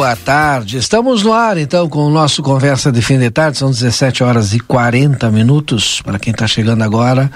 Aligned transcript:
Boa 0.00 0.16
tarde, 0.16 0.78
estamos 0.78 1.22
no 1.22 1.30
ar 1.30 1.58
então 1.58 1.86
com 1.86 2.06
o 2.06 2.10
nosso 2.10 2.42
Conversa 2.42 2.90
de 2.90 3.02
Fim 3.02 3.18
de 3.18 3.30
Tarde, 3.30 3.58
são 3.58 3.70
17 3.70 4.24
horas 4.24 4.54
e 4.54 4.58
40 4.58 5.30
minutos 5.30 6.00
para 6.00 6.18
quem 6.18 6.30
está 6.30 6.46
chegando 6.46 6.82
agora. 6.82 7.30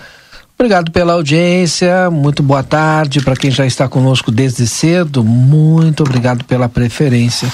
Obrigado 0.59 0.91
pela 0.91 1.13
audiência, 1.13 2.11
muito 2.11 2.43
boa 2.43 2.63
tarde 2.63 3.21
para 3.21 3.37
quem 3.37 3.51
já 3.51 3.67
está 3.67 3.87
conosco 3.87 4.31
desde 4.31 4.67
cedo, 4.67 5.23
muito 5.23 6.05
obrigado 6.05 6.43
pela 6.47 6.67
preferência. 6.67 7.53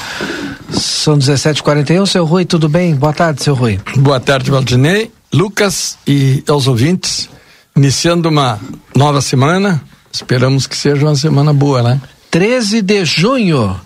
São 0.71 1.19
17h41, 1.19 2.07
seu 2.07 2.25
Rui, 2.25 2.45
tudo 2.45 2.69
bem? 2.69 2.95
Boa 2.95 3.13
tarde, 3.13 3.43
seu 3.43 3.57
Rui. 3.57 3.81
Boa 3.97 4.21
tarde, 4.21 4.49
Valdinei, 4.49 5.11
Lucas 5.35 5.99
e 6.07 6.45
aos 6.47 6.69
ouvintes. 6.69 7.29
Iniciando 7.77 8.29
uma 8.29 8.61
nova 8.95 9.21
semana, 9.21 9.83
esperamos 10.13 10.69
que 10.69 10.77
seja 10.77 11.05
uma 11.05 11.17
semana 11.17 11.53
boa, 11.53 11.83
né? 11.83 12.01
13 12.31 12.83
de 12.83 13.05
junho. 13.05 13.79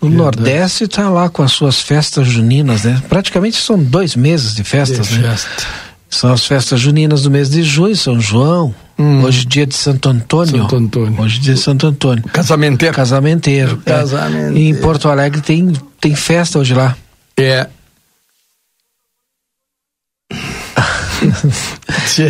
O 0.00 0.08
Nordeste 0.08 0.84
está 0.84 1.08
lá 1.08 1.28
com 1.28 1.42
as 1.42 1.52
suas 1.52 1.80
festas 1.80 2.26
juninas, 2.26 2.84
né? 2.84 3.00
Praticamente 3.08 3.56
são 3.56 3.82
dois 3.82 4.16
meses 4.16 4.54
de 4.54 4.64
festas, 4.64 5.08
de 5.08 5.18
né? 5.18 5.30
Festa. 5.30 5.66
São 6.10 6.32
as 6.32 6.44
festas 6.44 6.78
juninas 6.80 7.22
do 7.22 7.30
mês 7.30 7.48
de 7.48 7.62
junho, 7.62 7.96
São 7.96 8.20
João. 8.20 8.74
Hum. 8.98 9.22
Hoje 9.22 9.46
dia 9.46 9.66
de 9.66 9.74
Santo 9.74 10.08
Antônio. 10.08 10.62
Santo 10.62 10.76
Antônio. 10.76 11.22
Hoje 11.22 11.38
dia 11.38 11.54
de 11.54 11.60
Santo 11.60 11.86
Antônio. 11.86 12.22
Casamenteiro. 12.24 12.94
Casamenteiro. 12.94 13.82
É. 13.86 13.90
Casamenteiro. 13.90 14.58
E 14.58 14.68
em 14.68 14.74
Porto 14.74 15.08
Alegre 15.08 15.40
tem, 15.40 15.72
tem 16.00 16.14
festa 16.14 16.58
hoje 16.58 16.74
lá. 16.74 16.96
É. 17.36 17.66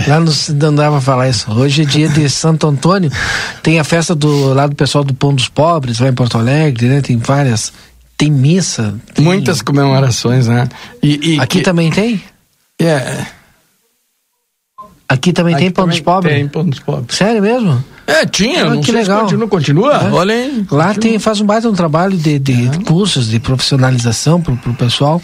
Lá 0.09 0.21
não 0.21 0.75
dava 0.75 0.97
pra 0.97 1.01
falar 1.01 1.29
isso. 1.29 1.51
Hoje 1.53 1.83
é 1.83 1.85
dia 1.85 2.09
de 2.09 2.29
Santo 2.29 2.67
Antônio. 2.67 3.11
Tem 3.63 3.79
a 3.79 3.85
festa 3.85 4.15
do 4.15 4.53
lado 4.53 4.71
do 4.71 4.77
pessoal 4.77 5.05
do 5.05 5.15
Pão 5.15 5.35
dos 5.35 5.49
Pobres, 5.49 5.99
lá 5.99 6.09
em 6.09 6.15
Porto 6.15 6.39
Alegre, 6.39 6.89
né? 6.89 7.01
Tem 7.01 7.17
várias. 7.17 7.73
Tem 8.17 8.31
missa. 8.31 8.95
Tem... 9.15 9.25
Muitas 9.25 9.63
comemorações, 9.63 10.47
né? 10.47 10.69
E, 11.03 11.35
e 11.35 11.41
Aqui 11.41 11.59
que... 11.59 11.65
também 11.65 11.91
tem? 11.91 12.23
É. 12.81 13.27
Aqui 15.09 15.33
também 15.33 15.55
Aqui 15.55 15.65
tem 15.65 15.71
Pão 15.71 15.87
dos 15.87 16.01
Pobres? 16.01 16.35
Tem 16.35 16.49
Pão 16.49 16.65
dos 16.65 16.79
Pobres. 16.79 17.17
Sério 17.17 17.43
mesmo? 17.43 17.85
É, 18.07 18.27
tinha, 18.27 18.67
ah, 18.67 18.77
que 18.79 18.91
legal. 18.91 19.23
continua, 19.23 19.49
continua. 19.49 19.95
É. 19.95 20.11
Olha 20.11 20.35
aí. 20.35 20.65
Lá 20.71 20.89
continua. 20.89 20.95
tem, 20.95 21.19
faz 21.19 21.41
um 21.41 21.47
baita 21.47 21.69
um 21.69 21.73
trabalho 21.73 22.17
de, 22.17 22.39
de 22.39 22.67
é. 22.67 22.85
cursos, 22.85 23.29
de 23.29 23.39
profissionalização 23.39 24.41
pro, 24.41 24.57
pro 24.57 24.75
pessoal. 24.75 25.21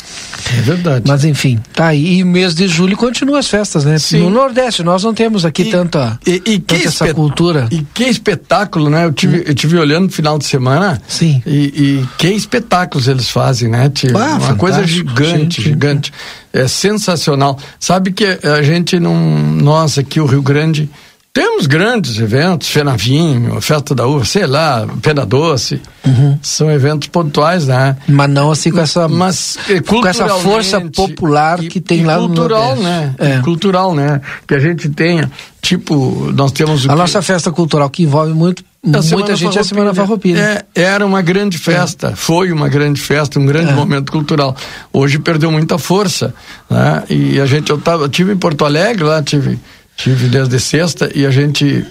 É 0.56 0.60
verdade. 0.60 1.04
Mas 1.06 1.24
enfim, 1.24 1.58
tá 1.72 1.88
aí. 1.88 2.18
E 2.18 2.24
mês 2.24 2.54
de 2.54 2.68
julho 2.68 2.96
continua 2.96 3.40
as 3.40 3.48
festas, 3.48 3.84
né? 3.84 3.98
Sim. 3.98 4.20
No 4.20 4.30
Nordeste, 4.30 4.82
nós 4.82 5.02
não 5.02 5.12
temos 5.12 5.44
aqui 5.44 5.62
e, 5.62 5.70
tanta, 5.70 6.18
e, 6.26 6.42
e 6.46 6.58
tanta 6.58 6.88
essa 6.88 7.12
cultura. 7.12 7.66
E 7.70 7.82
que 7.92 8.04
espetáculo, 8.04 8.88
né? 8.88 9.04
Eu 9.04 9.12
tive, 9.12 9.38
hum. 9.38 9.42
eu 9.46 9.54
tive 9.54 9.76
olhando 9.76 10.04
no 10.04 10.12
final 10.12 10.38
de 10.38 10.46
semana. 10.46 11.00
Sim. 11.08 11.42
E, 11.44 11.50
e 11.50 12.08
que 12.16 12.28
espetáculos 12.28 13.08
eles 13.08 13.28
fazem, 13.28 13.68
né? 13.68 13.90
Ah, 14.14 14.38
uma 14.38 14.54
coisa 14.54 14.86
gigante, 14.86 15.62
gigante. 15.62 16.12
É 16.52 16.66
sensacional. 16.66 17.58
Sabe 17.78 18.12
que 18.12 18.24
a 18.24 18.62
gente 18.62 18.98
não. 18.98 19.16
Nós 19.58 19.98
aqui, 19.98 20.20
o 20.20 20.26
Rio 20.26 20.42
Grande 20.42 20.88
temos 21.38 21.68
grandes 21.68 22.18
eventos, 22.18 22.68
Fenavinho, 22.68 23.60
Festa 23.60 23.94
da 23.94 24.04
Uva, 24.08 24.24
sei 24.24 24.44
lá, 24.44 24.84
Pena 25.00 25.24
Doce. 25.24 25.80
Uhum. 26.04 26.36
São 26.42 26.68
eventos 26.68 27.06
pontuais, 27.06 27.68
né? 27.68 27.96
Mas 28.08 28.28
não 28.28 28.50
assim 28.50 28.72
com 28.72 28.80
essa, 28.80 29.06
Mas, 29.06 29.56
com 29.86 30.04
essa 30.04 30.28
força 30.30 30.80
popular 30.80 31.62
e, 31.62 31.68
que 31.68 31.80
tem 31.80 32.04
lá 32.04 32.18
cultural, 32.18 32.74
no 32.74 32.82
né? 32.82 33.14
É. 33.18 33.38
Cultural, 33.38 33.94
né? 33.94 34.20
Que 34.48 34.54
a 34.54 34.58
gente 34.58 34.88
tenha, 34.88 35.30
tipo, 35.62 36.32
nós 36.34 36.50
temos 36.50 36.86
A 36.86 36.88
que... 36.88 36.98
nossa 36.98 37.22
festa 37.22 37.52
cultural 37.52 37.88
que 37.88 38.02
envolve 38.02 38.34
muito 38.34 38.64
muita 38.82 39.36
gente 39.36 39.58
é 39.58 39.60
a 39.60 39.64
Semana 39.64 39.94
Farroupilha. 39.94 40.64
É, 40.74 40.80
era 40.82 41.06
uma 41.06 41.20
grande 41.22 41.58
festa, 41.58 42.08
é. 42.08 42.16
foi 42.16 42.50
uma 42.50 42.68
grande 42.68 43.00
festa, 43.00 43.38
um 43.38 43.46
grande 43.46 43.70
é. 43.70 43.74
momento 43.74 44.10
cultural. 44.10 44.56
Hoje 44.92 45.18
perdeu 45.18 45.52
muita 45.52 45.78
força, 45.78 46.34
né? 46.68 47.04
E 47.08 47.40
a 47.40 47.46
gente, 47.46 47.70
eu, 47.70 47.78
tava, 47.78 48.04
eu 48.04 48.08
tive 48.08 48.32
em 48.32 48.36
Porto 48.36 48.64
Alegre, 48.64 49.04
lá 49.04 49.22
tive 49.22 49.58
Tive 49.98 50.28
desde 50.28 50.60
sexta 50.60 51.10
e 51.12 51.26
a 51.26 51.30
gente 51.30 51.84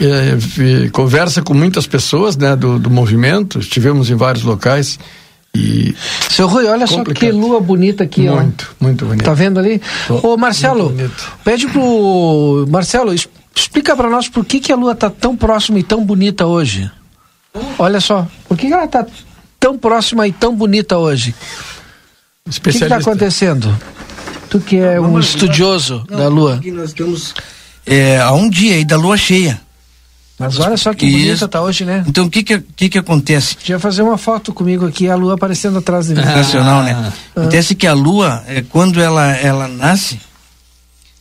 é, 0.00 0.88
conversa 0.90 1.40
com 1.42 1.54
muitas 1.54 1.86
pessoas 1.86 2.36
né, 2.36 2.56
do, 2.56 2.76
do 2.76 2.90
movimento, 2.90 3.60
estivemos 3.60 4.10
em 4.10 4.16
vários 4.16 4.42
locais. 4.42 4.98
E 5.54 5.94
Seu 6.28 6.48
Rui, 6.48 6.66
olha 6.66 6.88
complicado. 6.88 7.20
só 7.20 7.26
que 7.26 7.30
lua 7.30 7.60
bonita 7.60 8.02
aqui, 8.02 8.22
muito, 8.22 8.32
ó. 8.32 8.40
Muito, 8.42 8.76
muito 8.80 9.06
bonita. 9.06 9.24
Tá 9.24 9.32
vendo 9.32 9.60
ali? 9.60 9.80
Tô, 10.08 10.32
Ô, 10.32 10.36
Marcelo, 10.36 10.92
pede 11.44 11.68
pro. 11.68 12.66
Marcelo, 12.68 13.14
explica 13.54 13.94
para 13.94 14.10
nós 14.10 14.28
por 14.28 14.44
que, 14.44 14.58
que 14.58 14.72
a 14.72 14.76
lua 14.76 14.96
tá 14.96 15.08
tão 15.08 15.36
próxima 15.36 15.78
e 15.78 15.84
tão 15.84 16.04
bonita 16.04 16.44
hoje. 16.44 16.90
Olha 17.78 18.00
só, 18.00 18.26
por 18.48 18.56
que, 18.56 18.66
que 18.66 18.72
ela 18.72 18.88
tá 18.88 19.06
tão 19.60 19.78
próxima 19.78 20.26
e 20.26 20.32
tão 20.32 20.52
bonita 20.56 20.98
hoje? 20.98 21.32
O 22.44 22.60
que 22.60 22.70
está 22.70 22.96
acontecendo? 22.96 23.78
Tu 24.52 24.60
que 24.60 24.76
é 24.76 25.00
um 25.00 25.18
estudioso 25.18 26.04
não, 26.10 26.18
da 26.18 26.28
Lua. 26.28 26.60
Nós 26.62 26.90
estamos 26.90 27.34
é, 27.86 28.20
a 28.20 28.32
um 28.32 28.50
dia 28.50 28.74
aí 28.74 28.84
da 28.84 28.98
Lua 28.98 29.16
cheia. 29.16 29.58
Mas 30.38 30.58
olha 30.60 30.76
só 30.76 30.92
que 30.92 31.10
bonita 31.10 31.32
Isso. 31.32 31.48
tá 31.48 31.62
hoje, 31.62 31.86
né? 31.86 32.04
Então 32.06 32.26
o 32.26 32.30
que 32.30 32.42
que, 32.42 32.60
que 32.60 32.90
que 32.90 32.98
acontece? 32.98 33.56
Podia 33.56 33.78
fazer 33.78 34.02
uma 34.02 34.18
foto 34.18 34.52
comigo 34.52 34.86
aqui, 34.86 35.08
a 35.08 35.14
Lua 35.14 35.36
aparecendo 35.36 35.78
atrás 35.78 36.08
de 36.08 36.14
mim. 36.14 36.20
Nacional, 36.20 36.82
né? 36.82 36.92
Ah. 36.94 37.40
Acontece 37.40 37.74
que 37.74 37.86
a 37.86 37.94
Lua, 37.94 38.44
é, 38.46 38.60
quando 38.60 39.00
ela 39.00 39.34
ela 39.34 39.66
nasce, 39.66 40.20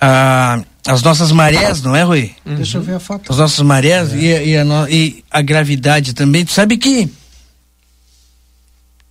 a. 0.00 0.60
As 0.86 1.02
nossas 1.02 1.30
marés, 1.30 1.82
não 1.82 1.94
é, 1.94 2.02
Rui? 2.02 2.32
Uhum. 2.44 2.54
Deixa 2.54 2.78
eu 2.78 2.82
ver 2.82 2.94
a 2.94 2.98
foto. 2.98 3.30
As 3.30 3.36
nossas 3.38 3.60
marés 3.60 4.14
é. 4.14 4.16
e, 4.16 4.48
e, 4.48 4.56
a 4.56 4.64
no, 4.64 4.88
e 4.88 5.22
a 5.30 5.42
gravidade 5.42 6.14
também. 6.14 6.42
Tu 6.42 6.52
sabe 6.52 6.78
que 6.78 7.08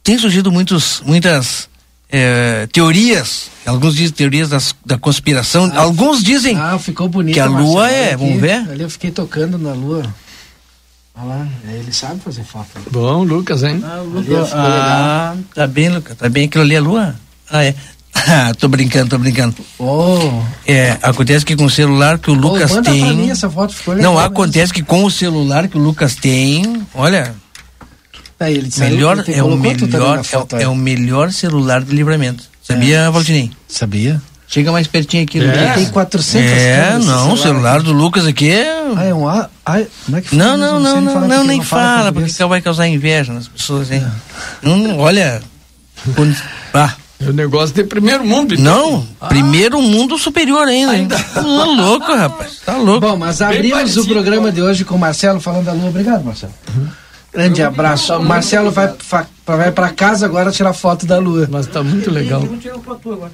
tem 0.10 0.18
surgido 0.18 0.52
muitos, 0.52 1.04
muitas 1.06 1.70
é, 2.12 2.68
teorias, 2.74 3.52
alguns 3.64 3.94
dizem 3.94 4.12
teorias 4.12 4.50
das, 4.50 4.74
da 4.84 4.98
conspiração, 4.98 5.72
ah, 5.72 5.82
alguns 5.82 6.24
dizem 6.24 6.58
ah, 6.58 6.80
ficou 6.80 7.08
bonito, 7.08 7.36
que 7.36 7.40
a 7.40 7.46
lua 7.46 7.88
é, 7.92 8.14
aqui, 8.14 8.26
vamos 8.26 8.42
ver? 8.42 8.68
Ali 8.72 8.82
eu 8.82 8.90
fiquei 8.90 9.12
tocando 9.12 9.60
na 9.60 9.72
lua. 9.72 10.04
Olha 11.14 11.26
lá, 11.28 11.48
ele 11.64 11.94
sabe 11.94 12.20
fazer 12.22 12.44
foto. 12.44 12.70
Bom, 12.90 13.24
Lucas, 13.24 13.62
hein? 13.62 13.84
Ah, 13.86 14.02
Lucas, 14.02 14.50
ah 14.52 15.36
tá 15.54 15.68
bem, 15.68 15.90
Lucas, 15.90 16.18
tá 16.18 16.28
bem 16.28 16.46
aquilo 16.46 16.64
ali 16.64 16.74
é 16.74 16.78
a 16.80 16.82
lua? 16.82 17.16
Ah, 17.48 17.64
é. 17.64 17.76
tô 18.58 18.68
brincando, 18.68 19.12
tô 19.12 19.20
brincando. 19.20 19.56
Oh. 19.78 20.42
É, 20.66 20.98
acontece 21.04 21.46
que 21.46 21.56
com 21.56 21.66
o 21.66 21.70
celular 21.70 22.18
que 22.18 22.32
o 22.32 22.34
Lucas 22.34 22.72
oh, 22.72 22.82
tem. 22.82 23.16
Mim, 23.16 23.30
essa 23.30 23.48
foto 23.48 23.76
ficou 23.76 23.94
legal, 23.94 24.12
Não, 24.12 24.20
acontece 24.20 24.74
mesmo. 24.74 24.74
que 24.74 24.82
com 24.82 25.04
o 25.04 25.12
celular 25.12 25.68
que 25.68 25.78
o 25.78 25.80
Lucas 25.80 26.16
tem, 26.16 26.82
olha, 26.96 27.36
Aí 28.40 28.54
ele 28.56 28.68
disse, 28.68 28.80
melhor, 28.80 29.24
é 29.28 29.44
o 29.44 29.58
melhor, 29.58 30.22
é, 30.58 30.64
é, 30.64 30.68
o 30.68 30.76
melhor 30.76 31.32
celular 31.32 31.84
de 31.84 31.94
livramento. 31.94 32.46
Sabia, 32.64 33.00
é. 33.00 33.10
Valdirinho? 33.10 33.52
Sabia. 33.68 34.22
Chega 34.48 34.72
mais 34.72 34.88
pertinho 34.88 35.24
aqui. 35.24 35.40
É. 35.40 35.74
Tem 35.74 35.86
400 35.88 36.52
É, 36.52 36.98
não, 37.00 37.34
o 37.34 37.38
celular 37.38 37.84
do 37.84 37.92
Lucas 37.92 38.26
aqui 38.26 38.50
é... 38.50 38.72
Ah, 38.96 39.04
é 39.04 39.14
um 39.14 39.28
A? 39.28 39.50
Ah, 39.66 39.82
como 40.06 40.18
é 40.18 40.22
que 40.22 40.36
Não, 40.36 40.58
não, 40.58 40.80
não, 40.80 41.02
não, 41.02 41.28
não, 41.28 41.44
nem 41.44 41.62
fala, 41.62 42.12
porque 42.12 42.44
vai 42.46 42.62
causar 42.62 42.88
inveja 42.88 43.32
nas 43.34 43.48
pessoas, 43.48 43.92
hein? 43.92 44.04
É. 44.64 44.66
Não, 44.68 44.98
olha... 44.98 45.42
Quando, 46.16 46.36
ah, 46.74 46.96
o 47.22 47.34
negócio 47.34 47.76
de 47.76 47.84
primeiro 47.84 48.26
mundo. 48.26 48.54
Então. 48.54 48.64
Não, 48.64 49.08
ah. 49.20 49.28
primeiro 49.28 49.82
mundo 49.82 50.18
superior 50.18 50.68
ainda. 50.68 50.94
ainda. 50.94 51.20
Tá 51.20 51.42
louco, 51.42 52.16
rapaz. 52.16 52.60
Tá 52.66 52.78
louco. 52.78 53.02
Bom, 53.02 53.18
mas 53.18 53.42
abrimos 53.42 53.98
o 53.98 54.08
programa 54.08 54.52
de 54.52 54.62
hoje 54.62 54.86
com 54.86 54.96
o 54.96 55.00
Marcelo 55.00 55.42
falando 55.42 55.66
da 55.66 55.74
Lua. 55.74 55.90
Obrigado, 55.90 56.24
Marcelo. 56.24 56.54
Uhum. 56.74 56.88
Grande 57.32 57.62
abraço. 57.62 58.16
O 58.16 58.24
Marcelo 58.24 58.72
vai, 58.72 58.92
vai 59.46 59.72
para 59.72 59.90
casa 59.90 60.26
agora 60.26 60.52
tirar 60.52 60.74
foto 60.74 61.06
da 61.06 61.18
lua. 61.18 61.48
Mas 61.50 61.68
tá 61.68 61.84
muito 61.84 62.10
legal. 62.10 62.42
agora. 62.42 63.32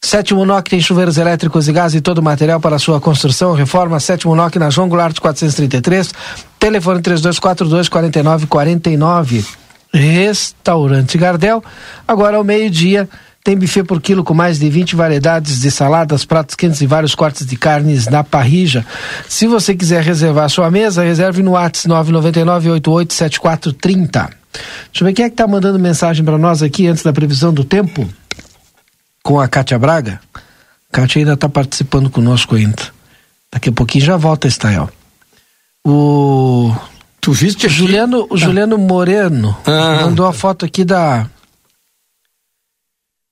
Sétimo 0.00 0.44
NOC 0.44 0.68
tem 0.68 0.80
chuveiros 0.80 1.16
elétricos 1.16 1.68
e 1.68 1.72
gás 1.72 1.94
e 1.94 2.00
todo 2.00 2.18
o 2.18 2.22
material 2.22 2.60
para 2.60 2.78
sua 2.78 3.00
construção. 3.00 3.52
Reforma 3.52 3.98
Sétimo 4.00 4.34
NOC 4.34 4.56
na 4.56 4.70
João 4.70 4.88
Goulart 4.88 5.18
433. 5.18 6.12
Telefone 6.58 7.00
3242 7.00 7.88
4949. 7.88 9.44
Restaurante 9.92 11.16
Gardel. 11.16 11.62
Agora 12.06 12.36
ao 12.36 12.44
meio-dia 12.44 13.08
tem 13.48 13.56
buffet 13.56 13.82
por 13.82 13.98
quilo 13.98 14.22
com 14.22 14.34
mais 14.34 14.58
de 14.58 14.68
20 14.68 14.94
variedades 14.94 15.58
de 15.58 15.70
saladas, 15.70 16.22
pratos 16.22 16.54
quentes 16.54 16.82
e 16.82 16.86
vários 16.86 17.14
cortes 17.14 17.46
de 17.46 17.56
carnes 17.56 18.06
na 18.06 18.22
parrija. 18.22 18.84
Se 19.26 19.46
você 19.46 19.74
quiser 19.74 20.02
reservar 20.02 20.50
sua 20.50 20.70
mesa, 20.70 21.02
reserve 21.02 21.42
no 21.42 21.52
WhatsApp 21.52 21.88
999-887430. 22.12 24.10
Deixa 24.12 24.34
eu 25.00 25.06
ver 25.06 25.14
quem 25.14 25.24
é 25.24 25.30
que 25.30 25.32
está 25.32 25.46
mandando 25.46 25.78
mensagem 25.78 26.22
para 26.22 26.36
nós 26.36 26.62
aqui 26.62 26.86
antes 26.88 27.02
da 27.02 27.10
previsão 27.10 27.50
do 27.50 27.64
tempo. 27.64 28.06
Com 29.22 29.40
a 29.40 29.48
Kátia 29.48 29.78
Braga. 29.78 30.20
A 30.34 30.40
Kátia 30.92 31.20
ainda 31.20 31.32
está 31.32 31.48
participando 31.48 32.10
conosco 32.10 32.54
ainda. 32.54 32.82
Daqui 33.50 33.70
a 33.70 33.72
pouquinho 33.72 34.04
já 34.04 34.18
volta, 34.18 34.46
Estael. 34.46 34.90
O. 35.86 36.70
Tu 37.18 37.32
viste 37.32 37.66
o 37.66 37.70
Juliano, 37.70 38.26
o 38.28 38.36
Juliano 38.36 38.76
Moreno 38.76 39.56
ah. 39.64 40.02
mandou 40.02 40.26
a 40.26 40.34
foto 40.34 40.66
aqui 40.66 40.84
da 40.84 41.26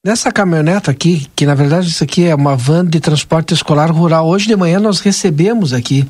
Nessa 0.06 0.30
caminhoneta 0.30 0.88
aqui, 0.92 1.26
que 1.34 1.44
na 1.44 1.56
verdade 1.56 1.88
isso 1.88 2.04
aqui 2.04 2.26
é 2.26 2.32
uma 2.32 2.54
van 2.54 2.86
de 2.86 3.00
transporte 3.00 3.52
escolar 3.52 3.90
rural. 3.90 4.28
Hoje 4.28 4.46
de 4.46 4.54
manhã 4.54 4.78
nós 4.78 5.00
recebemos 5.00 5.72
aqui 5.72 6.08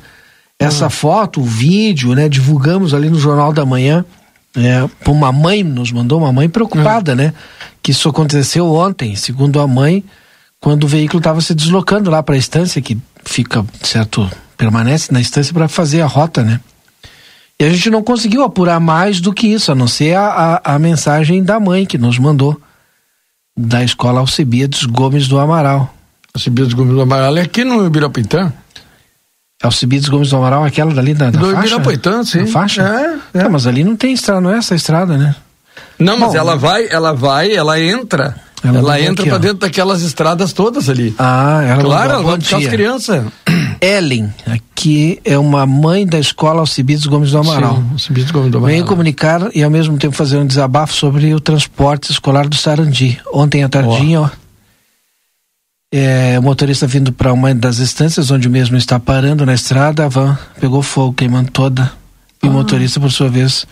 essa 0.59 0.85
ah. 0.85 0.89
foto, 0.91 1.41
o 1.41 1.43
vídeo, 1.43 2.13
né? 2.13 2.29
Divulgamos 2.29 2.93
ali 2.93 3.09
no 3.09 3.19
Jornal 3.19 3.51
da 3.51 3.65
Manhã. 3.65 4.05
É, 4.55 4.87
uma 5.09 5.31
mãe 5.31 5.63
nos 5.63 5.91
mandou, 5.91 6.19
uma 6.19 6.31
mãe 6.31 6.47
preocupada, 6.47 7.13
ah. 7.13 7.15
né? 7.15 7.33
Que 7.81 7.89
isso 7.89 8.07
aconteceu 8.07 8.71
ontem, 8.71 9.15
segundo 9.15 9.59
a 9.59 9.65
mãe, 9.65 10.03
quando 10.61 10.83
o 10.83 10.87
veículo 10.87 11.17
estava 11.17 11.41
se 11.41 11.55
deslocando 11.55 12.11
lá 12.11 12.21
para 12.21 12.35
a 12.35 12.37
estância, 12.37 12.79
que 12.79 12.95
fica, 13.25 13.65
certo, 13.81 14.29
permanece 14.55 15.11
na 15.11 15.19
estância 15.19 15.51
para 15.51 15.67
fazer 15.67 16.01
a 16.01 16.05
rota, 16.05 16.43
né? 16.43 16.59
E 17.59 17.63
a 17.63 17.69
gente 17.71 17.89
não 17.89 18.03
conseguiu 18.03 18.43
apurar 18.43 18.79
mais 18.79 19.19
do 19.19 19.33
que 19.33 19.47
isso, 19.47 19.71
a 19.71 19.75
não 19.75 19.87
ser 19.87 20.15
a, 20.15 20.61
a, 20.63 20.75
a 20.75 20.77
mensagem 20.77 21.43
da 21.43 21.59
mãe 21.59 21.83
que 21.83 21.97
nos 21.97 22.19
mandou 22.19 22.61
da 23.57 23.83
escola 23.83 24.19
Alcibiades 24.19 24.83
Gomes 24.83 25.27
do 25.27 25.39
Amaral. 25.39 25.91
Alcibiades 26.33 26.73
Gomes 26.73 26.93
do 26.93 27.01
Amaral 27.01 27.35
é 27.37 27.41
aqui 27.41 27.63
no 27.63 27.85
Ibirapuitã? 27.87 28.53
Alcibiades 29.63 30.07
Gomes 30.07 30.29
do 30.29 30.37
Amaral, 30.37 30.63
aquela 30.63 30.93
dali 30.93 31.15
da, 31.15 31.31
da 31.31 31.39
do 31.39 31.51
faixa? 31.51 31.67
Ibirapuitã, 31.67 32.23
sim. 32.23 32.43
Da 32.43 32.51
faixa? 32.51 33.19
É, 33.33 33.39
é. 33.39 33.43
é, 33.45 33.49
mas 33.49 33.65
ali 33.65 33.83
não 33.83 33.95
tem 33.95 34.13
estrada, 34.13 34.39
não 34.39 34.53
é 34.53 34.57
essa 34.57 34.75
estrada, 34.75 35.17
né? 35.17 35.35
Não, 35.97 36.17
mas 36.17 36.33
Bom, 36.33 36.37
ela 36.37 36.55
vai, 36.55 36.87
ela 36.89 37.13
vai, 37.13 37.51
ela 37.51 37.79
entra. 37.79 38.35
Ela, 38.63 38.77
ela 38.79 39.01
entra 39.01 39.25
para 39.25 39.37
dentro 39.37 39.57
daquelas 39.59 40.01
estradas 40.01 40.53
todas 40.53 40.89
ali. 40.89 41.15
Ah, 41.17 41.61
ela 41.63 41.83
Claro, 41.83 42.13
ela 42.13 42.23
vai 42.23 42.37
buscar 42.37 42.57
as 42.57 42.67
crianças. 42.67 43.25
Ellen, 43.81 44.33
aqui 44.45 45.19
é 45.23 45.37
uma 45.37 45.65
mãe 45.65 46.05
da 46.05 46.19
escola 46.19 46.59
Alcibiades 46.59 47.05
Gomes 47.05 47.31
do 47.31 47.39
Amaral. 47.39 47.75
Sim, 47.75 47.89
Alcibiades 47.93 48.31
Gomes 48.31 48.51
do 48.51 48.57
Amaral. 48.57 48.75
Vem 48.75 48.85
comunicar 48.85 49.49
e 49.55 49.63
ao 49.63 49.69
mesmo 49.69 49.97
tempo 49.97 50.15
fazer 50.15 50.37
um 50.37 50.45
desabafo 50.45 50.93
sobre 50.93 51.33
o 51.33 51.39
transporte 51.39 52.11
escolar 52.11 52.47
do 52.47 52.55
Sarandi. 52.55 53.19
Ontem 53.31 53.63
à 53.63 53.69
tardinha, 53.69 54.21
ó, 54.21 54.29
é, 55.91 56.37
o 56.37 56.43
motorista 56.43 56.85
vindo 56.85 57.13
para 57.13 57.31
uma 57.31 57.55
das 57.55 57.77
estâncias 57.77 58.29
onde 58.29 58.47
o 58.47 58.51
mesmo 58.51 58.75
está 58.75 58.99
parando 58.99 59.45
na 59.45 59.53
estrada, 59.53 60.05
a 60.05 60.09
van 60.09 60.37
pegou 60.59 60.81
fogo, 60.81 61.13
queimando 61.13 61.51
toda. 61.51 61.91
E 62.43 62.47
ah. 62.47 62.49
o 62.49 62.53
motorista, 62.53 62.99
por 62.99 63.11
sua 63.11 63.29
vez, 63.29 63.65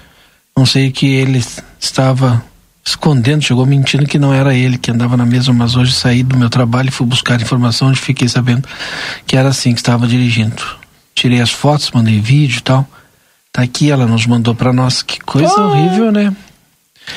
não 0.56 0.66
sei 0.66 0.92
que 0.92 1.08
ele 1.08 1.44
estava 1.80 2.44
escondendo, 2.86 3.44
chegou 3.44 3.66
mentindo 3.66 4.06
que 4.06 4.20
não 4.20 4.32
era 4.34 4.54
ele 4.54 4.78
que 4.78 4.92
andava 4.92 5.18
na 5.18 5.26
mesma, 5.26 5.54
mas 5.54 5.76
hoje 5.76 5.92
saí 5.92 6.22
do 6.22 6.38
meu 6.38 6.50
trabalho 6.50 6.90
e 6.90 6.92
fui 6.92 7.08
buscar 7.08 7.42
informação 7.42 7.88
onde 7.88 8.00
fiquei 8.00 8.30
sabendo 8.30 8.68
que 9.26 9.36
era 9.36 9.50
assim 9.50 9.74
que 9.74 9.80
estava 9.80 10.08
dirigindo. 10.08 10.62
Tirei 11.16 11.42
as 11.42 11.50
fotos, 11.52 11.90
mandei 11.92 12.20
vídeo 12.20 12.60
e 12.60 12.62
tal. 12.62 12.88
Tá 13.52 13.64
aqui, 13.64 13.90
ela 13.90 14.06
nos 14.06 14.28
mandou 14.28 14.54
para 14.54 14.72
nós. 14.72 15.02
Que 15.02 15.20
coisa 15.20 15.56
horrível, 15.62 16.12
né? 16.12 16.36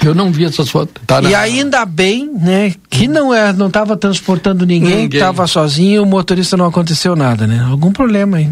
Eu 0.05 0.15
não 0.15 0.31
vi 0.31 0.45
essas 0.45 0.69
fotos. 0.69 0.95
Tá 1.07 1.21
e 1.23 1.35
ainda 1.35 1.85
bem, 1.85 2.31
né, 2.33 2.75
que 2.89 3.09
não 3.09 3.33
é, 3.35 3.53
não 3.53 3.67
estava 3.67 3.97
transportando 3.97 4.65
ninguém, 4.65 5.07
estava 5.07 5.47
sozinho, 5.47 6.03
o 6.03 6.07
motorista 6.07 6.57
não 6.57 6.67
aconteceu 6.67 7.17
nada, 7.17 7.47
né? 7.47 7.67
Algum 7.69 7.91
problema 7.91 8.37
aí. 8.37 8.51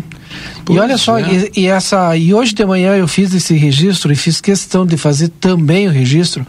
e 0.68 0.78
olha 0.78 0.98
só, 0.98 1.18
é. 1.18 1.50
e, 1.54 1.62
e, 1.62 1.66
essa 1.66 2.16
e 2.16 2.34
hoje 2.34 2.52
de 2.52 2.64
manhã 2.64 2.96
eu 2.96 3.06
fiz 3.06 3.32
esse 3.32 3.54
registro 3.54 4.12
e 4.12 4.16
fiz 4.16 4.40
questão 4.40 4.84
de 4.84 4.96
fazer 4.96 5.28
também 5.28 5.86
o 5.86 5.90
registro 5.90 6.44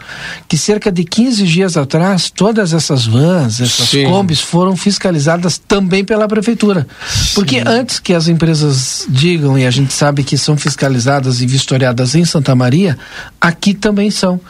que 0.48 0.58
cerca 0.58 0.90
de 0.90 1.04
15 1.04 1.44
dias 1.44 1.76
atrás 1.76 2.30
todas 2.30 2.72
essas 2.72 3.06
vans, 3.06 3.60
essas 3.60 3.90
Sim. 3.90 4.04
combis 4.06 4.40
foram 4.40 4.76
fiscalizadas 4.76 5.58
também 5.58 6.04
pela 6.04 6.26
prefeitura. 6.26 6.86
Sim. 7.06 7.34
Porque 7.34 7.62
antes 7.64 8.00
que 8.00 8.14
as 8.14 8.26
empresas 8.26 9.06
digam 9.08 9.56
e 9.56 9.66
a 9.66 9.70
gente 9.70 9.92
sabe 9.92 10.24
que 10.24 10.36
são 10.36 10.56
fiscalizadas 10.56 11.40
e 11.40 11.46
vistoriadas 11.46 12.14
em 12.14 12.24
Santa 12.24 12.54
Maria, 12.54 12.98
aqui 13.40 13.74
também 13.74 14.10
são 14.10 14.40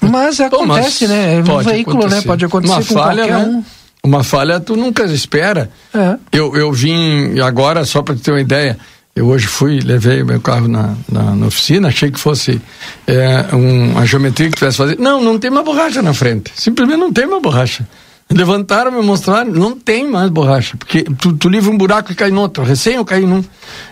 Mas 0.00 0.40
acontece, 0.40 0.58
Bom, 0.58 0.66
mas 0.66 1.00
né? 1.10 1.34
É 1.36 1.38
um 1.40 1.58
veículo, 1.58 1.98
acontecer. 1.98 2.16
né? 2.16 2.22
Pode 2.26 2.44
acontecer 2.44 2.72
Uma 2.74 2.84
com 2.84 2.94
falha, 2.94 3.26
qualquer 3.26 3.46
né? 3.46 3.52
um. 3.52 3.64
Uma 4.02 4.24
falha 4.24 4.60
tu 4.60 4.76
nunca 4.76 5.04
espera. 5.04 5.70
É. 5.92 6.16
Eu, 6.32 6.56
eu 6.56 6.72
vim 6.72 7.38
agora, 7.40 7.84
só 7.84 8.00
para 8.02 8.14
ter 8.14 8.30
uma 8.30 8.40
ideia, 8.40 8.78
eu 9.14 9.26
hoje 9.26 9.46
fui, 9.48 9.80
levei 9.80 10.22
meu 10.22 10.40
carro 10.40 10.68
na, 10.68 10.94
na, 11.10 11.34
na 11.34 11.46
oficina, 11.46 11.88
achei 11.88 12.10
que 12.10 12.20
fosse 12.20 12.60
é, 13.06 13.46
um, 13.52 13.90
uma 13.90 14.06
geometria 14.06 14.48
que 14.48 14.54
tivesse 14.56 14.76
fazer. 14.76 14.98
Não, 14.98 15.20
não 15.20 15.38
tem 15.38 15.50
uma 15.50 15.62
borracha 15.62 16.00
na 16.00 16.14
frente. 16.14 16.52
Simplesmente 16.54 16.98
não 16.98 17.12
tem 17.12 17.26
uma 17.26 17.40
borracha. 17.40 17.86
Levantaram, 18.30 18.92
me 18.92 19.02
mostraram, 19.02 19.50
não 19.50 19.72
tem 19.76 20.06
mais 20.06 20.28
borracha, 20.28 20.76
porque 20.76 21.02
tu, 21.02 21.32
tu 21.32 21.48
livra 21.48 21.70
um 21.70 21.78
buraco 21.78 22.12
e 22.12 22.14
cai 22.14 22.30
no 22.30 22.42
outro. 22.42 22.62
Recém 22.62 22.94
eu 22.96 23.04
caí 23.04 23.24
num. 23.24 23.42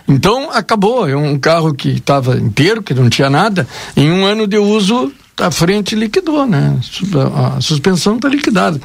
Então 0.07 0.51
acabou. 0.51 1.09
É 1.09 1.15
um 1.15 1.37
carro 1.39 1.73
que 1.73 1.89
estava 1.89 2.37
inteiro, 2.37 2.83
que 2.83 2.93
não 2.93 3.09
tinha 3.09 3.29
nada. 3.31 3.67
Em 3.95 4.11
um 4.11 4.23
ano 4.25 4.45
de 4.45 4.57
uso, 4.59 5.11
a 5.39 5.51
frente 5.51 5.95
liquidou, 5.95 6.45
né? 6.45 6.77
A, 7.35 7.57
a 7.57 7.61
suspensão 7.61 8.15
está 8.15 8.27
liquidada. 8.27 8.79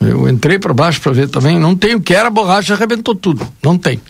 Eu 0.00 0.28
entrei 0.28 0.58
para 0.58 0.72
baixo 0.72 1.00
para 1.00 1.12
ver 1.12 1.28
também, 1.28 1.58
não 1.58 1.74
tem 1.74 1.94
o 1.94 2.00
que 2.00 2.14
era 2.14 2.30
borracha, 2.30 2.74
arrebentou 2.74 3.14
tudo. 3.14 3.46
Não 3.62 3.76
tem. 3.76 4.00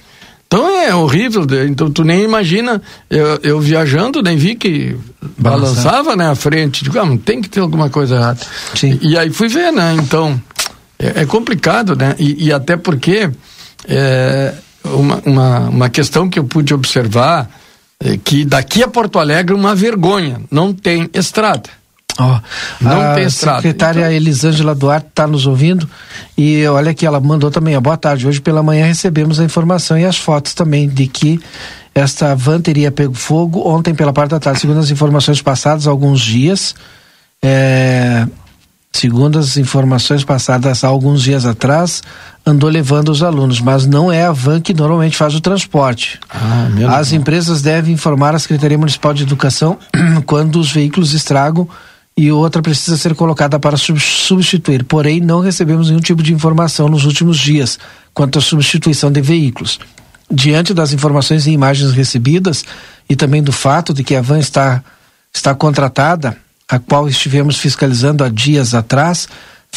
Então 0.47 0.67
é 0.81 0.95
horrível, 0.95 1.47
então 1.69 1.91
tu 1.91 2.03
nem 2.03 2.25
imagina, 2.25 2.81
eu, 3.11 3.39
eu 3.43 3.61
viajando, 3.61 4.23
nem 4.23 4.39
vi 4.39 4.55
que 4.55 4.97
balançava, 5.37 6.17
né, 6.17 6.31
a 6.31 6.35
frente, 6.35 6.83
digo, 6.85 6.99
ah, 6.99 7.19
tem 7.23 7.43
que 7.43 7.51
ter 7.51 7.61
alguma 7.61 7.91
coisa 7.91 8.17
errada. 8.17 8.41
Sim. 8.75 8.99
E, 9.03 9.11
e 9.11 9.19
aí 9.19 9.29
fui 9.29 9.49
ver, 9.49 9.71
né, 9.71 9.95
então, 9.99 10.41
é, 10.99 11.21
é 11.23 11.27
complicado, 11.27 11.95
né? 11.95 12.15
E, 12.19 12.47
e 12.47 12.53
até 12.53 12.79
porque 12.79 13.31
é, 13.87 14.55
uma, 14.85 15.23
uma, 15.27 15.59
uma 15.69 15.89
questão 15.91 16.31
que 16.31 16.39
eu 16.39 16.45
pude 16.45 16.73
observar 16.73 17.51
é 18.01 18.17
que 18.17 18.45
daqui 18.45 18.83
a 18.83 18.89
Porto 18.89 19.19
Alegre 19.19 19.55
uma 19.55 19.75
vergonha, 19.75 20.41
não 20.51 20.73
tem 20.73 21.11
estrada. 21.13 21.69
Oh, 22.21 22.41
não 22.81 23.01
a 23.01 23.15
tem 23.15 23.25
estrada. 23.25 23.59
secretária 23.59 24.01
então... 24.01 24.13
Elisângela 24.13 24.75
Duarte 24.75 25.07
está 25.09 25.25
nos 25.27 25.47
ouvindo 25.47 25.89
e 26.37 26.67
olha 26.67 26.93
que 26.93 27.07
ela 27.07 27.21
mandou 27.21 27.49
também 27.49 27.77
a 27.77 27.81
boa 27.81 27.97
tarde. 27.97 28.27
Hoje 28.27 28.41
pela 28.41 28.61
manhã 28.61 28.87
recebemos 28.87 29.39
a 29.39 29.45
informação 29.45 29.97
e 29.97 30.05
as 30.05 30.17
fotos 30.17 30.53
também 30.53 30.89
de 30.89 31.07
que 31.07 31.41
esta 31.95 32.35
van 32.35 32.61
teria 32.61 32.91
pego 32.91 33.15
fogo 33.15 33.69
ontem 33.69 33.95
pela 33.95 34.13
parte 34.13 34.31
da 34.31 34.41
tarde. 34.41 34.61
Segundo 34.61 34.81
as 34.81 34.91
informações 34.91 35.41
passadas, 35.41 35.87
alguns 35.87 36.21
dias, 36.21 36.75
é, 37.41 38.27
segundo 38.93 39.39
as 39.39 39.57
informações 39.57 40.25
passadas 40.25 40.83
há 40.83 40.89
alguns 40.89 41.23
dias 41.23 41.47
atrás, 41.47 42.03
andou 42.45 42.69
levando 42.69 43.11
os 43.11 43.23
alunos, 43.23 43.61
mas 43.61 43.87
não 43.87 44.11
é 44.11 44.25
a 44.25 44.33
van 44.33 44.61
que 44.61 44.75
normalmente 44.75 45.17
faz 45.17 45.35
o 45.35 45.41
transporte. 45.41 46.19
Ah, 46.29 46.69
as 46.99 47.13
empresas 47.13 47.63
devem 47.63 47.95
informar 47.95 48.35
a 48.35 48.39
Secretaria 48.39 48.79
Municipal 48.79 49.15
de 49.15 49.23
Educação 49.23 49.79
quando 50.27 50.59
os 50.59 50.73
veículos 50.73 51.15
estragam 51.15 51.69
e 52.19 52.33
outra 52.33 52.61
precisa 52.61 52.97
ser 52.97 53.15
colocada 53.15 53.61
para 53.61 53.77
substituir. 53.77 54.83
Porém, 54.83 55.21
não 55.21 55.39
recebemos 55.39 55.89
nenhum 55.89 56.01
tipo 56.01 56.21
de 56.21 56.35
informação 56.35 56.89
nos 56.89 57.05
últimos 57.05 57.39
dias 57.39 57.79
quanto 58.13 58.41
à 58.41 58.43
substituição 58.43 59.09
de 59.09 59.21
veículos. 59.21 59.79
Diante 60.29 60.75
das 60.75 60.93
informações 60.93 61.47
e 61.47 61.53
imagens 61.53 61.93
recebidas 61.93 62.65
e 63.09 63.15
também 63.15 63.41
do 63.41 63.53
fato 63.53 63.95
de 63.95 64.03
que 64.03 64.17
a 64.17 64.21
van 64.21 64.41
está, 64.41 64.83
está 65.33 65.55
contratada, 65.55 66.37
a 66.69 66.81
qual 66.81 67.09
estivemos 67.09 67.57
fiscalizando 67.57 68.25
há 68.25 68.29
dias 68.29 68.75
atrás, 68.75 69.29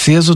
fez 0.01 0.29
o 0.29 0.35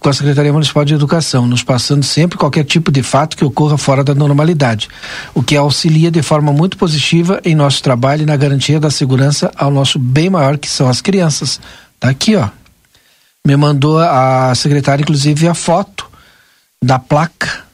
com 0.00 0.08
a 0.08 0.12
Secretaria 0.12 0.52
Municipal 0.52 0.84
de 0.84 0.94
Educação, 0.94 1.46
nos 1.46 1.62
passando 1.62 2.02
sempre 2.02 2.36
qualquer 2.36 2.64
tipo 2.64 2.90
de 2.90 3.02
fato 3.02 3.36
que 3.36 3.44
ocorra 3.44 3.78
fora 3.78 4.02
da 4.02 4.14
normalidade, 4.14 4.88
o 5.32 5.42
que 5.42 5.56
auxilia 5.56 6.10
de 6.10 6.20
forma 6.20 6.52
muito 6.52 6.76
positiva 6.76 7.40
em 7.44 7.54
nosso 7.54 7.82
trabalho 7.82 8.22
e 8.22 8.26
na 8.26 8.36
garantia 8.36 8.80
da 8.80 8.90
segurança 8.90 9.52
ao 9.56 9.70
nosso 9.70 9.98
bem 9.98 10.28
maior 10.28 10.58
que 10.58 10.68
são 10.68 10.88
as 10.88 11.00
crianças. 11.00 11.60
Tá 12.00 12.10
aqui, 12.10 12.34
ó. 12.34 12.48
Me 13.46 13.56
mandou 13.56 13.98
a 13.98 14.52
secretária 14.54 15.02
inclusive 15.02 15.46
a 15.46 15.54
foto 15.54 16.06
da 16.82 16.98
placa 16.98 17.64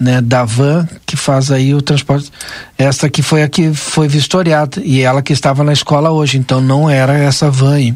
né, 0.00 0.20
da 0.20 0.44
van 0.44 0.86
que 1.06 1.16
faz 1.16 1.50
aí 1.50 1.74
o 1.74 1.80
transporte. 1.80 2.30
Essa 2.76 3.08
que 3.08 3.22
foi 3.22 3.42
a 3.42 3.48
que 3.48 3.72
foi 3.72 4.06
vistoriada 4.06 4.82
e 4.84 5.00
ela 5.00 5.22
que 5.22 5.32
estava 5.32 5.64
na 5.64 5.72
escola 5.72 6.10
hoje, 6.10 6.36
então 6.36 6.60
não 6.60 6.90
era 6.90 7.16
essa 7.16 7.50
van 7.50 7.76
aí. 7.76 7.94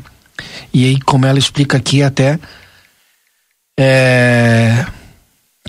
E 0.73 0.85
aí, 0.85 1.01
como 1.01 1.27
ela 1.27 1.39
explica 1.39 1.77
aqui 1.77 2.03
até, 2.03 2.39
é, 3.79 4.85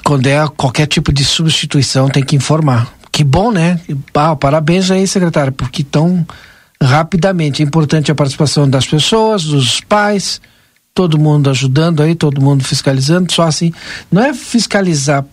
quando 0.03 0.25
é 0.25 0.47
qualquer 0.57 0.87
tipo 0.87 1.13
de 1.13 1.23
substituição 1.23 2.09
tem 2.09 2.23
que 2.23 2.35
informar. 2.35 2.91
Que 3.11 3.23
bom, 3.23 3.51
né? 3.51 3.79
Ah, 4.15 4.35
parabéns 4.35 4.89
aí, 4.89 5.07
secretário, 5.07 5.53
porque 5.53 5.83
tão 5.83 6.25
rapidamente 6.81 7.61
é 7.61 7.65
importante 7.65 8.11
a 8.11 8.15
participação 8.15 8.67
das 8.67 8.87
pessoas, 8.87 9.43
dos 9.43 9.79
pais, 9.81 10.41
todo 10.93 11.19
mundo 11.19 11.49
ajudando 11.49 12.01
aí, 12.01 12.15
todo 12.15 12.41
mundo 12.41 12.63
fiscalizando, 12.63 13.31
só 13.31 13.43
assim, 13.43 13.71
não 14.11 14.23
é 14.23 14.33
fiscalizar 14.33 15.23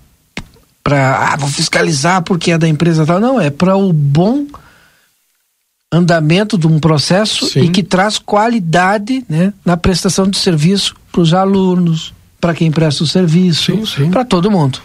para 0.85 1.33
ah, 1.33 1.37
vou 1.37 1.49
fiscalizar 1.49 2.23
porque 2.23 2.53
é 2.53 2.59
da 2.59 2.69
empresa 2.69 3.07
tal. 3.07 3.19
Não, 3.19 3.41
é 3.41 3.51
para 3.51 3.75
o 3.77 3.93
bom 3.93 4.47
andamento 5.91 6.59
de 6.59 6.67
um 6.67 6.79
processo 6.79 7.47
Sim. 7.47 7.61
e 7.63 7.69
que 7.71 7.83
traz 7.83 8.19
qualidade 8.19 9.25
né, 9.29 9.53
na 9.65 9.77
prestação 9.77 10.29
de 10.29 10.37
serviço 10.37 10.95
para 11.11 11.21
os 11.21 11.33
alunos, 11.33 12.13
para 12.41 12.55
quem 12.55 12.71
presta 12.71 13.05
o 13.05 13.07
serviço, 13.07 13.73
para 14.11 14.25
todo 14.25 14.51
mundo. 14.51 14.79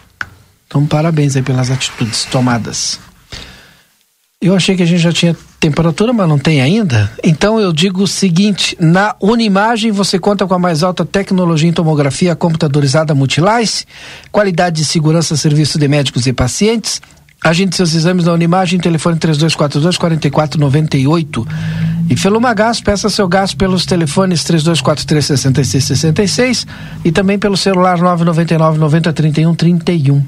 Então, 0.68 0.86
parabéns 0.86 1.36
aí 1.36 1.42
pelas 1.42 1.70
atitudes 1.70 2.26
tomadas. 2.26 3.00
Eu 4.42 4.56
achei 4.56 4.76
que 4.76 4.82
a 4.82 4.86
gente 4.88 5.02
já 5.02 5.12
tinha 5.12 5.36
temperatura, 5.60 6.12
mas 6.12 6.28
não 6.28 6.40
tem 6.40 6.62
ainda. 6.62 7.12
Então 7.24 7.60
eu 7.60 7.72
digo 7.72 8.02
o 8.02 8.08
seguinte: 8.08 8.76
na 8.80 9.16
Unimagem 9.22 9.92
você 9.92 10.18
conta 10.18 10.48
com 10.48 10.56
a 10.56 10.60
mais 10.60 10.82
alta 10.82 11.06
tecnologia 11.06 11.70
em 11.70 11.74
tomografia 11.74 12.36
computadorizada 12.36 13.14
Multilice, 13.14 13.86
qualidade 14.32 14.78
de 14.78 14.86
segurança, 14.86 15.38
serviço 15.38 15.78
de 15.78 15.88
médicos 15.88 16.26
e 16.26 16.34
pacientes. 16.34 17.00
Agende 17.44 17.76
seus 17.76 17.94
exames 17.94 18.26
na 18.26 18.34
Unimagem, 18.34 18.80
telefone 18.80 19.18
3242 19.18 19.98
4498. 19.98 21.48
E 22.12 22.18
Feluma 22.18 22.54
Gás, 22.54 22.82
peça 22.82 23.10
seu 23.10 23.26
gás 23.26 23.54
pelos 23.54 23.86
telefones 23.86 24.44
3243 24.44 25.26
6666 25.28 26.68
e 27.06 27.10
também 27.10 27.40
pelo 27.40 27.56
celular 27.56 28.00
999 28.00 28.78
90 28.78 29.14
31 29.14 29.56
31. 29.56 30.26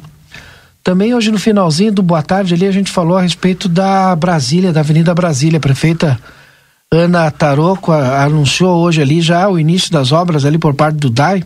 Também 0.81 1.13
hoje 1.13 1.29
no 1.29 1.37
finalzinho 1.37 1.91
do 1.91 2.01
Boa 2.01 2.23
Tarde 2.23 2.53
ali 2.53 2.65
a 2.65 2.71
gente 2.71 2.89
falou 2.89 3.17
a 3.17 3.21
respeito 3.21 3.67
da 3.67 4.15
Brasília, 4.15 4.71
da 4.71 4.79
Avenida 4.79 5.13
Brasília. 5.13 5.59
Prefeita 5.59 6.17
Ana 6.89 7.29
Taroco 7.29 7.91
anunciou 7.91 8.81
hoje 8.81 9.01
ali 9.01 9.21
já 9.21 9.49
o 9.49 9.59
início 9.59 9.91
das 9.91 10.13
obras 10.13 10.45
ali 10.45 10.57
por 10.57 10.73
parte 10.73 10.95
do 10.95 11.09
DAI. 11.09 11.43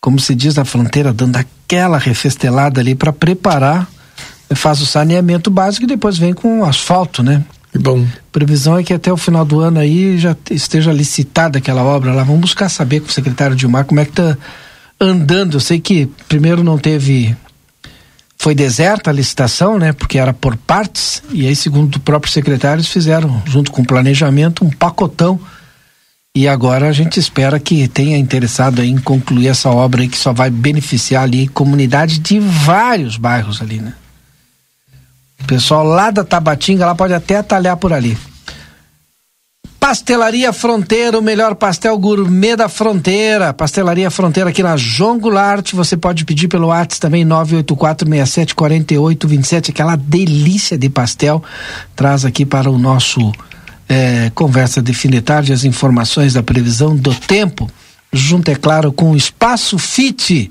Como 0.00 0.20
se 0.20 0.36
diz 0.36 0.54
na 0.54 0.64
fronteira, 0.64 1.12
dando 1.12 1.34
aquela 1.34 1.98
refestelada 1.98 2.80
ali 2.80 2.94
para 2.94 3.12
preparar, 3.12 3.88
faz 4.54 4.80
o 4.80 4.86
saneamento 4.86 5.50
básico 5.50 5.82
e 5.82 5.88
depois 5.88 6.16
vem 6.16 6.32
com 6.32 6.64
asfalto, 6.64 7.24
né? 7.24 7.42
Bom. 7.78 8.06
Previsão 8.32 8.76
é 8.76 8.82
que 8.82 8.92
até 8.92 9.12
o 9.12 9.16
final 9.16 9.44
do 9.44 9.60
ano 9.60 9.78
aí 9.78 10.18
já 10.18 10.36
esteja 10.50 10.92
licitada 10.92 11.58
aquela 11.58 11.82
obra 11.82 12.12
lá. 12.12 12.24
Vamos 12.24 12.42
buscar 12.42 12.68
saber 12.68 13.00
com 13.00 13.08
o 13.08 13.12
secretário 13.12 13.56
Dilmar 13.56 13.84
como 13.84 14.00
é 14.00 14.04
que 14.04 14.12
tá 14.12 14.36
andando. 15.00 15.56
Eu 15.56 15.60
sei 15.60 15.80
que 15.80 16.06
primeiro 16.28 16.64
não 16.64 16.76
teve 16.76 17.36
foi 18.38 18.54
deserta 18.54 19.10
a 19.10 19.12
licitação, 19.12 19.78
né? 19.78 19.92
Porque 19.92 20.16
era 20.18 20.32
por 20.32 20.56
partes, 20.56 21.22
e 21.32 21.46
aí, 21.46 21.56
segundo 21.56 21.96
o 21.96 22.00
próprio 22.00 22.32
secretário, 22.32 22.76
eles 22.76 22.88
fizeram, 22.88 23.42
junto 23.44 23.72
com 23.72 23.82
o 23.82 23.86
planejamento, 23.86 24.64
um 24.64 24.70
pacotão. 24.70 25.40
E 26.34 26.46
agora 26.46 26.88
a 26.88 26.92
gente 26.92 27.18
espera 27.18 27.58
que 27.58 27.88
tenha 27.88 28.16
interessado 28.16 28.82
em 28.82 28.96
concluir 28.96 29.48
essa 29.48 29.70
obra 29.70 30.02
aí 30.02 30.08
que 30.08 30.16
só 30.16 30.32
vai 30.32 30.50
beneficiar 30.50 31.24
ali 31.24 31.48
comunidade 31.48 32.20
de 32.20 32.38
vários 32.38 33.16
bairros 33.16 33.60
ali, 33.60 33.80
né? 33.80 33.92
Pessoal 35.46 35.84
lá 35.84 36.10
da 36.10 36.24
Tabatinga 36.24 36.84
lá 36.84 36.94
pode 36.94 37.14
até 37.14 37.36
atalhar 37.36 37.76
por 37.76 37.92
ali. 37.92 38.18
Pastelaria 39.88 40.52
Fronteira, 40.52 41.18
o 41.18 41.22
melhor 41.22 41.54
pastel 41.54 41.96
gourmet 41.98 42.56
da 42.56 42.68
fronteira. 42.68 43.54
Pastelaria 43.54 44.10
Fronteira 44.10 44.50
aqui 44.50 44.62
na 44.62 44.76
João 44.76 45.18
Goulart. 45.18 45.72
Você 45.72 45.96
pode 45.96 46.26
pedir 46.26 46.46
pelo 46.46 46.66
WhatsApp 46.66 47.00
também, 47.00 47.24
984-674827. 47.24 49.70
Aquela 49.70 49.96
delícia 49.96 50.76
de 50.76 50.90
pastel. 50.90 51.42
Traz 51.96 52.26
aqui 52.26 52.44
para 52.44 52.68
o 52.68 52.76
nosso 52.76 53.32
é, 53.88 54.30
Conversa 54.34 54.82
de 54.82 54.92
Fim 54.92 55.08
de 55.08 55.22
Tarde 55.22 55.54
as 55.54 55.64
informações 55.64 56.34
da 56.34 56.42
previsão 56.42 56.94
do 56.94 57.14
tempo. 57.14 57.66
Junto, 58.12 58.50
é 58.50 58.56
claro, 58.56 58.92
com 58.92 59.12
o 59.12 59.16
Espaço 59.16 59.78
Fit. 59.78 60.50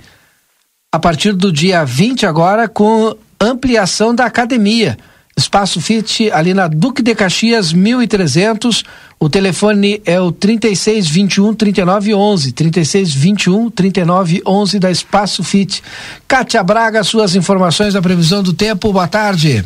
A 0.91 0.97
partir 0.97 1.33
do 1.33 1.51
dia 1.51 1.85
20 1.85 2.25
agora, 2.25 2.67
com 2.67 3.15
ampliação 3.39 4.13
da 4.13 4.25
academia. 4.25 4.97
Espaço 5.37 5.79
Fit 5.79 6.31
ali 6.31 6.51
na 6.53 6.67
Duque 6.67 7.03
de 7.03 7.13
Caxias 7.13 7.71
1300. 7.71 8.83
O 9.19 9.29
telefone 9.29 10.01
é 10.03 10.19
o 10.19 10.31
3621 10.31 11.53
3911. 11.53 12.51
3621 12.51 13.69
3911 13.69 14.79
da 14.79 14.89
Espaço 14.89 15.43
Fit. 15.43 15.83
Kátia 16.27 16.63
Braga, 16.63 17.03
suas 17.03 17.35
informações 17.35 17.93
da 17.93 18.01
previsão 18.01 18.41
do 18.41 18.51
tempo. 18.53 18.91
Boa 18.91 19.07
tarde. 19.07 19.63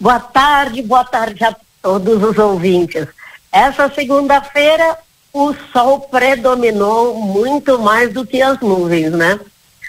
Boa 0.00 0.20
tarde, 0.20 0.80
boa 0.80 1.04
tarde 1.04 1.44
a 1.44 1.54
todos 1.82 2.22
os 2.22 2.38
ouvintes. 2.38 3.06
Essa 3.52 3.92
segunda-feira 3.94 4.96
o 5.32 5.54
sol 5.72 6.00
predominou 6.00 7.14
muito 7.14 7.78
mais 7.78 8.12
do 8.12 8.26
que 8.26 8.40
as 8.40 8.58
nuvens, 8.60 9.12
né? 9.12 9.38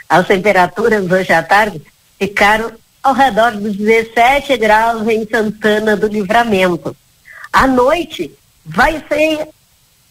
As 0.07 0.27
temperaturas 0.27 1.09
hoje 1.09 1.31
à 1.31 1.41
tarde 1.41 1.81
ficaram 2.19 2.71
ao 3.03 3.13
redor 3.13 3.51
dos 3.51 3.75
17 3.75 4.57
graus 4.57 5.07
em 5.07 5.27
Santana 5.27 5.95
do 5.95 6.07
Livramento. 6.07 6.95
À 7.51 7.65
noite 7.65 8.31
vai 8.65 9.03
ser 9.07 9.47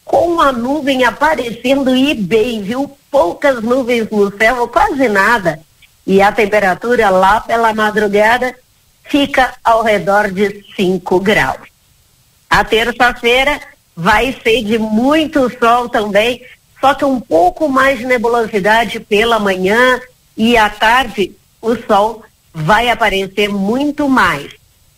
com 0.04 0.40
a 0.40 0.50
nuvem 0.52 1.04
aparecendo 1.04 1.95
e 1.95 2.14
bem, 2.14 2.62
viu? 2.62 2.90
Poucas 3.11 3.62
nuvens 3.62 4.09
no 4.11 4.37
céu, 4.37 4.66
quase 4.68 5.09
nada. 5.09 5.61
E 6.07 6.23
a 6.23 6.33
temperatura 6.33 7.11
lá 7.11 7.40
pela 7.40 7.75
madrugada 7.75 8.54
fica 9.04 9.54
ao 9.62 9.83
redor 9.83 10.30
de 10.30 10.64
5 10.75 11.21
graus. 11.21 11.68
A 12.49 12.64
terça-feira 12.64 13.61
vai 13.95 14.35
ser 14.42 14.62
de 14.62 14.78
muito 14.78 15.50
sol 15.59 15.88
também, 15.88 16.42
só 16.80 16.95
que 16.95 17.04
um 17.04 17.21
pouco 17.21 17.68
mais 17.68 17.99
de 17.99 18.07
nebulosidade 18.07 19.00
pela 19.00 19.38
manhã 19.38 20.00
e 20.37 20.57
à 20.57 20.71
tarde 20.71 21.33
o 21.61 21.76
sol 21.76 22.23
vai 22.59 22.91
aparecer 22.91 23.49
muito 23.49 24.09
mais. 24.09 24.50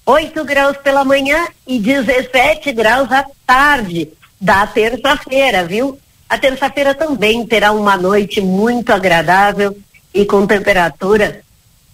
8 0.06 0.44
graus 0.44 0.76
pela 0.78 1.04
manhã 1.04 1.46
e 1.66 1.78
17 1.78 2.72
graus 2.72 3.12
à 3.12 3.24
tarde 3.46 4.08
da 4.40 4.66
terça-feira, 4.66 5.64
viu? 5.64 5.98
A 6.28 6.38
terça-feira 6.38 6.94
também 6.94 7.46
terá 7.46 7.72
uma 7.72 7.96
noite 7.96 8.40
muito 8.40 8.92
agradável 8.92 9.76
e 10.12 10.24
com 10.24 10.46
temperatura 10.46 11.42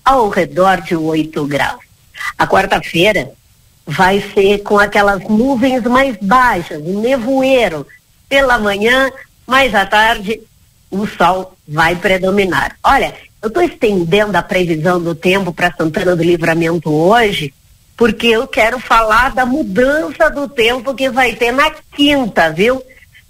ao 0.05 0.29
redor 0.29 0.81
de 0.83 0.95
8 0.95 1.45
graus. 1.47 1.85
A 2.39 2.47
quarta-feira 2.47 3.33
vai 3.85 4.23
ser 4.35 4.59
com 4.63 4.79
aquelas 4.79 5.23
nuvens 5.25 5.83
mais 5.83 6.17
baixas, 6.21 6.83
nevoeiro. 6.83 7.87
Pela 8.29 8.59
manhã, 8.59 9.11
mais 9.47 9.75
à 9.75 9.85
tarde, 9.85 10.41
o 10.91 11.07
sol 11.07 11.57
vai 11.67 11.97
predominar. 11.97 12.77
Olha, 12.83 13.15
eu 13.43 13.49
estou 13.49 13.63
estendendo 13.63 14.37
a 14.37 14.43
previsão 14.43 15.01
do 15.01 15.15
tempo 15.15 15.53
para 15.53 15.75
Santana 15.75 16.17
do 16.17 16.23
Livramento 16.23 16.93
hoje, 16.93 17.53
porque 17.97 18.29
eu 18.29 18.47
quero 18.47 18.79
falar 18.79 19.33
da 19.35 19.47
mudança 19.47 20.31
do 20.31 20.49
tempo 20.49 20.95
que 20.95 21.09
vai 21.11 21.35
ter 21.35 21.53
na 21.53 21.71
quinta, 21.71 22.53
viu? 22.53 22.83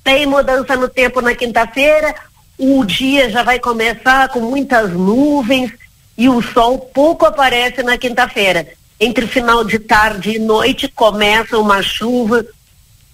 Tem 0.02 0.26
mudança 0.26 0.76
no 0.76 0.88
tempo 0.88 1.20
na 1.20 1.34
quinta-feira, 1.34 2.14
o 2.58 2.84
dia 2.84 3.28
já 3.30 3.42
vai 3.42 3.58
começar 3.58 4.28
com 4.28 4.40
muitas 4.40 4.92
nuvens 4.92 5.72
e 6.16 6.28
o 6.28 6.40
sol 6.40 6.78
pouco 6.78 7.26
aparece 7.26 7.82
na 7.82 7.98
quinta-feira 7.98 8.66
entre 8.98 9.26
final 9.26 9.64
de 9.64 9.78
tarde 9.78 10.36
e 10.36 10.38
noite 10.38 10.88
começa 10.88 11.58
uma 11.58 11.82
chuva 11.82 12.44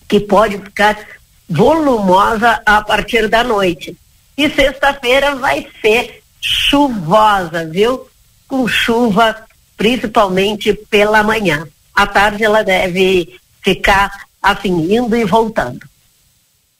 que 0.08 0.20
pode 0.20 0.58
ficar 0.58 0.96
volumosa 1.48 2.62
a 2.64 2.82
partir 2.82 3.28
da 3.28 3.42
noite. 3.42 3.96
E 4.36 4.48
sexta-feira 4.50 5.34
vai 5.36 5.66
ser 5.80 6.22
chuvosa, 6.40 7.66
viu? 7.66 8.06
Com 8.48 8.66
chuva 8.66 9.46
principalmente 9.76 10.72
pela 10.72 11.22
manhã. 11.22 11.66
À 11.94 12.06
tarde 12.06 12.44
ela 12.44 12.62
deve 12.62 13.38
ficar 13.62 14.26
assim, 14.42 14.94
indo 14.94 15.16
e 15.16 15.24
voltando. 15.24 15.86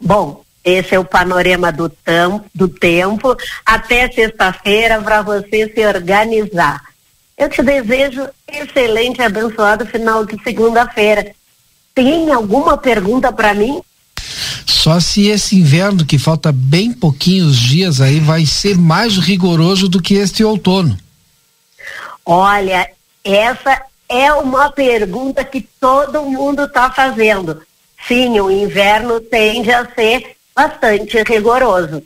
Bom, 0.01 0.43
esse 0.65 0.95
é 0.95 0.99
o 0.99 1.05
panorama 1.05 1.73
do, 1.73 1.89
tam, 1.89 2.45
do 2.55 2.69
tempo. 2.69 3.37
Até 3.65 4.11
sexta-feira 4.11 5.01
para 5.01 5.23
você 5.23 5.71
se 5.73 5.87
organizar. 5.87 6.81
Eu 7.37 7.49
te 7.49 7.63
desejo 7.63 8.29
excelente 8.47 9.23
abençoado 9.23 9.87
final 9.87 10.25
de 10.25 10.41
segunda-feira. 10.43 11.35
Tem 11.95 12.33
alguma 12.33 12.77
pergunta 12.79 13.33
para 13.33 13.55
mim? 13.55 13.83
Só 14.67 15.01
se 15.01 15.29
esse 15.29 15.57
inverno, 15.57 16.05
que 16.05 16.19
falta 16.19 16.53
bem 16.53 16.93
pouquinhos 16.93 17.57
dias 17.57 18.01
aí, 18.01 18.21
vai 18.21 18.47
ser 18.47 18.77
mais 18.77 19.17
rigoroso 19.17 19.89
do 19.89 20.01
que 20.01 20.15
este 20.15 20.45
outono. 20.45 20.97
Olha, 22.25 22.89
essa 23.25 23.83
é 24.09 24.33
uma 24.33 24.71
pergunta 24.71 25.45
que 25.45 25.61
todo 25.81 26.25
mundo 26.25 26.65
está 26.65 26.91
fazendo. 26.91 27.63
Sim, 28.07 28.41
o 28.41 28.51
inverno 28.51 29.21
tende 29.21 29.71
a 29.71 29.87
ser 29.87 30.37
bastante 30.55 31.23
rigoroso, 31.23 32.03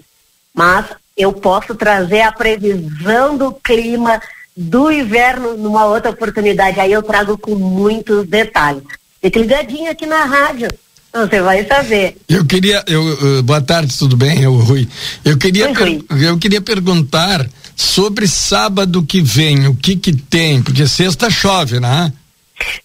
mas 0.55 0.87
eu 1.16 1.33
posso 1.33 1.75
trazer 1.75 2.21
a 2.21 2.33
previsão 2.33 3.37
do 3.37 3.53
clima 3.53 4.21
do 4.57 4.90
inverno 4.90 5.57
numa 5.57 5.87
outra 5.87 6.11
oportunidade. 6.11 6.81
Aí 6.81 6.92
eu 6.92 7.03
trago 7.03 7.37
com 7.37 7.55
muitos 7.55 8.27
detalhes. 8.27 8.85
Fique 9.21 9.38
ligadinho 9.38 9.90
aqui 9.90 10.07
na 10.07 10.25
rádio. 10.25 10.69
Você 11.16 11.40
vai 11.40 11.64
saber. 11.64 12.18
Eu 12.29 12.44
queria, 12.44 12.85
eu, 12.87 13.02
uh, 13.02 13.42
boa 13.42 13.62
tarde, 13.62 13.96
tudo 13.96 14.16
bem, 14.18 14.42
eu, 14.42 14.55
Rui. 14.57 14.87
Eu 15.24 15.38
queria, 15.38 15.66
Oi, 15.68 15.72
Rui. 15.72 16.05
eu 16.11 16.38
queria 16.38 16.61
perguntar 16.61 17.46
sobre 17.74 18.29
sábado 18.29 19.02
que 19.02 19.22
vem, 19.22 19.66
o 19.66 19.74
que 19.74 19.96
que 19.96 20.14
tem, 20.14 20.62
porque 20.62 20.87
sexta 20.87 21.31
chove, 21.31 21.81
né? 21.81 22.12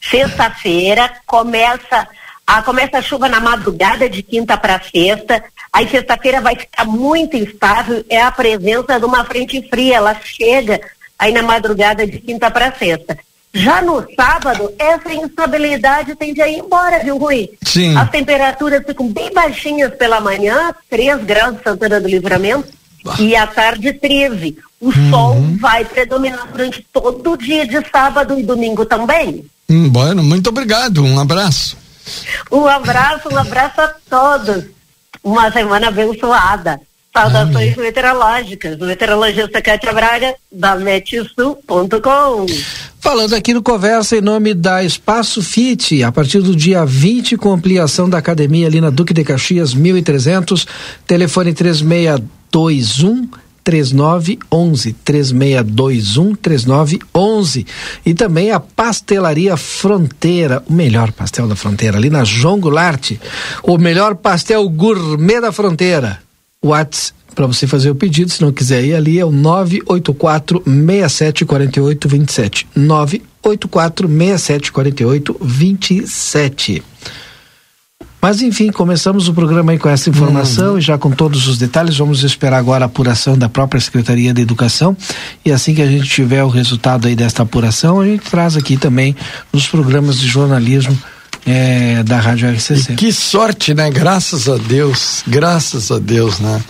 Sexta-feira 0.09 1.11
começa 1.25 2.07
a 2.47 2.61
começa 2.61 2.97
a 2.97 3.01
chuva 3.01 3.27
na 3.27 3.39
madrugada 3.39 4.09
de 4.09 4.23
quinta 4.23 4.57
para 4.57 4.81
sexta. 4.81 5.43
Aí 5.71 5.89
sexta-feira 5.89 6.39
vai 6.39 6.55
ficar 6.55 6.85
muito 6.85 7.35
instável, 7.35 8.03
é 8.09 8.21
a 8.21 8.31
presença 8.31 8.97
de 8.97 9.05
uma 9.05 9.25
frente 9.25 9.61
fria, 9.69 9.97
ela 9.97 10.15
chega 10.23 10.79
aí 11.19 11.33
na 11.33 11.43
madrugada 11.43 12.07
de 12.07 12.19
quinta 12.19 12.49
para 12.49 12.73
sexta. 12.73 13.17
Já 13.53 13.81
no 13.81 14.05
sábado, 14.15 14.71
essa 14.79 15.13
instabilidade 15.13 16.15
tende 16.15 16.41
a 16.41 16.47
ir 16.47 16.59
embora, 16.59 17.03
viu, 17.03 17.17
Rui? 17.17 17.49
Sim. 17.65 17.97
As 17.97 18.09
temperaturas 18.09 18.83
ficam 18.85 19.09
bem 19.09 19.33
baixinhas 19.33 19.93
pela 19.95 20.21
manhã, 20.21 20.73
3 20.89 21.23
graus 21.23 21.57
Santana 21.61 21.99
do 21.99 22.07
Livramento, 22.07 22.69
bah. 23.03 23.15
e 23.19 23.35
à 23.35 23.45
tarde 23.45 23.91
13. 23.91 24.57
O 24.79 24.85
uhum. 24.85 25.09
sol 25.09 25.35
vai 25.59 25.83
predominar 25.83 26.47
durante 26.51 26.85
todo 26.93 27.31
o 27.31 27.37
dia 27.37 27.67
de 27.67 27.85
sábado 27.91 28.39
e 28.39 28.43
domingo 28.43 28.85
também. 28.85 29.45
Hum, 29.69 29.89
bueno, 29.89 30.23
muito 30.23 30.49
obrigado. 30.49 31.03
Um 31.03 31.19
abraço. 31.19 31.77
Um 32.51 32.65
abraço, 32.67 33.29
um 33.31 33.37
abraço 33.37 33.81
a 33.81 33.93
todos. 34.09 34.65
Uma 35.23 35.51
semana 35.51 35.89
abençoada. 35.89 36.79
Saudações 37.13 37.73
Amém. 37.73 37.75
meteorológicas. 37.77 38.77
Meteorologista 38.77 39.61
Cátia 39.61 39.91
Braga, 39.91 40.33
da 40.51 40.75
metsul.com. 40.77 42.45
Falando 42.99 43.33
aqui 43.33 43.53
no 43.53 43.61
Conversa 43.61 44.15
em 44.15 44.21
nome 44.21 44.53
da 44.53 44.83
Espaço 44.83 45.41
Fit, 45.41 46.03
a 46.03 46.11
partir 46.11 46.39
do 46.39 46.55
dia 46.55 46.85
20, 46.85 47.35
com 47.35 47.51
ampliação 47.51 48.09
da 48.09 48.17
academia 48.17 48.67
ali 48.67 48.79
na 48.79 48.89
Duque 48.89 49.13
de 49.13 49.23
Caxias, 49.23 49.73
1300, 49.73 50.65
telefone 51.05 51.53
3621 51.53 53.27
3911 53.63 54.93
3621 55.03 56.35
3911 56.35 57.65
e 58.05 58.13
também 58.13 58.51
a 58.51 58.59
Pastelaria 58.59 59.57
Fronteira, 59.57 60.63
o 60.67 60.73
melhor 60.73 61.11
pastel 61.11 61.47
da 61.47 61.55
fronteira 61.55 61.97
ali 61.97 62.09
na 62.09 62.23
João 62.23 62.59
Goulart, 62.59 63.11
o 63.63 63.77
melhor 63.77 64.15
pastel 64.15 64.67
gourmet 64.69 65.41
da 65.41 65.51
fronteira 65.51 66.19
WhatsApp 66.63 67.21
para 67.33 67.47
você 67.47 67.65
fazer 67.65 67.89
o 67.89 67.95
pedido, 67.95 68.31
se 68.31 68.41
não 68.41 68.51
quiser 68.51 68.83
ir 68.83 68.93
ali, 68.93 69.17
é 69.17 69.25
o 69.25 69.31
984 69.31 70.61
67 70.65 71.45
48 71.45 72.09
27. 72.09 72.67
984 72.75 74.07
67 74.07 74.71
48 74.71 75.37
27. 75.41 76.83
Mas 78.21 78.41
enfim, 78.43 78.71
começamos 78.71 79.27
o 79.27 79.33
programa 79.33 79.71
aí 79.71 79.79
com 79.79 79.89
essa 79.89 80.07
informação 80.07 80.75
hum. 80.75 80.77
e 80.77 80.81
já 80.81 80.95
com 80.95 81.09
todos 81.09 81.47
os 81.47 81.57
detalhes. 81.57 81.97
Vamos 81.97 82.23
esperar 82.23 82.57
agora 82.57 82.85
a 82.85 82.87
apuração 82.87 83.35
da 83.35 83.49
própria 83.49 83.81
Secretaria 83.81 84.31
de 84.31 84.41
Educação 84.41 84.95
e 85.43 85.51
assim 85.51 85.73
que 85.73 85.81
a 85.81 85.87
gente 85.87 86.07
tiver 86.07 86.43
o 86.43 86.47
resultado 86.47 87.07
aí 87.07 87.15
desta 87.15 87.41
apuração, 87.41 87.99
a 87.99 88.05
gente 88.05 88.29
traz 88.29 88.55
aqui 88.55 88.77
também 88.77 89.15
nos 89.51 89.67
programas 89.67 90.19
de 90.19 90.27
jornalismo 90.27 90.95
é, 91.45 92.03
da 92.03 92.19
Rádio 92.19 92.49
RCC. 92.51 92.93
E 92.93 92.95
que 92.95 93.11
sorte, 93.11 93.73
né? 93.73 93.89
Graças 93.89 94.47
a 94.47 94.57
Deus, 94.57 95.23
graças 95.27 95.91
a 95.91 95.99
Deus, 95.99 96.39
né? 96.39 96.61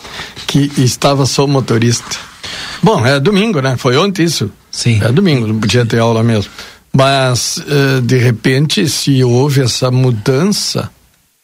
Que 0.48 0.72
estava 0.78 1.26
só 1.26 1.46
o 1.46 1.48
motorista. 1.48 2.18
Bom, 2.82 3.06
é 3.06 3.20
domingo, 3.20 3.62
né? 3.62 3.76
Foi 3.78 3.98
ontem 3.98 4.24
isso. 4.24 4.52
Sim. 4.72 5.00
É 5.04 5.12
domingo, 5.12 5.48
não 5.48 5.60
podia 5.60 5.86
ter 5.86 6.00
aula 6.00 6.24
mesmo. 6.24 6.52
Mas, 6.94 7.58
uh, 7.58 8.02
de 8.02 8.18
repente, 8.18 8.88
se 8.90 9.24
houve 9.24 9.62
essa 9.62 9.90
mudança, 9.90 10.90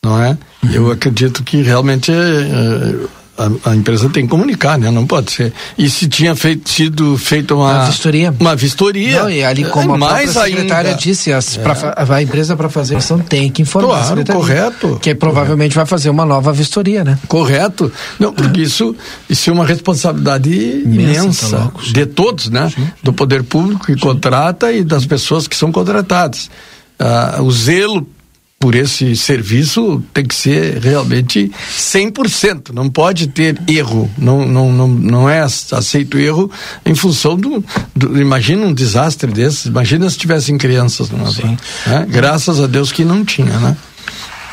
não 0.03 0.21
é? 0.21 0.37
Uhum. 0.63 0.71
Eu 0.71 0.91
acredito 0.91 1.43
que 1.43 1.61
realmente 1.61 2.11
uh, 2.11 3.09
a, 3.37 3.71
a, 3.71 3.75
empresa 3.75 4.09
tem 4.09 4.23
que 4.23 4.29
comunicar, 4.29 4.77
né? 4.77 4.89
Não 4.89 5.05
pode 5.05 5.31
ser. 5.31 5.53
E 5.77 5.89
se 5.89 6.07
tinha 6.07 6.35
feito, 6.35 6.69
sido 6.69 7.17
feita 7.17 7.53
uma, 7.53 7.71
uma 7.71 7.85
vistoria. 7.85 8.35
Uma 8.39 8.55
vistoria. 8.55 9.23
Não, 9.23 9.29
e 9.29 9.43
ali 9.43 9.63
como 9.65 9.91
é, 9.91 9.95
a 9.95 9.97
mais 9.97 10.31
secretária 10.31 10.91
ainda. 10.91 11.01
disse, 11.01 11.31
as, 11.31 11.57
é. 11.57 11.61
pra, 11.61 11.95
a 12.15 12.21
empresa 12.21 12.55
para 12.55 12.69
fazer 12.69 12.95
ação 12.95 13.19
tem 13.19 13.49
que 13.51 13.61
informar 13.61 14.05
claro, 14.05 14.21
a 14.21 14.33
correto. 14.33 14.99
Que 15.01 15.13
provavelmente 15.13 15.75
vai 15.75 15.85
fazer 15.85 16.09
uma 16.09 16.25
nova 16.25 16.51
vistoria, 16.51 17.03
né? 17.03 17.19
Correto. 17.27 17.91
Não, 18.19 18.33
porque 18.33 18.61
é. 18.61 18.63
isso, 18.63 18.95
isso 19.29 19.49
é 19.49 19.53
uma 19.53 19.65
responsabilidade 19.65 20.49
imensa, 20.49 21.49
tá 21.49 21.63
louco, 21.63 21.83
de 21.83 22.05
todos, 22.05 22.49
né? 22.49 22.71
Sim. 22.73 22.87
Do 23.03 23.13
poder 23.13 23.43
público 23.43 23.85
que 23.85 23.93
sim. 23.93 23.99
contrata 23.99 24.71
e 24.71 24.83
das 24.83 25.05
pessoas 25.05 25.47
que 25.47 25.55
são 25.55 25.71
contratadas. 25.71 26.49
Ah, 26.99 27.37
o 27.41 27.51
zelo 27.51 28.07
por 28.59 28.73
esse 28.73 29.15
serviço 29.15 30.03
tem 30.13 30.25
que 30.25 30.33
ser 30.33 30.79
realmente 30.79 31.51
100%, 31.71 32.73
não 32.73 32.89
pode 32.89 33.27
ter 33.27 33.61
erro, 33.67 34.09
não, 34.17 34.47
não, 34.47 34.71
não, 34.71 34.87
não 34.87 35.29
é 35.29 35.41
aceito 35.41 36.17
erro 36.17 36.49
em 36.85 36.95
função 36.95 37.35
do, 37.35 37.63
do 37.95 38.19
imagina 38.19 38.65
um 38.65 38.73
desastre 38.73 39.31
desses, 39.31 39.65
imagina 39.65 40.09
se 40.09 40.17
tivessem 40.17 40.57
crianças 40.57 41.09
numa 41.09 41.31
Sim. 41.31 41.57
Né? 41.85 42.07
Graças 42.09 42.59
a 42.59 42.65
Deus 42.65 42.91
que 42.91 43.05
não 43.05 43.23
tinha, 43.23 43.59
né? 43.59 43.77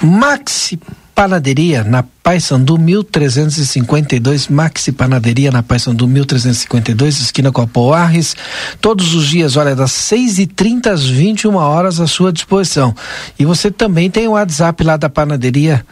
Maxi 0.03 0.79
Panaderia 1.15 1.85
na 1.85 2.03
Paysandu 2.03 2.77
1352, 2.77 4.49
Maxi 4.49 4.91
Panaderia 4.91 5.53
na 5.53 5.63
Paysandu 5.63 6.09
1352, 6.09 7.21
esquina 7.21 7.53
com 7.53 7.63
a. 7.63 8.35
Todos 8.81 9.15
os 9.15 9.29
dias, 9.29 9.57
olha, 9.57 9.77
das 9.77 9.93
6h30 9.93 10.89
às 10.89 11.05
21 11.05 11.55
horas 11.55 12.01
à 12.01 12.07
sua 12.07 12.33
disposição. 12.33 12.95
E 13.39 13.45
você 13.45 13.71
também 13.71 14.11
tem 14.11 14.27
o 14.27 14.33
WhatsApp 14.33 14.83
lá 14.83 14.97
da 14.97 15.09
panaderia 15.09 15.85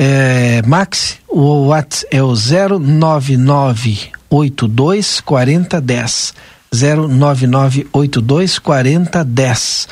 é, 0.00 0.62
Maxi, 0.64 1.16
o 1.26 1.66
WhatsApp 1.66 2.16
é 2.16 2.22
o 2.22 2.32
09982 2.32 5.20
4010. 5.22 6.34
09982 6.72 8.60
4010. 8.60 9.88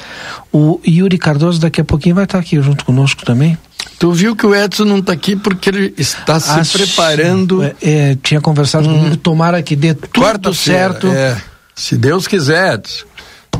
O 0.52 0.80
Yuri 0.86 1.18
Cardoso 1.18 1.60
daqui 1.60 1.80
a 1.80 1.84
pouquinho 1.84 2.14
vai 2.14 2.22
estar 2.22 2.38
aqui 2.38 2.62
junto 2.62 2.84
conosco 2.84 3.24
também. 3.24 3.58
Tu 3.98 4.12
viu 4.12 4.36
que 4.36 4.46
o 4.46 4.54
Edson 4.54 4.84
não 4.84 4.98
está 4.98 5.12
aqui 5.12 5.36
porque 5.36 5.70
ele 5.70 5.94
está 5.96 6.38
se 6.38 6.50
Acho, 6.50 6.78
preparando. 6.78 7.62
É, 7.62 7.74
é, 7.82 8.18
tinha 8.22 8.40
conversado 8.40 8.88
hum, 8.88 8.98
comigo, 8.98 9.16
tomara 9.16 9.62
que 9.62 9.74
dê 9.74 9.94
tudo 9.94 10.54
certo. 10.54 11.08
É, 11.08 11.36
se 11.74 11.96
Deus 11.96 12.26
quiser, 12.26 12.74
Edson. 12.74 13.06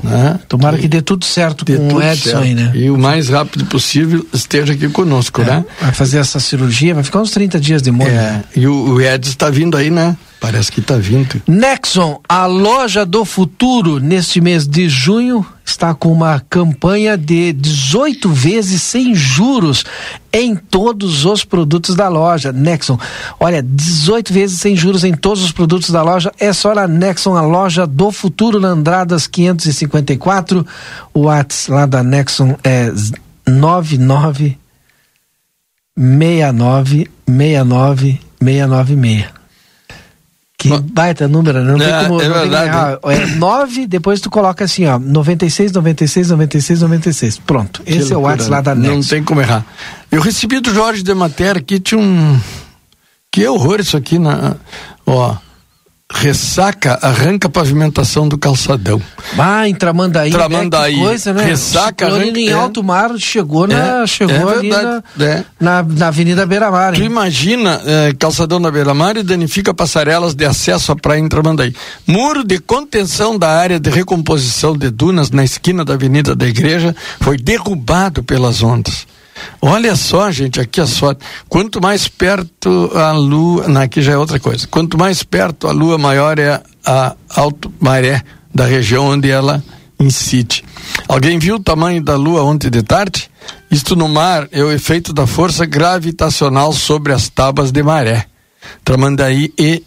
Né? 0.03 0.39
Tomara 0.47 0.77
que 0.77 0.89
dê 0.89 1.01
tudo 1.01 1.25
certo 1.25 1.65
dê 1.65 1.77
com 1.77 1.95
o 1.95 2.03
Edson 2.03 2.31
certo. 2.31 2.43
aí, 2.43 2.55
né? 2.55 2.71
E 2.75 2.91
o 2.91 2.99
mais 2.99 3.29
rápido 3.29 3.65
possível 3.67 4.27
esteja 4.33 4.75
aqui 4.75 4.89
conosco, 4.89 5.41
é, 5.43 5.45
né? 5.45 5.65
Vai 5.81 5.93
fazer 5.93 6.19
essa 6.19 6.39
cirurgia, 6.39 6.95
vai 6.95 7.03
ficar 7.03 7.21
uns 7.21 7.31
30 7.31 7.59
dias 7.59 7.83
de 7.83 7.91
molho. 7.91 8.11
É, 8.11 8.43
e 8.55 8.67
o, 8.67 8.95
o 8.95 9.01
Edson 9.01 9.31
está 9.31 9.51
vindo 9.51 9.77
aí, 9.77 9.91
né? 9.91 10.17
Parece 10.41 10.71
que 10.71 10.81
está 10.81 10.97
vindo. 10.97 11.41
Nexon, 11.49 12.21
a 12.29 12.47
loja 12.47 13.07
do 13.07 13.25
futuro, 13.25 13.99
neste 13.99 14.41
mês 14.41 14.67
de 14.67 14.89
junho, 14.89 15.45
está 15.67 15.93
com 15.93 16.13
uma 16.13 16.41
campanha 16.49 17.19
de 17.19 17.53
18 17.53 18.31
vezes 18.31 18.81
sem 18.83 19.15
juros 19.15 19.85
em 20.33 20.55
todos 20.55 21.25
os 21.25 21.45
produtos 21.45 21.95
da 21.95 22.09
loja. 22.09 22.53
Nexon, 22.53 22.99
olha, 23.41 23.63
18 23.63 24.33
vezes 24.33 24.61
sem 24.61 24.77
juros 24.77 25.03
em 25.03 25.13
todos 25.13 25.43
os 25.43 25.53
produtos 25.53 25.91
da 25.91 26.03
loja. 26.03 26.33
É 26.39 26.53
só 26.53 26.75
na 26.75 26.87
Nexon, 26.87 27.37
a 27.37 27.43
loja 27.43 27.87
do 27.87 28.13
futuro, 28.13 28.61
na 28.61 28.69
Andradas 28.69 29.27
554. 29.27 30.65
O 31.13 31.23
WhatsApp 31.23 31.73
lá 31.73 31.87
da 31.87 32.03
Nexon 32.03 32.57
é 32.63 32.93
99 33.47 34.57
69 35.97 37.11
69 37.27 38.21
696. 38.41 39.36
Que 40.59 40.71
baita 40.81 41.29
número, 41.29 41.63
né? 41.63 41.73
não 41.73 41.85
é, 41.85 41.99
tem 41.99 42.09
como. 42.09 42.23
É 42.23 42.29
verdade. 42.29 42.99
Tem 43.03 43.23
é 43.23 43.27
9, 43.37 43.87
depois 43.87 44.21
tu 44.21 44.31
coloca 44.31 44.65
assim, 44.65 44.87
ó, 44.87 44.99
96, 44.99 45.71
96, 45.73 46.31
96, 46.31 46.81
96. 46.81 47.39
Pronto. 47.39 47.83
Que 47.83 47.91
Esse 47.91 48.15
loucura. 48.15 48.15
é 48.15 48.17
o 48.17 48.21
WhatsApp 48.23 48.51
lá 48.51 48.61
da 48.63 48.75
Nex. 48.75 48.95
Não 48.95 49.03
tem 49.03 49.23
como 49.23 49.41
errar. 49.41 49.67
Eu 50.11 50.23
recebi 50.23 50.59
do 50.61 50.73
Jorge 50.73 51.03
de 51.03 51.15
Matéria 51.15 51.61
aqui, 51.61 51.79
tinha 51.79 52.01
um. 52.01 52.41
Que 53.31 53.47
horror 53.47 53.81
isso 53.81 53.97
aqui 53.97 54.19
na. 54.19 54.57
Ó. 55.07 55.37
Ressaca 56.13 57.01
arranca 57.03 57.49
a 57.49 57.51
pavimentação 57.51 58.29
do 58.29 58.39
calçadão. 58.39 59.03
Ah, 59.37 59.69
em 59.69 59.75
Tramandaí, 59.75 60.31
Tramandaí 60.31 60.97
né? 60.97 61.03
coisa, 61.03 61.33
né? 61.33 61.45
Ressaca 61.45 62.07
arranca... 62.07 62.39
em 62.39 62.49
é. 62.49 62.53
alto 62.53 62.83
mar, 62.83 63.11
chegou, 63.19 63.67
na, 63.67 64.03
é, 64.03 64.07
chegou 64.07 64.53
é 64.53 64.59
ali 64.59 64.69
na, 64.69 65.03
é. 65.21 65.45
na, 65.59 65.83
na, 65.83 66.07
Avenida 66.07 66.47
Beira 66.47 66.71
Mar. 66.71 66.93
Tu 66.95 67.03
imagina 67.03 67.83
é, 67.85 68.15
calçadão 68.15 68.61
na 68.61 68.71
Beira 68.71 68.95
Mar 68.95 69.17
e 69.17 69.25
danifica 69.25 69.75
passarelas 69.75 70.33
de 70.33 70.45
acesso 70.45 70.93
à 70.93 70.97
praia 70.97 71.19
em 71.19 71.29
Tramandaí. 71.29 71.75
Muro 72.07 72.45
de 72.45 72.61
contenção 72.61 73.37
da 73.37 73.49
área 73.49 73.81
de 73.81 73.91
recomposição 73.91 74.77
de 74.77 74.91
dunas 74.91 75.33
na 75.33 75.45
esquina 75.45 75.85
da 75.85 75.95
Avenida 75.95 76.37
da 76.37 76.47
Igreja 76.47 76.95
foi 77.21 77.37
derrubado 77.37 78.23
pelas 78.23 78.63
ondas. 78.63 79.09
Olha 79.61 79.97
só, 79.97 80.31
gente, 80.31 80.61
aqui 80.61 80.81
a 80.81 80.87
sorte. 80.87 81.25
Quanto 81.49 81.81
mais 81.81 82.09
perto 82.09 82.91
a 82.95 83.13
lua. 83.13 83.69
Não, 83.69 83.81
aqui 83.81 84.01
já 84.03 84.13
é 84.13 84.17
outra 84.17 84.39
coisa. 84.39 84.67
Quanto 84.67 84.99
mais 84.99 85.23
perto 85.23 85.67
a 85.67 85.73
lua, 85.73 85.99
maior 85.99 86.39
é 86.39 86.63
a 86.85 87.15
alto 87.31 87.73
maré 87.81 88.23
da 88.55 88.65
região 88.65 89.07
onde 89.07 89.31
ela 89.31 89.63
incide. 89.99 90.65
Alguém 91.09 91.39
viu 91.39 91.57
o 91.57 91.63
tamanho 91.63 92.03
da 92.03 92.17
lua 92.17 92.43
ontem 92.43 92.71
de 92.71 92.83
tarde? 92.83 93.31
Isto 93.71 93.97
no 93.97 94.09
mar 94.09 94.49
é 94.53 94.63
o 94.63 94.71
efeito 94.71 95.13
da 95.13 95.27
força 95.27 95.65
gravitacional 95.65 96.73
sobre 96.73 97.13
as 97.13 97.29
tábuas 97.29 97.73
de 97.73 97.83
maré. 97.83 98.27
Tramandaí 98.85 99.53
e 99.59 99.83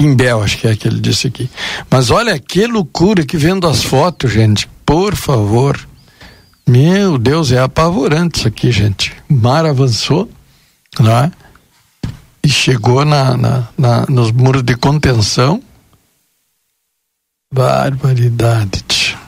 Imbel, 0.00 0.42
acho 0.42 0.58
que 0.58 0.66
é 0.66 0.74
que 0.74 0.88
ele 0.88 1.00
disse 1.00 1.28
aqui. 1.28 1.48
Mas 1.88 2.10
olha 2.10 2.38
que 2.38 2.66
loucura 2.66 3.24
que 3.24 3.36
vendo 3.36 3.66
as 3.66 3.82
fotos, 3.82 4.32
gente. 4.32 4.68
Por 4.84 5.14
favor. 5.14 5.78
Meu 6.72 7.18
Deus, 7.18 7.52
é 7.52 7.58
apavorante 7.58 8.38
isso 8.38 8.48
aqui, 8.48 8.72
gente. 8.72 9.12
O 9.28 9.34
mar 9.34 9.66
avançou, 9.66 10.26
não 10.98 11.12
é? 11.12 11.30
E 12.42 12.48
chegou 12.48 13.04
na, 13.04 13.36
na, 13.36 13.68
na 13.76 14.06
nos 14.08 14.32
muros 14.32 14.62
de 14.62 14.74
contenção. 14.74 15.62
Barbaridade. 17.52 19.18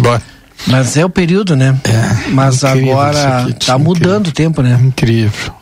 Bora. 0.00 0.20
Mas 0.66 0.96
é 0.96 1.04
o 1.04 1.08
período, 1.08 1.54
né? 1.54 1.80
É, 1.84 2.30
Mas 2.30 2.64
agora 2.64 3.44
aqui, 3.44 3.64
tá 3.64 3.78
mudando 3.78 4.26
o 4.26 4.32
tempo, 4.32 4.60
né? 4.60 4.76
Incrível. 4.82 5.54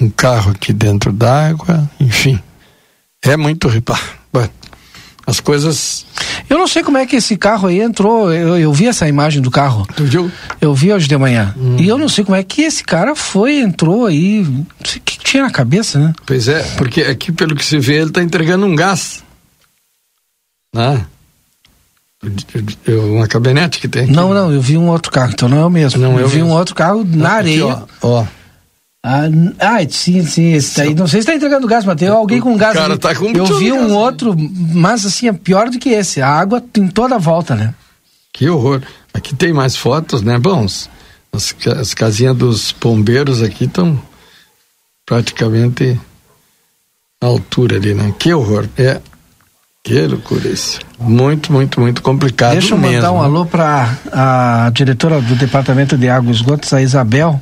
Um 0.00 0.08
carro 0.08 0.52
aqui 0.52 0.72
dentro 0.72 1.12
d'água, 1.12 1.90
enfim. 1.98 2.38
É 3.24 3.36
muito 3.36 3.66
ripar. 3.66 4.00
As 5.26 5.40
coisas 5.40 6.06
eu 6.48 6.58
não 6.58 6.66
sei 6.66 6.82
como 6.82 6.98
é 6.98 7.06
que 7.06 7.16
esse 7.16 7.36
carro 7.36 7.68
aí 7.68 7.80
entrou. 7.80 8.32
Eu, 8.32 8.58
eu 8.58 8.72
vi 8.72 8.86
essa 8.86 9.08
imagem 9.08 9.40
do 9.40 9.50
carro. 9.50 9.86
Tu 9.96 10.04
viu? 10.04 10.30
Eu 10.60 10.74
vi 10.74 10.92
hoje 10.92 11.08
de 11.08 11.16
manhã. 11.16 11.54
Hum. 11.56 11.76
E 11.78 11.88
eu 11.88 11.98
não 11.98 12.08
sei 12.08 12.24
como 12.24 12.36
é 12.36 12.42
que 12.42 12.62
esse 12.62 12.84
cara 12.84 13.14
foi, 13.14 13.58
entrou 13.58 14.06
aí. 14.06 14.42
Não 14.42 14.66
sei 14.84 15.00
o 15.00 15.02
que 15.04 15.18
tinha 15.18 15.42
na 15.42 15.50
cabeça, 15.50 15.98
né? 15.98 16.12
Pois 16.26 16.48
é, 16.48 16.62
porque 16.76 17.02
aqui, 17.02 17.32
pelo 17.32 17.54
que 17.56 17.64
se 17.64 17.78
vê, 17.78 17.94
ele 17.94 18.08
está 18.08 18.22
entregando 18.22 18.66
um 18.66 18.74
gás. 18.74 19.22
Né? 20.74 21.06
Uma 23.12 23.26
caminhonete 23.28 23.78
que 23.80 23.88
tem. 23.88 24.04
Aqui. 24.04 24.12
Não, 24.12 24.32
não, 24.32 24.52
eu 24.52 24.60
vi 24.60 24.76
um 24.76 24.88
outro 24.88 25.12
carro, 25.12 25.32
então 25.32 25.48
não 25.48 25.58
é 25.58 25.64
o 25.66 25.70
mesmo. 25.70 26.00
Não, 26.00 26.14
eu, 26.14 26.20
eu 26.20 26.28
vi 26.28 26.36
mesmo. 26.36 26.50
um 26.50 26.56
outro 26.56 26.74
carro 26.74 27.04
na 27.04 27.16
não, 27.16 27.30
areia. 27.30 27.72
Aqui, 27.72 27.84
ó, 28.02 28.20
ó. 28.20 28.26
Ah, 29.06 29.24
ah, 29.58 29.86
sim, 29.86 30.24
sim, 30.24 30.54
esse 30.54 30.78
daí. 30.78 30.94
Não 30.94 31.06
sei 31.06 31.20
se 31.20 31.28
está 31.28 31.34
entregando 31.34 31.66
gás, 31.66 31.84
mas 31.84 31.94
tem 31.96 32.08
alguém 32.08 32.40
com 32.40 32.56
gás. 32.56 32.72
Cara, 32.72 32.94
ali. 32.94 32.98
tá 32.98 33.14
com 33.14 33.26
Eu 33.26 33.44
vi 33.58 33.70
um 33.70 33.80
gás, 33.80 33.92
outro, 33.92 34.34
mas 34.38 35.04
assim, 35.04 35.28
é 35.28 35.32
pior 35.34 35.68
do 35.68 35.78
que 35.78 35.90
esse. 35.90 36.22
A 36.22 36.30
água 36.30 36.64
em 36.74 36.88
toda 36.88 37.16
a 37.16 37.18
volta, 37.18 37.54
né? 37.54 37.74
Que 38.32 38.48
horror. 38.48 38.80
Aqui 39.12 39.36
tem 39.36 39.52
mais 39.52 39.76
fotos, 39.76 40.22
né? 40.22 40.38
Bons, 40.38 40.88
as, 41.30 41.54
as 41.78 41.92
casinhas 41.92 42.34
dos 42.34 42.72
bombeiros 42.72 43.42
aqui 43.42 43.64
estão 43.64 44.00
praticamente 45.04 46.00
à 47.20 47.26
altura 47.26 47.76
ali, 47.76 47.92
né? 47.92 48.14
Que 48.18 48.32
horror. 48.32 48.66
É. 48.78 49.02
Que 49.82 50.06
loucura 50.06 50.48
isso. 50.48 50.78
Muito, 50.98 51.52
muito, 51.52 51.78
muito 51.78 52.00
complicado. 52.00 52.52
Deixa 52.52 52.72
eu 52.72 52.78
mesmo. 52.78 52.96
mandar 52.96 53.12
um 53.12 53.20
alô 53.20 53.44
para 53.44 53.98
a 54.10 54.70
diretora 54.72 55.20
do 55.20 55.34
Departamento 55.34 55.94
de 55.98 56.08
Água 56.08 56.30
e 56.30 56.34
Esgotos, 56.34 56.72
a 56.72 56.80
Isabel 56.80 57.38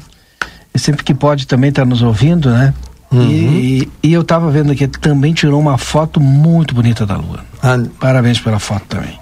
sempre 0.75 1.05
que 1.05 1.15
pode 1.15 1.47
também 1.47 1.71
está 1.71 1.85
nos 1.85 2.03
ouvindo, 2.03 2.51
né? 2.51 2.75
Uhum. 3.11 3.29
E, 3.31 3.89
e, 4.03 4.13
eu 4.13 4.23
estava 4.23 4.51
vendo 4.51 4.73
aqui, 4.73 4.89
também 4.89 5.35
tirou 5.35 5.61
uma 5.61 5.77
foto 5.77 6.19
muito 6.19 6.75
bonita 6.75 7.05
da 7.05 7.17
Lua. 7.17 7.41
Ah. 7.63 7.77
Parabéns 8.01 8.41
pela 8.41 8.59
foto 8.59 8.85
também. 8.89 9.19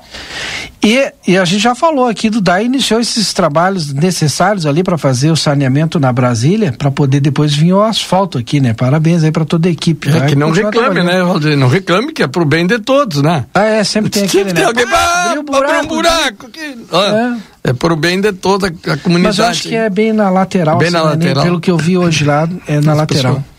E, 0.82 1.12
e, 1.26 1.36
a 1.36 1.44
gente 1.44 1.62
já 1.62 1.74
falou 1.74 2.06
aqui 2.06 2.30
do 2.30 2.40
DAI 2.40 2.64
iniciou 2.64 3.00
esses 3.00 3.34
trabalhos 3.34 3.92
necessários 3.92 4.64
ali 4.64 4.82
para 4.82 4.96
fazer 4.96 5.30
o 5.30 5.36
saneamento 5.36 6.00
na 6.00 6.10
Brasília, 6.10 6.72
para 6.72 6.90
poder 6.90 7.20
depois 7.20 7.54
vir 7.54 7.74
o 7.74 7.82
asfalto 7.82 8.38
aqui, 8.38 8.60
né? 8.60 8.72
Parabéns 8.72 9.22
aí 9.22 9.30
para 9.30 9.44
toda 9.44 9.68
a 9.68 9.72
equipe. 9.72 10.08
É, 10.08 10.26
que 10.26 10.34
não 10.34 10.50
reclame, 10.50 11.02
né, 11.02 11.22
Valdir? 11.22 11.56
Não 11.56 11.68
reclame 11.68 12.12
que 12.12 12.22
é 12.22 12.26
pro 12.26 12.46
bem 12.46 12.66
de 12.66 12.78
todos, 12.78 13.20
né? 13.20 13.44
Ah, 13.52 13.64
é, 13.64 13.84
sempre 13.84 14.08
tem 14.08 14.24
aquele, 14.26 14.54
né? 14.54 14.64
Alguém, 14.64 14.86
ah, 14.90 15.24
abriu 15.26 15.42
um 15.42 15.44
buraco. 15.44 15.84
Um 15.84 15.88
buraco 15.88 16.46
aqui. 16.46 16.86
Ah, 16.90 17.38
é. 17.64 17.70
é 17.70 17.72
pro 17.74 17.94
bem 17.94 18.18
de 18.18 18.32
toda 18.32 18.68
a 18.68 18.96
comunidade. 18.96 19.22
Mas 19.22 19.38
eu 19.38 19.44
acho 19.44 19.62
que 19.68 19.74
é 19.74 19.90
bem 19.90 20.14
na 20.14 20.30
lateral. 20.30 20.78
Bem 20.78 20.90
na 20.90 21.00
assim, 21.00 21.08
lateral. 21.08 21.44
Pelo 21.44 21.60
que 21.60 21.70
eu 21.70 21.76
vi 21.76 21.98
hoje 21.98 22.24
lá, 22.24 22.48
é 22.66 22.80
na 22.80 22.92
As 22.92 22.98
lateral. 22.98 23.34
Pessoas 23.34 23.49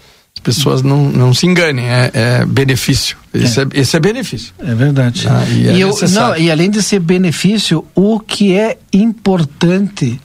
pessoas 0.43 0.81
não, 0.81 1.09
não 1.09 1.33
se 1.33 1.45
enganem, 1.45 1.87
é, 1.87 2.11
é 2.13 2.45
benefício. 2.45 3.17
Esse 3.33 3.61
é. 3.61 3.63
é. 3.63 3.67
esse 3.73 3.95
é 3.95 3.99
benefício. 3.99 4.53
É 4.59 4.73
verdade. 4.73 5.27
Ah, 5.27 5.45
e, 5.49 5.67
é 5.67 5.73
e, 5.73 5.81
eu, 5.81 5.95
não, 6.11 6.35
e 6.35 6.51
além 6.51 6.69
de 6.69 6.81
ser 6.81 6.99
benefício, 6.99 7.85
o 7.95 8.19
que 8.19 8.55
é 8.55 8.77
importante 8.91 10.19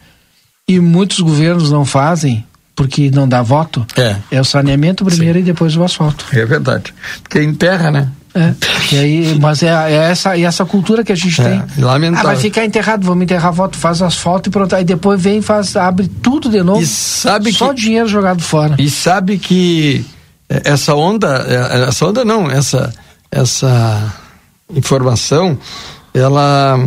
e 0.69 0.81
muitos 0.81 1.21
governos 1.21 1.71
não 1.71 1.85
fazem, 1.85 2.45
porque 2.75 3.11
não 3.11 3.29
dá 3.29 3.43
voto, 3.43 3.87
é, 3.97 4.17
é 4.31 4.41
o 4.41 4.45
saneamento 4.45 5.05
primeiro 5.05 5.35
Sim. 5.35 5.41
e 5.41 5.45
depois 5.45 5.77
o 5.77 5.85
asfalto. 5.85 6.27
É 6.33 6.45
verdade. 6.45 6.93
Porque 7.23 7.43
enterra, 7.43 7.91
né? 7.91 8.11
É. 8.39 8.55
E 8.95 8.99
aí, 8.99 9.39
mas 9.41 9.63
é, 9.63 9.69
é 9.69 10.11
essa, 10.11 10.37
é 10.37 10.43
essa 10.43 10.65
cultura 10.65 11.03
que 11.03 11.11
a 11.11 11.15
gente 11.17 11.41
É, 11.41 11.45
tem. 11.75 11.85
lamentável. 11.85 12.29
Ah, 12.31 12.33
vai 12.35 12.41
ficar 12.41 12.65
enterrado, 12.65 13.07
vamos 13.07 13.25
enterrar 13.25 13.51
a 13.51 13.53
foto, 13.55 13.77
faz 13.79 14.03
asfalto 14.03 14.49
e 14.49 14.53
pronto. 14.53 14.77
Aí 14.77 14.85
depois 14.85 15.21
vem, 15.21 15.41
faz, 15.41 15.75
abre 15.77 16.07
tudo 16.07 16.49
de 16.51 16.63
novo. 16.63 16.81
E 16.83 16.87
sabe 16.87 17.53
Só 17.53 17.71
que- 17.73 17.81
dinheiro 17.81 18.07
jogado 18.07 18.43
fora. 18.43 18.77
E 18.79 18.91
sabe 18.91 19.39
que 19.39 20.05
eh, 20.49 20.63
essa 20.65 20.95
onda, 20.95 21.47
eh, 21.49 21.89
essa 21.89 22.07
onda 22.07 22.25
não, 22.25 22.51
essa, 22.51 22.93
essa 23.31 24.13
informação, 24.75 25.59
ela 26.13 26.79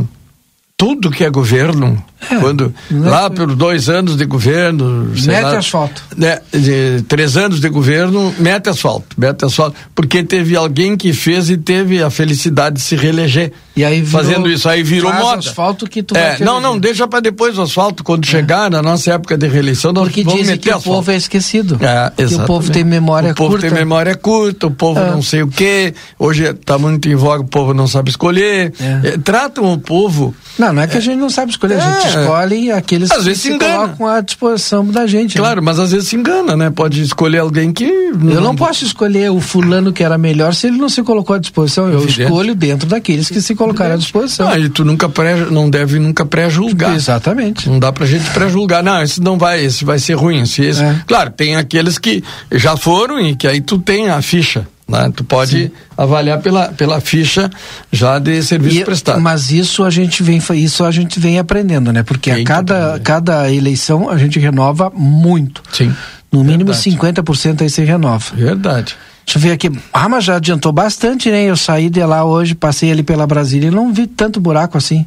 tudo 0.79 1.11
que 1.11 1.25
é 1.25 1.29
governo, 1.29 2.01
quando 2.39 2.73
né? 2.89 3.09
lá 3.09 3.29
pelos 3.29 3.57
dois 3.57 3.89
anos 3.89 4.15
de 4.15 4.23
governo, 4.23 5.11
Mete 5.25 5.43
lá, 5.43 5.57
asfalto. 5.57 6.01
né, 6.15 6.39
de 6.53 7.01
três 7.01 7.35
anos 7.35 7.59
de 7.59 7.67
governo, 7.67 8.33
mete 8.39 8.69
asfalto, 8.69 9.07
mete 9.17 9.43
asfalto, 9.43 9.75
porque 9.93 10.23
teve 10.23 10.55
alguém 10.55 10.95
que 10.95 11.11
fez 11.11 11.49
e 11.49 11.57
teve 11.57 12.01
a 12.01 12.09
felicidade 12.09 12.77
de 12.77 12.81
se 12.81 12.95
reeleger. 12.95 13.51
E 13.79 13.85
aí 13.85 14.01
virou- 14.01 14.23
fazendo 14.23 14.49
isso 14.49 14.67
aí 14.67 14.83
virou 14.83 15.13
moda. 15.13 15.39
asfalto 15.39 15.87
que 15.87 16.03
tu 16.03 16.15
é, 16.17 16.37
não, 16.39 16.59
não, 16.59 16.77
deixa 16.77 17.07
para 17.07 17.19
depois 17.19 17.57
o 17.57 17.61
asfalto 17.61 18.03
quando 18.03 18.25
chegar 18.25 18.69
na 18.69 18.81
nossa 18.81 19.13
época 19.13 19.37
de 19.37 19.47
reeleição, 19.47 19.93
nós 19.93 20.05
Porque 20.05 20.23
vamos 20.23 20.39
dizem 20.39 20.55
meter 20.55 20.63
que 20.63 20.69
o 20.69 20.77
asfalto. 20.77 20.97
povo 20.97 21.11
é 21.11 21.15
esquecido. 21.15 21.79
É, 21.81 22.11
o 22.35 22.45
povo 22.45 22.71
tem 22.71 22.83
memória 22.83 23.31
O 23.31 23.35
povo 23.35 23.51
curta. 23.51 23.67
tem 23.67 23.75
memória 23.77 24.15
curta, 24.15 24.67
o 24.67 24.71
povo 24.71 24.99
É. 24.99 25.11
não 25.11 25.21
sei 25.21 25.43
o 25.43 25.47
quê. 25.47 25.93
Hoje 26.17 26.43
está 26.43 26.77
muito 26.77 27.07
em 27.07 27.15
voga, 27.15 27.41
o 27.43 27.47
povo 27.47 27.73
não 27.73 27.87
sabe 27.87 28.09
escolher. 28.09 28.73
É. 28.79 29.07
Eh, 29.09 29.17
tratam 29.23 29.71
o 29.71 29.77
povo. 29.77 30.33
Não, 30.57 30.73
não 30.73 30.81
é 30.81 30.87
que 30.87 30.97
a 30.97 30.99
gente 30.99 31.17
não 31.17 31.29
sabe 31.29 31.51
escolher, 31.51 31.75
a 31.79 31.79
gente 31.79 32.07
É. 32.17 32.21
escolhe 32.21 32.71
aqueles 32.71 33.11
Às 33.11 33.19
que 33.19 33.23
vezes 33.23 33.41
se 33.41 33.51
engana. 33.53 33.73
colocam 33.87 34.07
à 34.07 34.19
disposição 34.21 34.85
da 34.85 35.07
gente. 35.07 35.35
né? 35.37 35.41
Claro, 35.41 35.63
mas 35.63 35.79
às 35.79 35.91
vezes 35.91 36.09
se 36.09 36.15
engana, 36.17 36.57
né? 36.57 36.69
Pode 36.69 37.01
escolher 37.01 37.37
alguém 37.39 37.71
que. 37.71 37.85
Eu 37.85 38.41
não 38.41 38.55
posso 38.55 38.83
escolher 38.83 39.31
o 39.31 39.39
fulano 39.39 39.93
que 39.93 40.03
era 40.03 40.17
melhor 40.17 40.53
se 40.53 40.67
ele 40.67 40.77
não 40.77 40.89
se 40.89 41.01
colocou 41.03 41.35
à 41.35 41.39
disposição. 41.39 41.87
Eu 41.87 41.99
Evidente. 41.99 42.23
escolho 42.23 42.55
dentro 42.55 42.89
daqueles 42.89 43.29
que 43.29 43.41
se 43.41 43.55
colocaram 43.55 43.68
à 43.73 43.95
disposição. 43.97 44.47
Ah, 44.49 44.57
e 44.57 44.69
tu 44.69 44.83
nunca 44.85 45.07
pré, 45.09 45.35
não 45.49 45.69
deve 45.69 45.99
nunca 45.99 46.25
pré-julgar. 46.25 46.95
Exatamente. 46.95 47.69
Não 47.69 47.79
dá 47.79 47.91
pra 47.91 48.05
gente 48.05 48.29
pré-julgar. 48.31 48.83
Não, 48.83 49.01
esse 49.01 49.21
não 49.21 49.37
vai, 49.37 49.63
esse 49.63 49.83
vai 49.85 49.99
ser 49.99 50.13
ruim. 50.13 50.41
Esse, 50.41 50.63
esse- 50.63 50.83
É. 50.83 50.95
Claro, 51.07 51.29
tem 51.31 51.55
aqueles 51.55 51.97
que 51.97 52.23
já 52.51 52.75
foram 52.77 53.19
e 53.19 53.35
que 53.35 53.47
aí 53.47 53.61
tu 53.61 53.77
tem 53.79 54.09
a 54.09 54.21
ficha. 54.21 54.67
Né? 54.87 55.11
Tu 55.15 55.23
pode 55.23 55.71
avaliar 55.95 56.39
pela, 56.39 56.69
pela 56.69 56.99
ficha 56.99 57.47
já 57.91 58.17
de 58.17 58.41
serviço 58.41 58.77
E- 58.79 58.83
prestado. 58.83 59.21
mas 59.21 59.51
isso 59.51 59.83
a 59.83 59.89
gente 59.91 60.23
vem 60.23 60.41
isso 60.55 60.83
a 60.83 60.89
gente 60.89 61.19
vem 61.19 61.37
aprendendo, 61.37 61.93
né? 61.93 62.01
Porque 62.01 62.31
a 62.31 62.43
cada, 62.43 62.99
cada 63.03 63.51
eleição 63.51 64.09
a 64.09 64.17
gente 64.17 64.39
renova 64.39 64.91
muito. 64.95 65.61
Sim. 65.71 65.93
No 66.31 66.43
mínimo 66.43 66.71
Verdade. 66.73 66.89
50% 66.89 67.61
aí 67.61 67.69
se 67.69 67.83
renova. 67.83 68.25
Verdade. 68.35 68.95
Deixa 69.29 69.37
eu 69.37 69.41
ver 69.43 69.51
aqui. 69.51 69.71
Ah, 69.93 70.09
mas 70.09 70.23
já 70.23 70.37
adiantou 70.37 70.71
bastante, 70.71 71.29
né? 71.29 71.43
Eu 71.43 71.55
saí 71.55 71.87
de 71.87 72.03
lá 72.03 72.23
hoje, 72.25 72.55
passei 72.55 72.91
ali 72.91 73.03
pela 73.03 73.27
Brasília 73.27 73.67
e 73.67 73.71
não 73.71 73.93
vi 73.93 74.07
tanto 74.07 74.39
buraco 74.39 74.75
assim. 74.75 75.05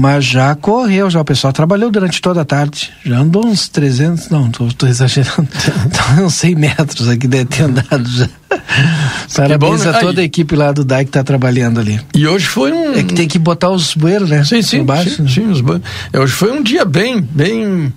Mas 0.00 0.24
já 0.24 0.52
correu, 0.56 1.08
já 1.08 1.20
o 1.20 1.24
pessoal 1.24 1.52
trabalhou 1.52 1.88
durante 1.88 2.20
toda 2.20 2.40
a 2.40 2.44
tarde. 2.44 2.90
Já 3.06 3.18
andou 3.18 3.46
uns 3.46 3.68
300, 3.68 4.30
não, 4.30 4.50
tô, 4.50 4.66
tô 4.76 4.88
exagerando. 4.88 5.46
Tá 5.94 6.22
uns 6.22 6.34
100 6.34 6.56
metros 6.56 7.08
aqui 7.08 7.28
deve 7.28 7.44
ter 7.44 7.62
andado 7.62 8.08
já. 8.10 8.28
Parabéns 9.36 9.84
bom, 9.84 9.90
né? 9.90 9.96
a 9.96 10.00
toda 10.00 10.20
a 10.22 10.24
equipe 10.24 10.56
lá 10.56 10.72
do 10.72 10.84
DAI 10.84 11.04
que 11.04 11.12
tá 11.12 11.22
trabalhando 11.22 11.78
ali. 11.78 12.00
E 12.16 12.26
hoje 12.26 12.46
foi 12.46 12.72
um. 12.72 12.94
É 12.94 13.04
que 13.04 13.14
tem 13.14 13.28
que 13.28 13.38
botar 13.38 13.70
os 13.70 13.94
bueiros, 13.94 14.28
né? 14.28 14.42
Sim, 14.42 14.60
sim, 14.62 14.82
baixo, 14.82 15.10
sim, 15.10 15.22
né? 15.22 15.28
sim, 15.28 15.46
os 15.46 15.60
ban- 15.60 15.80
é, 16.12 16.18
Hoje 16.18 16.32
foi 16.32 16.50
um 16.50 16.64
dia 16.64 16.84
bem, 16.84 17.20
bem 17.20 17.92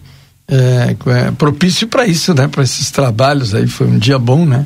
é, 0.48 0.96
é, 1.08 1.32
propício 1.32 1.88
para 1.88 2.06
isso, 2.06 2.36
né? 2.36 2.48
Para 2.48 2.62
esses 2.62 2.92
trabalhos 2.92 3.56
aí, 3.56 3.66
foi 3.66 3.88
um 3.88 3.98
dia 3.98 4.20
bom, 4.20 4.46
né? 4.46 4.64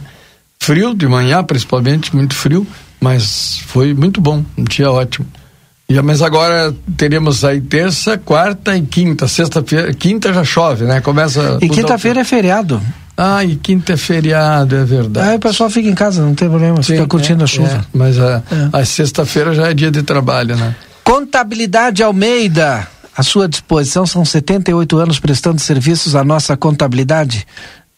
Frio 0.62 0.94
de 0.94 1.08
manhã, 1.08 1.44
principalmente, 1.44 2.16
muito 2.16 2.36
frio, 2.36 2.68
mas 3.00 3.60
foi 3.66 3.94
muito 3.94 4.20
bom, 4.20 4.44
um 4.58 4.64
dia 4.64 4.92
ótimo. 4.92 5.26
E, 5.88 6.00
mas 6.02 6.22
agora 6.22 6.76
teremos 6.98 7.44
aí 7.44 7.60
terça, 7.62 8.18
quarta 8.18 8.76
e 8.78 8.82
quinta. 8.82 9.28
Sexta-feira, 9.28 9.92
quinta 9.94 10.32
já 10.34 10.44
chove, 10.44 10.86
né? 10.86 11.02
Começa. 11.02 11.58
E 11.62 11.70
quinta-feira 11.70 12.20
é 12.20 12.24
feriado. 12.24 12.80
Ah, 13.18 13.44
e 13.44 13.56
quinta 13.56 13.94
é 13.94 13.98
feriado, 13.98 14.76
é 14.76 14.84
verdade. 14.86 15.30
Aí 15.30 15.38
o 15.38 15.40
pessoal 15.40 15.70
fica 15.70 15.90
em 15.90 15.96
casa, 15.96 16.22
não 16.24 16.36
tem 16.36 16.48
problema, 16.48 16.84
fica 16.84 17.02
Sim, 17.02 17.08
curtindo 17.08 17.42
é, 17.42 17.44
a 17.46 17.48
chuva. 17.48 17.68
é, 17.70 17.82
mas 17.94 18.20
a, 18.20 18.44
É. 18.52 18.70
a 18.82 18.86
sexta-feira 18.86 19.54
já 19.56 19.70
é 19.70 19.74
dia 19.74 19.90
de 19.90 20.04
trabalho, 20.04 20.56
né? 20.56 20.76
Contabilidade 21.04 22.04
Almeida, 22.04 22.88
à 23.18 23.24
sua 23.24 23.48
disposição 23.50 24.06
são 24.06 24.24
78 24.24 24.98
anos 24.98 25.20
prestando 25.20 25.60
serviços 25.60 26.16
à 26.16 26.24
nossa 26.24 26.56
contabilidade, 26.56 27.46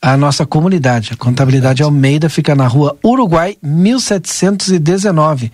à 0.02 0.18
nossa 0.18 0.46
comunidade. 0.46 1.12
A 1.14 1.16
Contabilidade 1.16 1.84
Almeida 1.84 2.30
fica 2.30 2.56
na 2.56 2.66
rua 2.68 2.98
Uruguai, 3.06 3.58
1719. 3.62 5.52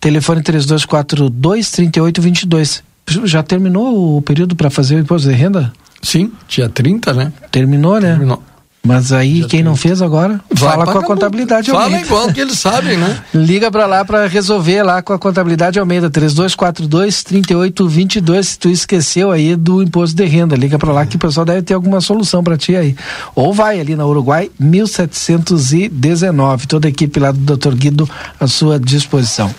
Telefone 0.00 0.42
3242 0.42 1.70
3822. 1.70 2.82
Já 3.24 3.42
terminou 3.42 4.18
o 4.18 4.22
período 4.22 4.56
para 4.56 4.68
fazer 4.68 4.96
o 4.96 4.98
imposto 4.98 5.28
de 5.28 5.34
renda? 5.34 5.72
Sim, 6.02 6.32
dia 6.48 6.68
30, 6.68 7.14
né? 7.14 7.32
Terminou, 7.50 8.00
né? 8.00 8.10
Terminou. 8.10 8.42
Mas 8.82 9.12
aí 9.12 9.44
quem 9.44 9.62
não 9.62 9.76
fez 9.76 10.00
agora, 10.00 10.40
Vai 10.50 10.70
fala 10.70 10.86
com 10.90 10.98
a 10.98 11.02
contabilidade 11.02 11.70
Fala 11.70 11.84
Almeida. 11.84 12.06
igual 12.06 12.32
que 12.32 12.40
eles 12.40 12.58
sabem, 12.58 12.96
né? 12.96 13.22
Liga 13.34 13.70
pra 13.70 13.86
lá 13.86 14.02
pra 14.04 14.26
resolver 14.26 14.82
lá 14.82 15.02
com 15.02 15.12
a 15.12 15.18
contabilidade 15.18 15.78
Almeida 15.78 16.08
3242 16.08 17.22
3822 17.22 18.48
se 18.48 18.58
tu 18.58 18.70
esqueceu 18.70 19.30
aí 19.30 19.54
do 19.56 19.82
imposto 19.82 20.16
de 20.16 20.24
renda, 20.24 20.56
liga 20.56 20.78
pra 20.78 20.92
lá 20.92 21.04
que 21.04 21.16
o 21.16 21.18
pessoal 21.18 21.44
deve 21.44 21.60
ter 21.62 21.74
alguma 21.74 22.00
solução 22.00 22.42
pra 22.42 22.56
ti 22.56 22.74
aí. 22.76 22.96
Ou 23.34 23.52
vai 23.52 23.78
ali 23.78 23.94
na 23.94 24.06
Uruguai 24.06 24.50
1719, 24.58 26.66
toda 26.66 26.88
a 26.88 26.90
equipe 26.90 27.20
lá 27.20 27.30
do 27.32 27.56
Dr. 27.56 27.74
Guido 27.74 28.08
à 28.40 28.46
sua 28.46 28.78
disposição. 28.78 29.54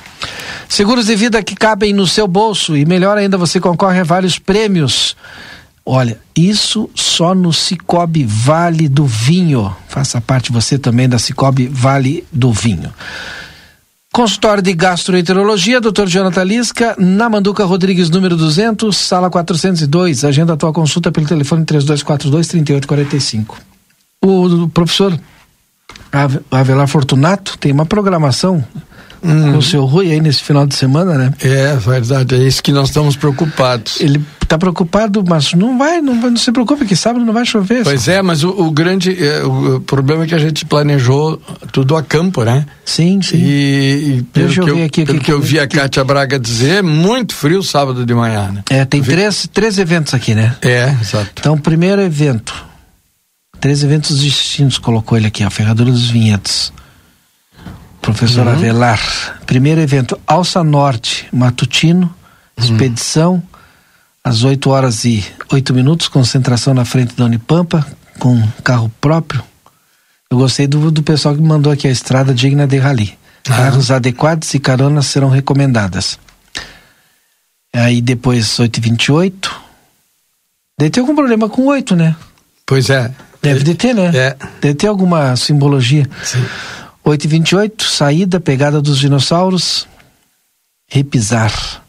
Seguros 0.67 1.05
de 1.05 1.15
vida 1.15 1.43
que 1.43 1.55
cabem 1.55 1.93
no 1.93 2.07
seu 2.07 2.27
bolso 2.27 2.75
e 2.75 2.85
melhor 2.85 3.17
ainda 3.17 3.37
você 3.37 3.59
concorre 3.59 3.99
a 3.99 4.03
vários 4.03 4.39
prêmios. 4.39 5.15
Olha, 5.91 6.19
isso 6.35 6.87
só 6.93 7.33
no 7.33 7.51
Cicobi 7.51 8.23
Vale 8.23 8.87
do 8.87 9.05
Vinho. 9.07 9.75
Faça 9.87 10.21
parte 10.21 10.51
você 10.51 10.77
também 10.77 11.09
da 11.09 11.17
Cicobi 11.17 11.67
Vale 11.67 12.23
do 12.31 12.51
Vinho. 12.53 12.93
Consultório 14.13 14.61
de 14.61 14.73
Gastroenterologia, 14.73 15.81
Dr. 15.81 16.05
Jonathan 16.07 16.43
Lisca, 16.43 16.95
na 16.99 17.27
Manduca 17.29 17.63
Rodrigues, 17.65 18.09
número 18.09 18.35
200, 18.35 18.95
sala 18.95 19.29
402. 19.29 20.23
Agenda 20.23 20.53
a 20.53 20.57
tua 20.57 20.71
consulta 20.73 21.11
pelo 21.11 21.25
telefone 21.27 21.63
3242-3845. 21.65 23.55
O, 24.23 24.67
professor 24.69 25.17
Ave- 26.11 26.39
Avelar 26.51 26.87
Fortunato 26.87 27.57
tem 27.57 27.71
uma 27.71 27.85
programação 27.85 28.63
com 29.21 29.57
o 29.57 29.61
seu 29.61 29.85
Rui 29.85 30.11
aí 30.11 30.19
nesse 30.21 30.41
final 30.43 30.65
de 30.65 30.75
semana, 30.75 31.15
né? 31.15 31.33
É 31.41 31.75
verdade, 31.75 32.35
é 32.35 32.39
isso 32.39 32.61
que 32.63 32.71
nós 32.71 32.87
estamos 32.89 33.15
preocupados. 33.15 33.99
Ele 34.01 34.21
tá 34.49 34.57
preocupado, 34.57 35.23
mas 35.27 35.53
não 35.53 35.77
vai, 35.77 36.01
não, 36.01 36.19
vai, 36.19 36.31
não 36.31 36.37
se 36.37 36.51
preocupe 36.51 36.83
que 36.83 36.95
sábado 36.95 37.23
não 37.23 37.31
vai 37.31 37.45
chover. 37.45 37.83
Pois 37.83 38.07
é, 38.07 38.19
mas 38.21 38.43
o, 38.43 38.49
o 38.49 38.71
grande 38.71 39.15
é, 39.23 39.43
o, 39.43 39.79
problema 39.79 40.23
é 40.23 40.27
que 40.27 40.33
a 40.33 40.39
gente 40.39 40.65
planejou 40.65 41.39
tudo 41.71 41.95
a 41.95 42.01
campo, 42.01 42.43
né? 42.43 42.65
Sim, 42.83 43.21
sim. 43.21 43.37
E, 43.37 44.17
e 44.17 44.23
pelo, 44.23 44.47
Deixa 44.47 44.61
eu 44.61 44.65
que, 44.65 44.71
ver 44.71 44.79
eu, 44.79 44.85
aqui 44.85 45.05
pelo 45.05 45.19
que 45.19 45.25
que 45.25 45.31
eu 45.31 45.39
vi 45.39 45.59
a 45.59 45.67
Cátia 45.67 46.03
Braga 46.03 46.39
dizer, 46.39 46.77
é 46.77 46.81
muito 46.81 47.35
frio 47.35 47.61
sábado 47.61 48.05
de 48.05 48.13
manhã, 48.13 48.51
né? 48.51 48.63
É, 48.69 48.83
tem 48.85 49.03
três, 49.03 49.47
três 49.53 49.77
eventos 49.77 50.15
aqui, 50.15 50.33
né? 50.33 50.55
É, 50.63 50.95
exato. 50.99 51.29
Então, 51.37 51.55
primeiro 51.55 52.01
evento. 52.01 52.53
Três 53.59 53.83
eventos 53.83 54.19
distintos 54.19 54.79
colocou 54.79 55.17
ele 55.17 55.27
aqui, 55.27 55.43
a 55.43 55.49
Ferradura 55.49 55.91
dos 55.91 56.09
Vinhedos. 56.09 56.73
Professor 58.01 58.47
Uhum. 58.47 58.53
Avelar. 58.53 59.39
Primeiro 59.45 59.79
evento, 59.79 60.19
Alça 60.25 60.63
Norte, 60.63 61.27
Matutino, 61.31 62.15
Uhum. 62.59 62.65
Às 64.23 64.43
8 64.43 64.69
horas 64.69 65.05
e 65.05 65.23
8 65.51 65.73
minutos, 65.73 66.07
concentração 66.07 66.73
na 66.73 66.85
frente 66.85 67.15
da 67.15 67.25
Unipampa, 67.25 67.85
com 68.19 68.41
carro 68.63 68.91
próprio. 68.99 69.43
Eu 70.29 70.37
gostei 70.37 70.67
do, 70.67 70.91
do 70.91 71.01
pessoal 71.01 71.35
que 71.35 71.41
mandou 71.41 71.71
aqui 71.71 71.87
a 71.87 71.91
estrada 71.91 72.33
digna 72.33 72.67
de 72.67 72.77
rally. 72.77 73.17
Ah. 73.47 73.55
Carros 73.55 73.89
adequados 73.89 74.53
e 74.53 74.59
caronas 74.59 75.07
serão 75.07 75.29
recomendadas. 75.29 76.19
Aí 77.73 78.01
depois 78.01 78.45
8h28. 78.45 79.51
Deve 80.77 80.91
ter 80.91 80.99
algum 80.99 81.15
problema 81.15 81.49
com 81.49 81.65
8, 81.65 81.95
né? 81.95 82.15
Pois 82.65 82.89
é. 82.89 83.11
Deve 83.41 83.63
de 83.63 83.73
ter, 83.73 83.93
né? 83.93 84.11
É. 84.13 84.37
Deve 84.61 84.75
ter 84.75 84.87
alguma 84.87 85.35
simbologia. 85.35 86.07
Sim. 86.23 86.45
8h28, 87.05 87.81
saída, 87.81 88.39
pegada 88.39 88.81
dos 88.81 88.99
dinossauros, 88.99 89.87
repisar. 90.87 91.83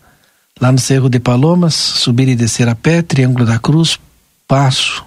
Lá 0.61 0.71
no 0.71 0.79
Cerro 0.79 1.09
de 1.09 1.19
Palomas, 1.19 1.75
subir 1.75 2.29
e 2.29 2.37
descer 2.37 2.69
a 2.69 2.75
pé, 2.75 3.01
Triângulo 3.03 3.47
da 3.47 3.59
Cruz, 3.59 3.99
Passo, 4.47 5.05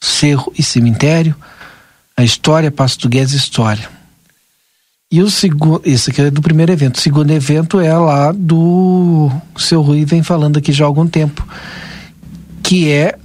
Cerro 0.00 0.52
e 0.58 0.62
Cemitério, 0.62 1.34
a 2.16 2.24
história, 2.24 2.70
Passo 2.70 2.98
do 3.00 3.08
Guedes 3.08 3.34
História. 3.34 3.88
E 5.12 5.20
o 5.22 5.30
segundo, 5.30 5.82
esse 5.84 6.10
aqui 6.10 6.22
é 6.22 6.30
do 6.30 6.40
primeiro 6.40 6.72
evento. 6.72 6.96
O 6.96 7.00
segundo 7.00 7.30
evento 7.32 7.80
é 7.80 7.92
lá 7.92 8.32
do 8.32 9.30
seu 9.56 9.82
Rui, 9.82 10.04
vem 10.04 10.22
falando 10.22 10.58
aqui 10.58 10.72
já 10.72 10.84
há 10.84 10.86
algum 10.86 11.06
tempo, 11.06 11.46
que 12.62 12.88
é 12.90 13.16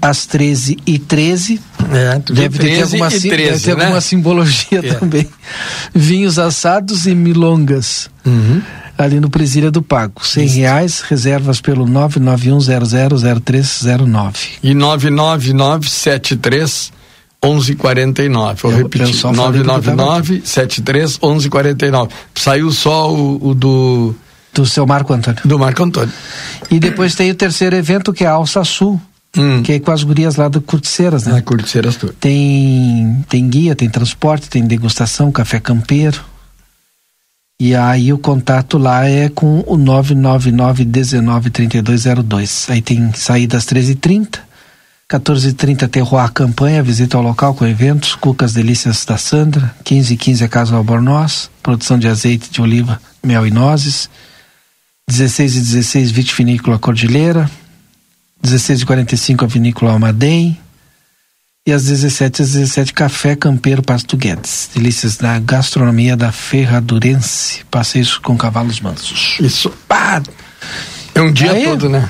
às 0.00 0.26
13h13, 0.26 1.58
É, 1.92 2.18
tu 2.20 2.32
deve 2.32 2.58
ter, 2.58 2.66
13 2.76 2.82
alguma, 2.82 3.08
e 3.08 3.20
sim- 3.20 3.28
13, 3.28 3.50
deve 3.50 3.64
ter 3.64 3.76
né? 3.76 3.82
alguma 3.84 4.00
simbologia 4.00 4.78
É. 4.78 4.94
também. 4.94 5.28
Vinhos 5.94 6.38
assados 6.38 7.04
e 7.06 7.14
milongas. 7.14 8.08
Uhum. 8.24 8.62
Ali 8.96 9.18
no 9.20 9.28
Presília 9.28 9.70
do 9.70 9.82
Pago. 9.82 10.24
100 10.24 10.46
reais, 10.48 11.00
reservas 11.00 11.60
pelo 11.60 11.84
991000309. 11.86 14.34
E 14.62 14.72
99973 14.74 16.92
1149. 17.44 18.60
Vou 18.62 18.70
Eu- 18.72 18.78
repetir. 18.78 19.08
eu 19.08 19.14
só 19.14 19.34
falei 19.34 19.60
porque 19.62 19.70
eu 19.70 19.74
tava 19.82 19.96
999 19.96 20.42
73 20.44 21.18
1149. 21.22 22.10
Saiu 22.34 22.70
só 22.72 23.12
o, 23.12 23.48
o 23.50 23.54
do, 23.54 24.14
Do 24.52 24.64
seu 24.64 24.86
Marco 24.86 25.12
Antônio. 25.12 25.40
do 25.44 25.58
Marco 25.58 25.82
Antônio. 25.82 26.12
E 26.70 26.78
depois 26.80 27.14
tem 27.14 27.30
o 27.30 27.34
terceiro 27.34 27.76
evento, 27.76 28.12
que 28.12 28.24
é 28.24 28.28
a 28.28 28.32
Alça 28.32 28.64
Sul, 28.64 29.00
Hum. 29.36 29.64
que 29.64 29.72
é 29.72 29.80
com 29.80 29.90
as 29.90 30.04
gurias 30.04 30.36
lá 30.36 30.46
do 30.46 30.60
Curticeiras, 30.60 31.24
né? 31.24 31.32
Na 31.32 31.42
Curticeiras 31.42 31.96
Tour. 31.96 32.14
Tem, 32.20 33.24
tem 33.28 33.48
guia, 33.48 33.74
tem 33.74 33.90
transporte, 33.90 34.48
tem 34.48 34.64
degustação, 34.64 35.32
café 35.32 35.58
campeiro. 35.58 36.20
E 37.60 37.74
aí 37.74 38.12
o 38.12 38.18
contato 38.18 38.78
lá 38.78 39.08
é 39.08 39.28
com 39.28 39.60
o 39.60 39.78
999-193202. 39.78 42.70
Aí 42.70 42.82
tem 42.82 43.12
saída 43.12 43.56
às 43.56 43.64
13h30, 43.64 44.40
14h30 45.08 45.88
Terroir 45.88 46.32
Campanha, 46.32 46.82
visita 46.82 47.16
ao 47.16 47.22
local 47.22 47.54
com 47.54 47.64
eventos, 47.64 48.16
Cucas 48.16 48.52
Delícias 48.52 49.04
da 49.04 49.16
Sandra, 49.16 49.72
15h15 49.84 50.42
é 50.42 50.48
Casa 50.48 50.74
Albornoz, 50.74 51.48
produção 51.62 51.96
de 51.98 52.08
azeite 52.08 52.50
de 52.50 52.60
oliva, 52.60 53.00
mel 53.22 53.46
e 53.46 53.52
nozes, 53.52 54.10
16 55.08 55.56
e 55.56 55.60
16 55.60 56.10
Vitivinícola 56.10 56.76
Cordilheira, 56.78 57.50
16 58.42 58.80
e 58.80 58.86
45 58.86 59.44
a 59.44 59.48
Vinícola 59.48 59.92
Almaden, 59.92 60.58
e 61.66 61.72
às 61.72 61.84
17 61.86 62.42
às 62.42 62.52
17 62.52 62.92
Café 62.92 63.34
Campeiro 63.34 63.82
Pasto 63.82 64.18
Guedes. 64.18 64.68
Delícias 64.74 65.16
da 65.16 65.38
gastronomia 65.38 66.14
da 66.14 66.30
Ferradurense. 66.30 67.62
Passeios 67.70 68.18
com 68.18 68.36
cavalos 68.36 68.80
mansos. 68.80 69.38
Isso. 69.40 69.70
Pá! 69.88 70.22
É 71.14 71.22
um 71.22 71.32
dia 71.32 71.52
Aí? 71.52 71.64
todo, 71.64 71.88
né? 71.88 72.06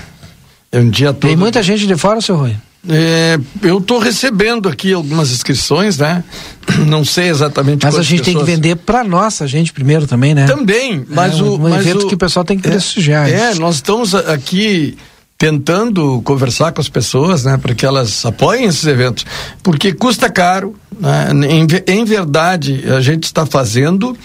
É 0.72 0.80
um 0.80 0.90
dia 0.90 1.12
todo. 1.12 1.28
Tem 1.28 1.36
muita 1.36 1.62
gente 1.62 1.86
de 1.86 1.96
fora, 1.96 2.20
seu 2.20 2.34
Rui? 2.36 2.56
É, 2.88 3.38
eu 3.62 3.78
estou 3.78 3.98
recebendo 4.00 4.68
aqui 4.68 4.92
algumas 4.92 5.30
inscrições, 5.30 5.98
né? 5.98 6.24
Não 6.88 7.04
sei 7.04 7.28
exatamente 7.28 7.84
Mas 7.86 7.94
a 7.96 8.02
gente 8.02 8.22
tem 8.24 8.34
que 8.34 8.40
pessoas- 8.40 8.46
vender 8.48 8.74
pra 8.76 9.04
nossa 9.04 9.46
gente 9.46 9.72
primeiro 9.72 10.04
também, 10.06 10.34
né? 10.34 10.46
Também, 10.46 11.06
mas 11.08 11.38
É 11.38 11.42
o. 11.42 11.54
um 11.54 11.58
mas 11.58 11.86
evento 11.86 12.06
o- 12.06 12.08
que 12.08 12.14
o 12.16 12.18
pessoal 12.18 12.44
tem 12.44 12.58
que 12.58 12.68
prestigiar. 12.68 13.30
É, 13.30 13.54
nós 13.54 13.76
estamos 13.76 14.14
aqui 14.16 14.98
tentando 15.44 16.22
conversar 16.22 16.72
com 16.72 16.80
as 16.80 16.88
pessoas, 16.88 17.44
né, 17.44 17.59
para 17.59 17.74
que 17.74 17.85
elas 17.85 18.24
apoiem 18.24 18.64
esses 18.64 18.87
eventos, 18.87 19.26
porque 19.62 19.92
custa 19.92 20.30
caro. 20.30 20.74
Né? 20.98 21.33
Em, 21.50 21.66
em 21.87 22.04
verdade, 22.07 22.83
a 22.90 23.02
gente 23.02 23.24
está 23.24 23.44
fazendo 23.44 24.16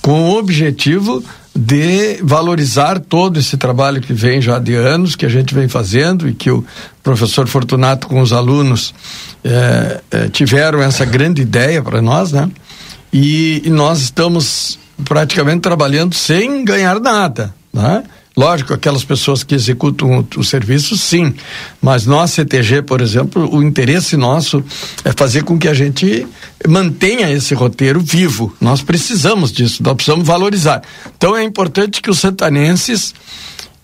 com 0.00 0.30
o 0.30 0.38
objetivo 0.38 1.22
de 1.54 2.20
valorizar 2.22 2.98
todo 3.00 3.38
esse 3.38 3.58
trabalho 3.58 4.00
que 4.00 4.14
vem 4.14 4.40
já 4.40 4.58
de 4.58 4.74
anos, 4.74 5.14
que 5.14 5.26
a 5.26 5.28
gente 5.28 5.54
vem 5.54 5.68
fazendo 5.68 6.26
e 6.26 6.32
que 6.32 6.50
o 6.50 6.64
professor 7.02 7.46
Fortunato 7.46 8.08
com 8.08 8.22
os 8.22 8.32
alunos 8.32 8.94
eh, 9.44 10.00
eh, 10.10 10.28
tiveram 10.28 10.82
essa 10.82 11.04
grande 11.04 11.42
ideia 11.42 11.82
para 11.82 12.00
nós, 12.00 12.32
né? 12.32 12.48
E, 13.12 13.60
e 13.66 13.68
nós 13.68 14.00
estamos 14.00 14.78
praticamente 15.04 15.60
trabalhando 15.60 16.14
sem 16.14 16.64
ganhar 16.64 16.98
nada, 16.98 17.54
né? 17.70 18.02
Lógico, 18.36 18.72
aquelas 18.72 19.04
pessoas 19.04 19.44
que 19.44 19.54
executam 19.54 20.20
o, 20.20 20.40
o 20.40 20.44
serviço, 20.44 20.96
sim. 20.96 21.34
Mas 21.80 22.06
nós, 22.06 22.30
CTG, 22.30 22.82
por 22.82 23.00
exemplo, 23.00 23.54
o 23.54 23.62
interesse 23.62 24.16
nosso 24.16 24.64
é 25.04 25.12
fazer 25.12 25.44
com 25.44 25.58
que 25.58 25.68
a 25.68 25.74
gente 25.74 26.26
mantenha 26.66 27.30
esse 27.30 27.54
roteiro 27.54 28.00
vivo. 28.00 28.54
Nós 28.60 28.82
precisamos 28.82 29.52
disso, 29.52 29.82
nós 29.82 29.94
precisamos 29.94 30.26
valorizar. 30.26 30.82
Então 31.16 31.36
é 31.36 31.42
importante 31.42 32.00
que 32.00 32.10
os 32.10 32.18
santanenses 32.18 33.14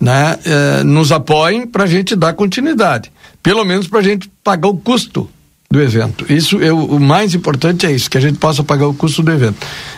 né, 0.01 0.39
eh, 0.45 0.83
nos 0.85 1.13
apoiem 1.13 1.67
para 1.67 1.85
a 1.85 1.87
gente 1.87 2.17
dar 2.17 2.33
continuidade. 2.33 3.13
Pelo 3.43 3.65
menos 3.65 3.87
para 3.87 3.99
a 3.99 4.03
gente 4.03 4.31
pagar 4.43 4.69
o 4.69 4.77
custo 4.77 5.29
do 5.71 5.83
evento. 5.83 6.25
Isso 6.33 6.57
eu, 6.57 6.79
o 6.79 6.99
mais 6.99 7.35
importante 7.35 7.85
é 7.85 7.93
isso, 7.93 8.09
que 8.09 8.17
a 8.17 8.21
gente 8.21 8.39
possa 8.39 8.65
pagar 8.65 8.87
o 8.87 8.95
custo 8.95 9.23
do 9.23 9.31
evento. 9.31 9.57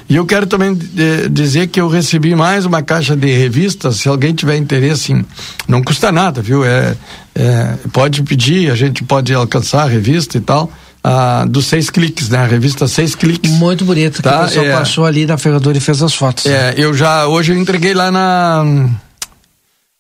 E 0.09 0.17
eu 0.17 0.27
quero 0.27 0.45
também 0.45 0.77
eh, 0.99 1.29
dizer 1.31 1.69
que 1.69 1.81
eu 1.81 1.89
recebi 1.89 2.35
mais 2.35 2.65
uma 2.67 2.83
caixa 2.83 3.15
de 3.15 3.33
revistas, 3.33 3.99
se 3.99 4.09
alguém 4.09 4.35
tiver 4.35 4.57
interesse 4.57 5.13
em, 5.13 5.25
não 5.69 5.81
custa 5.81 6.11
nada, 6.11 6.43
viu? 6.43 6.65
É, 6.65 6.97
é, 7.37 7.75
pode 7.93 8.21
pedir, 8.25 8.69
a 8.69 8.75
gente 8.75 9.05
pode 9.05 9.33
alcançar 9.33 9.85
a 9.85 9.87
revista 9.87 10.37
e 10.37 10.41
tal, 10.41 10.73
ah, 11.05 11.45
dos 11.49 11.67
seis 11.67 11.89
cliques, 11.89 12.29
né? 12.29 12.39
A 12.39 12.47
revista 12.47 12.89
seis 12.89 13.15
cliques. 13.15 13.53
Muito 13.53 13.85
bonito, 13.85 14.21
Tá, 14.23 14.31
que 14.31 14.37
o 14.37 14.47
pessoal 14.49 14.67
é. 14.67 14.73
passou 14.73 15.07
ali 15.07 15.25
na 15.25 15.39
ferradura 15.39 15.79
e 15.79 15.81
fez 15.81 16.03
as 16.03 16.13
fotos. 16.13 16.47
É, 16.47 16.75
eu 16.77 16.93
já, 16.93 17.29
hoje 17.29 17.53
eu 17.53 17.57
entreguei 17.57 17.95
lá 17.95 18.11
na 18.11 18.91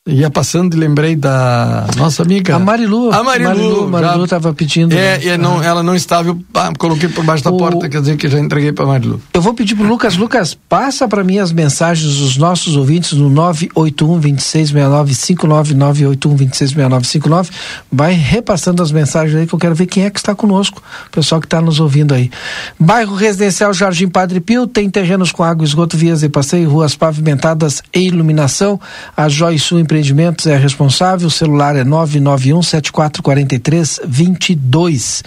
ia 0.08 0.30
passando 0.30 0.74
e 0.74 0.78
lembrei 0.78 1.14
da 1.14 1.86
nossa 1.96 2.22
amiga. 2.22 2.56
A 2.56 2.58
Marilu. 2.58 3.12
A 3.12 3.22
Marilu. 3.22 3.48
Marilu, 3.50 3.88
Marilu 3.90 4.20
já- 4.22 4.28
tava 4.28 4.54
pedindo. 4.54 4.94
É, 4.94 5.18
né? 5.18 5.26
e 5.26 5.36
não, 5.36 5.62
ela 5.62 5.82
não 5.82 5.94
estava, 5.94 6.28
eu 6.30 6.40
ah, 6.54 6.72
coloquei 6.78 7.08
por 7.10 7.22
baixo 7.22 7.44
da 7.44 7.50
O- 7.50 7.58
porta, 7.58 7.86
quer 7.86 8.00
dizer 8.00 8.16
que 8.16 8.26
já 8.26 8.38
entreguei 8.38 8.72
para 8.72 8.86
Marilu. 8.86 9.20
Eu 9.34 9.42
vou 9.42 9.52
pedir 9.52 9.74
pro 9.74 9.86
Lucas, 9.86 10.16
Lucas, 10.16 10.56
passa 10.68 11.06
para 11.06 11.22
mim 11.22 11.38
as 11.38 11.52
mensagens 11.52 12.16
dos 12.16 12.38
nossos 12.38 12.76
ouvintes 12.76 13.12
no 13.12 13.28
981 13.28 14.18
2669 14.20 15.14
59 15.14 15.74
981 15.74 16.34
2669 16.34 17.06
59. 17.06 17.50
Vai 17.92 18.14
repassando 18.14 18.82
as 18.82 18.90
mensagens 18.90 19.36
aí 19.36 19.46
que 19.46 19.52
eu 19.54 19.58
quero 19.58 19.74
ver 19.74 19.84
quem 19.86 20.04
é 20.06 20.10
que 20.10 20.18
está 20.18 20.34
conosco, 20.34 20.82
o 21.08 21.10
pessoal 21.10 21.42
que 21.42 21.46
está 21.46 21.60
nos 21.60 21.78
ouvindo 21.78 22.14
aí. 22.14 22.30
Bairro 22.78 23.14
Residencial 23.14 23.74
Jardim 23.74 24.08
Padre 24.08 24.40
Pio 24.40 24.66
tem 24.66 24.88
terrenos 24.88 25.30
com 25.30 25.44
água, 25.44 25.62
esgoto, 25.64 25.94
vias 25.94 26.20
de 26.20 26.28
passeio, 26.30 26.70
ruas 26.70 26.96
pavimentadas 26.96 27.82
e 27.94 28.00
iluminação. 28.00 28.80
A 29.14 29.28
Joy 29.28 29.58
Sul 29.58 29.80
Empreendimentos 29.90 30.46
é 30.46 30.56
responsável, 30.56 31.26
o 31.26 31.30
celular 31.32 31.74
é 31.74 31.82
991 31.82 32.62
7443 32.62 33.98
22. 34.06 35.24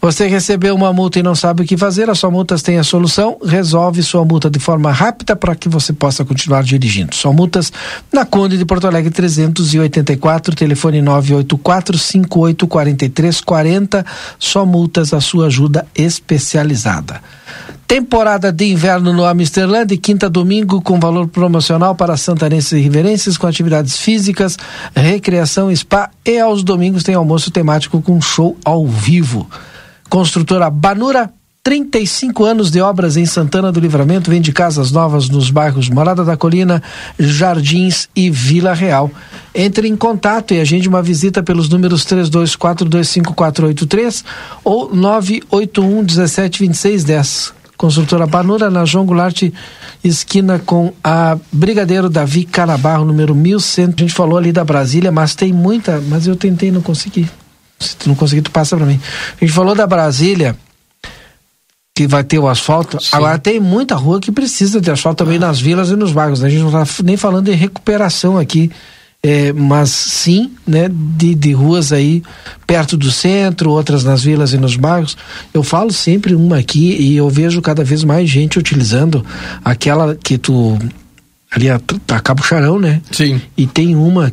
Você 0.00 0.26
recebeu 0.26 0.74
uma 0.74 0.90
multa 0.90 1.18
e 1.18 1.22
não 1.22 1.34
sabe 1.34 1.62
o 1.62 1.66
que 1.66 1.76
fazer, 1.76 2.08
a 2.08 2.14
sua 2.14 2.30
multas 2.30 2.62
tem 2.62 2.78
a 2.78 2.82
solução, 2.82 3.36
resolve 3.44 4.02
sua 4.02 4.24
multa 4.24 4.48
de 4.48 4.58
forma 4.58 4.90
rápida 4.90 5.36
para 5.36 5.54
que 5.54 5.68
você 5.68 5.92
possa 5.92 6.24
continuar 6.24 6.62
dirigindo. 6.62 7.14
Só 7.14 7.30
multas 7.30 7.70
na 8.10 8.24
Conde 8.24 8.56
de 8.56 8.64
Porto 8.64 8.86
Alegre 8.86 9.10
384, 9.10 10.54
telefone 10.54 11.02
984 11.02 11.98
5843 11.98 13.40
40, 13.42 14.06
só 14.38 14.64
multas 14.64 15.12
a 15.12 15.20
sua 15.20 15.48
ajuda 15.48 15.86
especializada. 15.94 17.20
Temporada 17.86 18.52
de 18.52 18.64
inverno 18.64 19.12
no 19.12 19.24
Amsterland, 19.24 19.86
de 19.86 19.96
quinta 19.96 20.26
a 20.26 20.28
domingo, 20.28 20.82
com 20.82 20.98
valor 20.98 21.28
promocional 21.28 21.94
para 21.94 22.16
santarenses 22.16 22.72
e 22.72 22.80
riverenses, 22.80 23.38
com 23.38 23.46
atividades 23.46 23.96
físicas, 23.96 24.56
recreação, 24.92 25.72
spa 25.74 26.10
e 26.24 26.40
aos 26.40 26.64
domingos 26.64 27.04
tem 27.04 27.14
almoço 27.14 27.52
temático 27.52 28.02
com 28.02 28.20
show 28.20 28.56
ao 28.64 28.84
vivo. 28.84 29.48
Construtora 30.10 30.68
Banura, 30.68 31.32
35 31.62 32.44
anos 32.44 32.72
de 32.72 32.80
obras 32.80 33.16
em 33.16 33.24
Santana 33.24 33.70
do 33.70 33.78
Livramento, 33.78 34.32
vende 34.32 34.52
casas 34.52 34.90
novas 34.90 35.28
nos 35.28 35.48
bairros 35.48 35.88
Morada 35.88 36.24
da 36.24 36.36
Colina, 36.36 36.82
Jardins 37.16 38.08
e 38.16 38.28
Vila 38.30 38.74
Real. 38.74 39.08
Entre 39.54 39.86
em 39.86 39.96
contato 39.96 40.54
e 40.54 40.60
agende 40.60 40.88
uma 40.88 41.02
visita 41.02 41.40
pelos 41.40 41.68
números 41.68 42.04
32425483 42.04 44.24
ou 44.64 44.92
981 44.92 46.02
172610. 46.02 47.54
Construtora 47.76 48.26
Banura, 48.26 48.70
na 48.70 48.84
João 48.84 49.04
Goulart, 49.04 49.42
esquina 50.02 50.58
com 50.58 50.92
a 51.04 51.36
Brigadeiro 51.52 52.08
Davi 52.08 52.44
Canabarro, 52.44 53.04
número 53.04 53.34
1100. 53.34 53.84
A 53.84 54.00
gente 54.00 54.14
falou 54.14 54.38
ali 54.38 54.50
da 54.52 54.64
Brasília, 54.64 55.12
mas 55.12 55.34
tem 55.34 55.52
muita, 55.52 56.00
mas 56.08 56.26
eu 56.26 56.36
tentei 56.36 56.70
não 56.70 56.80
consegui. 56.80 57.28
Se 57.78 57.96
tu 57.96 58.08
não 58.08 58.16
conseguir, 58.16 58.42
tu 58.42 58.50
passa 58.50 58.76
para 58.76 58.86
mim. 58.86 58.98
A 59.40 59.44
gente 59.44 59.52
falou 59.52 59.74
da 59.74 59.86
Brasília, 59.86 60.56
que 61.94 62.06
vai 62.06 62.24
ter 62.24 62.38
o 62.38 62.48
asfalto. 62.48 62.98
Agora 63.12 63.38
tem 63.38 63.60
muita 63.60 63.94
rua 63.94 64.20
que 64.20 64.32
precisa 64.32 64.80
de 64.80 64.90
asfalto 64.90 65.24
também 65.24 65.38
nas 65.38 65.60
vilas 65.60 65.90
e 65.90 65.96
nos 65.96 66.12
bairros. 66.12 66.40
né? 66.40 66.48
A 66.48 66.50
gente 66.50 66.62
não 66.62 66.82
está 66.82 67.02
nem 67.02 67.16
falando 67.16 67.46
de 67.46 67.52
recuperação 67.52 68.38
aqui. 68.38 68.70
É, 69.28 69.52
mas 69.52 69.90
sim, 69.90 70.52
né, 70.66 70.88
de, 71.16 71.34
de 71.34 71.52
ruas 71.52 71.90
aí 71.92 72.22
perto 72.66 72.96
do 72.96 73.10
centro, 73.10 73.70
outras 73.70 74.04
nas 74.04 74.22
vilas 74.22 74.52
e 74.52 74.58
nos 74.58 74.76
bairros. 74.76 75.16
Eu 75.52 75.62
falo 75.64 75.90
sempre 75.92 76.34
uma 76.34 76.58
aqui 76.58 76.94
e 77.00 77.16
eu 77.16 77.28
vejo 77.28 77.60
cada 77.62 77.82
vez 77.82 78.04
mais 78.04 78.28
gente 78.30 78.58
utilizando 78.58 79.24
aquela 79.64 80.14
que 80.14 80.38
tu 80.38 80.78
ali 81.50 81.68
a- 81.70 81.80
acaba 82.12 82.40
o 82.40 82.44
charão, 82.44 82.78
né? 82.78 83.00
Sim. 83.10 83.40
E 83.56 83.66
tem 83.66 83.96
uma 83.96 84.32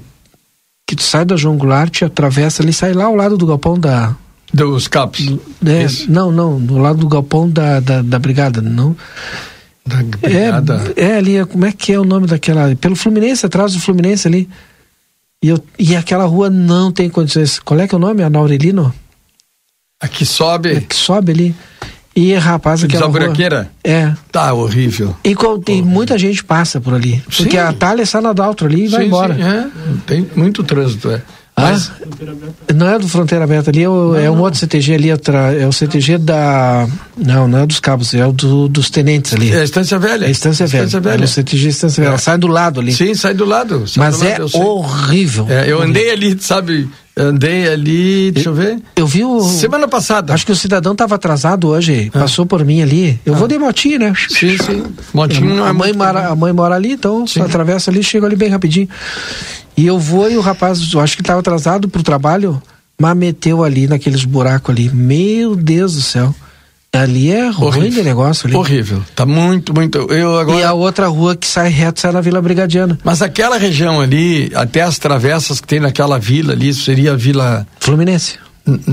que 0.88 0.96
tu 0.96 1.02
sai 1.04 1.26
da 1.26 1.36
João 1.38 1.58
Goulart, 1.58 2.04
atravessa 2.04 2.62
ali, 2.62 2.74
sai 2.74 2.94
lá 2.94 3.06
ao 3.06 3.16
lado 3.16 3.36
do 3.38 3.48
galpão 3.48 3.80
da, 3.80 4.14
Dos 4.54 4.88
capos. 4.88 5.26
é, 5.66 5.86
Isso. 5.86 6.12
não, 6.12 6.32
não, 6.32 6.60
do 6.60 6.78
lado 6.78 7.00
do 7.00 7.08
galpão 7.08 7.50
da, 7.50 7.80
da, 7.80 8.02
da 8.04 8.20
brigada, 8.20 8.62
não. 8.62 8.96
Da 9.88 10.04
brigada. 10.04 10.94
É, 10.96 11.06
é 11.06 11.18
ali, 11.18 11.44
como 11.46 11.66
é 11.66 11.72
que 11.72 11.92
é 11.94 12.00
o 12.00 12.04
nome 12.06 12.28
daquela? 12.28 12.76
Pelo 12.76 12.96
Fluminense, 12.96 13.44
atrás 13.46 13.74
do 13.74 13.80
Fluminense 13.80 14.28
ali. 14.28 14.48
E, 15.44 15.50
eu, 15.50 15.62
e 15.78 15.94
aquela 15.96 16.24
rua 16.26 16.50
não 16.50 16.90
tem 16.92 17.10
condições. 17.10 17.60
Qual 17.60 17.78
é 17.80 17.86
que 17.88 17.94
é 17.94 17.98
o 17.98 18.02
nome? 18.02 18.24
Ana 18.24 18.40
Aurelino? 18.40 18.94
Aqui 20.02 20.26
sobe. 20.26 20.70
É 20.72 20.80
que 20.82 20.96
sobe 20.96 21.32
ali. 21.34 21.56
E, 22.16 22.34
rapaz, 22.36 22.84
aquela 22.84 23.08
rua... 23.08 23.34
É. 23.84 24.14
Tá 24.32 24.54
horrível. 24.54 25.16
E 25.24 25.34
com, 25.36 25.60
tem 25.60 25.82
muita 25.82 26.18
gente 26.18 26.44
passa 26.44 26.80
por 26.80 26.94
ali. 26.94 27.22
Porque 27.26 27.52
Sim. 27.52 27.58
a 27.58 27.70
Atalha 27.70 28.04
está 28.04 28.22
na 28.22 28.32
Daltro 28.34 28.68
ali 28.68 28.86
e 28.86 28.88
vai 28.88 29.02
Sim, 29.02 29.08
embora. 29.08 29.36
sim, 29.36 29.42
é. 29.42 29.68
Tem 30.06 30.30
muito 30.36 30.64
trânsito, 30.64 31.10
é. 31.12 31.22
Mas, 31.56 31.92
Ah, 31.92 32.74
não 32.74 32.88
é 32.90 32.98
do 32.98 33.08
Fronteira 33.08 33.44
Aberta 33.44 33.70
ali, 33.70 33.84
é, 33.84 33.90
o- 33.90 34.16
é 34.16 34.30
um 34.30 34.40
outro 34.40 34.60
CTG 34.60 34.96
ali, 34.96 35.10
é 35.12 35.68
o 35.68 35.72
CTG 35.72 36.18
da. 36.18 36.88
Não, 37.16 37.48
não 37.48 37.60
é 37.60 37.66
dos 37.68 37.80
cabos, 37.80 38.14
é 38.14 38.26
o 38.26 38.32
do- 38.32 38.68
dos 38.68 38.90
tenentes 38.90 39.34
ali. 39.34 39.52
é 39.52 39.62
a 39.62 39.64
Estância 39.64 40.00
Velha. 40.00 40.26
É 40.26 40.28
a 40.30 40.32
Estância 40.32 40.66
Velha. 40.66 40.86
Estância 40.86 40.98
É 40.98 41.12
Velha. 41.12 41.26
o 41.26 41.28
CTG 41.28 41.68
Estância 41.70 42.04
Velha. 42.04 42.16
É. 42.16 42.18
Sai 42.18 42.38
do 42.38 42.48
lado 42.48 42.80
ali. 42.80 42.92
Sim, 42.94 43.14
sai 43.14 43.34
do 43.36 43.46
lado. 43.46 43.88
sai 43.88 44.04
Mas 44.06 44.18
do 44.20 44.26
é 44.26 44.30
lado, 44.32 44.42
eu 44.42 44.50
sei. 44.50 44.62
horrível. 44.62 45.46
É, 45.50 45.70
eu 45.72 45.82
andei 45.82 46.10
ali, 46.12 46.36
sabe? 46.40 46.90
Andei 47.16 47.68
ali, 47.70 48.32
deixa 48.32 48.50
eu 48.50 48.56
ver. 48.56 48.80
Eu 48.96 49.06
vi 49.06 49.24
o. 49.24 49.40
Semana 49.44 49.88
passada. 49.88 50.34
Acho 50.34 50.44
que 50.44 50.52
o 50.52 50.56
cidadão 50.56 50.94
estava 50.94 51.14
atrasado 51.14 51.68
hoje, 51.68 52.10
passou 52.12 52.44
por 52.48 52.66
mim 52.66 52.82
ali. 52.82 53.20
Eu 53.24 53.36
vou 53.36 53.48
de 53.48 53.56
motinho, 53.60 54.00
né? 54.00 54.14
Sim, 54.30 54.58
sim. 54.58 54.84
Motinho 55.14 55.56
não 55.56 55.68
é 55.68 55.70
a, 55.70 55.74
mãe 55.74 55.90
muito 55.90 55.98
mora, 56.00 56.28
a 56.30 56.36
mãe 56.36 56.52
mora 56.52 56.74
ali, 56.74 56.94
então 56.94 57.24
atravessa 57.42 57.92
ali, 57.92 58.02
chega 58.04 58.26
ali 58.26 58.36
bem 58.36 58.50
rapidinho. 58.50 58.90
E 59.78 59.86
eu 59.86 60.00
vou 60.00 60.28
e 60.32 60.36
o 60.38 60.42
rapaz, 60.42 60.80
eu 60.92 61.00
acho 61.00 61.16
que 61.16 61.22
estava 61.22 61.40
atrasado 61.40 61.88
pro 61.88 62.02
trabalho, 62.02 62.60
mas 63.00 63.16
meteu 63.16 63.64
ali 63.64 63.86
naqueles 63.88 64.26
buracos 64.26 64.74
ali. 64.74 64.90
Meu 64.90 65.56
Deus 65.56 65.94
do 65.94 66.02
céu. 66.02 66.34
Ali 66.94 67.32
é 67.32 67.50
ruim 67.50 67.68
Horrível. 67.68 67.90
de 67.90 68.04
negócio 68.04 68.48
ali. 68.48 68.56
Horrível. 68.56 69.02
Tá 69.16 69.26
muito, 69.26 69.74
muito. 69.74 69.98
Eu 70.14 70.38
agora. 70.38 70.60
E 70.60 70.64
a 70.64 70.74
outra 70.74 71.08
rua 71.08 71.36
que 71.36 71.48
sai 71.48 71.70
reto 71.70 72.00
sai 72.00 72.12
na 72.12 72.22
Vila 72.22 72.40
Brigadiana. 72.40 73.00
Mas 73.04 73.20
aquela 73.24 73.58
região 73.58 74.00
ali, 74.00 74.52
até 74.54 74.84
as 74.84 75.00
travessas 75.00 75.60
que 75.60 75.68
tem 75.68 75.80
naquela 75.80 76.20
vila 76.20 76.54
ali, 76.54 76.72
seria 76.72 77.14
a 77.14 77.16
vila. 77.16 77.66
Fluminense. 77.80 78.38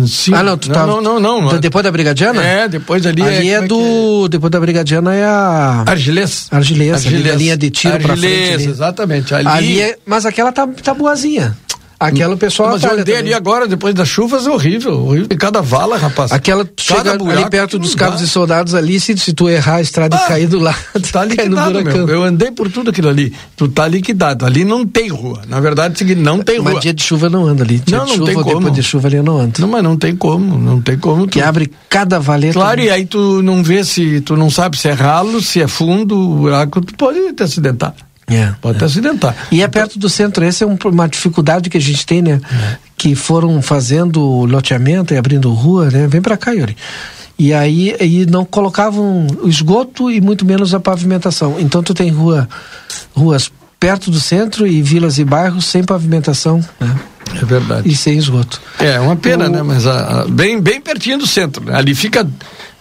Sim. 0.08 0.34
ah, 0.34 0.42
não, 0.42 0.58
tu 0.58 0.68
não, 0.68 0.74
tá. 0.74 0.86
não, 0.86 1.20
não, 1.20 1.20
não. 1.20 1.60
Depois 1.60 1.84
da 1.84 1.92
Brigadiana? 1.92 2.42
É, 2.42 2.66
depois 2.68 3.06
ali. 3.06 3.22
ali 3.22 3.50
é, 3.50 3.56
como 3.56 3.68
do. 3.68 4.28
Depois 4.28 4.50
da 4.50 4.58
Brigadiana 4.58 5.14
é 5.14 5.24
a. 5.24 5.84
é? 5.86 5.90
Argilês. 5.90 6.48
Argilês, 6.50 7.06
ali 7.06 7.22
da 7.22 7.34
linha 7.36 7.56
de 7.56 7.70
tiro 7.70 7.98
pra 7.98 8.16
frente 8.16 8.26
Argilês, 8.26 8.54
ali. 8.54 8.66
exatamente. 8.70 9.34
Ali, 9.34 9.46
Ali 9.46 9.80
é, 9.82 9.96
mas 10.04 10.26
aquela 10.26 10.50
tá, 10.50 10.66
tá 10.66 10.92
boazinha. 10.92 11.56
Aquela 12.00 12.34
pessoal 12.34 12.70
Mas 12.70 12.82
eu 12.82 12.92
andei 12.98 13.14
ali 13.16 13.34
agora, 13.34 13.68
depois 13.68 13.94
das 13.94 14.08
chuvas, 14.08 14.46
é 14.46 14.50
horrível. 14.50 15.04
horrível. 15.04 15.26
E 15.30 15.36
cada 15.36 15.60
vala, 15.60 15.98
rapaz. 15.98 16.32
Aquela 16.32 16.66
chega 16.78 17.10
ali 17.10 17.18
buraco 17.18 17.50
perto 17.50 17.72
que 17.72 17.78
dos 17.78 17.94
cabos 17.94 18.20
de 18.20 18.26
soldados 18.26 18.74
ali, 18.74 18.98
se, 18.98 19.14
se 19.18 19.34
tu 19.34 19.50
errar 19.50 19.76
a 19.76 19.80
estrada 19.82 20.16
Ah, 20.16 20.24
e 20.24 20.28
cair 20.28 20.46
do 20.48 20.58
lado, 20.58 20.78
Tá 21.12 21.24
liquidado, 21.28 21.84
meu. 21.84 22.08
Eu 22.08 22.22
andei 22.24 22.50
por 22.50 22.70
tudo 22.72 22.88
aquilo 22.88 23.10
ali. 23.10 23.34
Tu 23.54 23.68
tá 23.68 23.86
liquidado. 23.86 24.46
Ali 24.46 24.64
não 24.64 24.86
tem 24.86 25.08
rua. 25.08 25.42
Na 25.46 25.60
verdade, 25.60 26.02
é 26.10 26.14
não 26.14 26.38
tem 26.42 26.58
rua. 26.58 26.72
Mas 26.72 26.80
dia 26.82 26.94
de 26.94 27.02
chuva 27.02 27.28
não 27.28 27.44
anda 27.46 27.64
ali. 27.64 27.78
Dia 27.80 27.98
Não, 27.98 28.06
não 28.06 28.14
chuva 28.14 28.26
tem 28.26 28.36
ou 28.36 28.44
depois 28.44 28.64
como. 28.64 28.74
de 28.74 28.82
chuva 28.82 29.08
ali 29.08 29.16
eu 29.18 29.22
não 29.22 29.38
ando. 29.38 29.60
Não, 29.60 29.68
mas 29.68 29.82
não 29.84 29.96
tem 29.98 30.16
como. 30.16 30.58
Não 30.58 30.80
tem 30.80 30.96
como. 30.96 31.28
Que 31.28 31.38
tu- 31.40 31.44
abre 31.44 31.70
cada 31.90 32.18
valeta. 32.18 32.54
Claro, 32.54 32.80
e 32.80 32.88
aí 32.88 33.04
tu 33.04 33.42
não 33.42 33.62
vê 33.62 33.84
se. 33.84 34.22
Tu 34.22 34.34
não 34.38 34.48
sabe 34.48 34.78
se 34.78 34.88
é 34.88 34.92
ralo, 34.92 35.42
se 35.42 35.60
é 35.60 35.68
fundo, 35.68 36.18
o 36.18 36.34
buraco, 36.36 36.80
tu 36.80 36.94
pode 36.94 37.32
te 37.34 37.42
acidentar. 37.42 37.94
É. 38.30 38.54
Pode 38.60 38.78
te 38.78 38.84
acidentar. 38.84 39.34
E 39.50 39.62
é 39.62 39.68
perto 39.68 39.98
do 39.98 40.08
centro, 40.08 40.44
essa 40.44 40.64
é 40.64 40.66
um- 40.66 40.78
uma 40.86 41.08
dificuldade 41.08 41.68
que 41.68 41.76
a 41.76 41.80
gente 41.80 42.06
tem, 42.06 42.22
né? 42.22 42.40
Que 42.96 43.14
foram 43.14 43.60
fazendo 43.60 44.20
loteamento 44.46 45.12
e 45.12 45.16
abrindo 45.16 45.52
rua, 45.52 45.90
né? 45.90 46.06
Vem 46.06 46.22
pra 46.22 46.36
cá, 46.36 46.52
Yuri. 46.52 46.76
E 47.38 47.52
aí 47.54 47.96
e 48.00 48.26
não 48.26 48.44
colocavam 48.44 49.26
o 49.42 49.48
esgoto 49.48 50.10
e 50.10 50.20
muito 50.20 50.44
menos 50.44 50.74
a 50.74 50.80
pavimentação. 50.80 51.56
Então 51.58 51.82
tu 51.82 51.92
tem 51.94 52.10
rua, 52.10 52.48
ruas 53.14 53.50
perto 53.78 54.10
do 54.10 54.20
centro 54.20 54.66
e 54.66 54.82
vilas 54.82 55.18
e 55.18 55.24
bairros 55.24 55.64
sem 55.64 55.82
pavimentação 55.82 56.62
né? 56.78 56.94
É 57.40 57.44
verdade. 57.44 57.88
e 57.88 57.94
sem 57.94 58.16
esgoto. 58.18 58.60
É 58.78 58.98
uma 59.00 59.16
pena, 59.16 59.46
O- 59.46 59.48
né? 59.48 59.62
Mas 59.62 59.86
a- 59.86 60.22
a- 60.22 60.24
bem, 60.26 60.60
bem 60.60 60.80
pertinho 60.80 61.18
do 61.18 61.26
centro. 61.26 61.64
né? 61.64 61.76
Ali 61.76 61.94
fica 61.94 62.26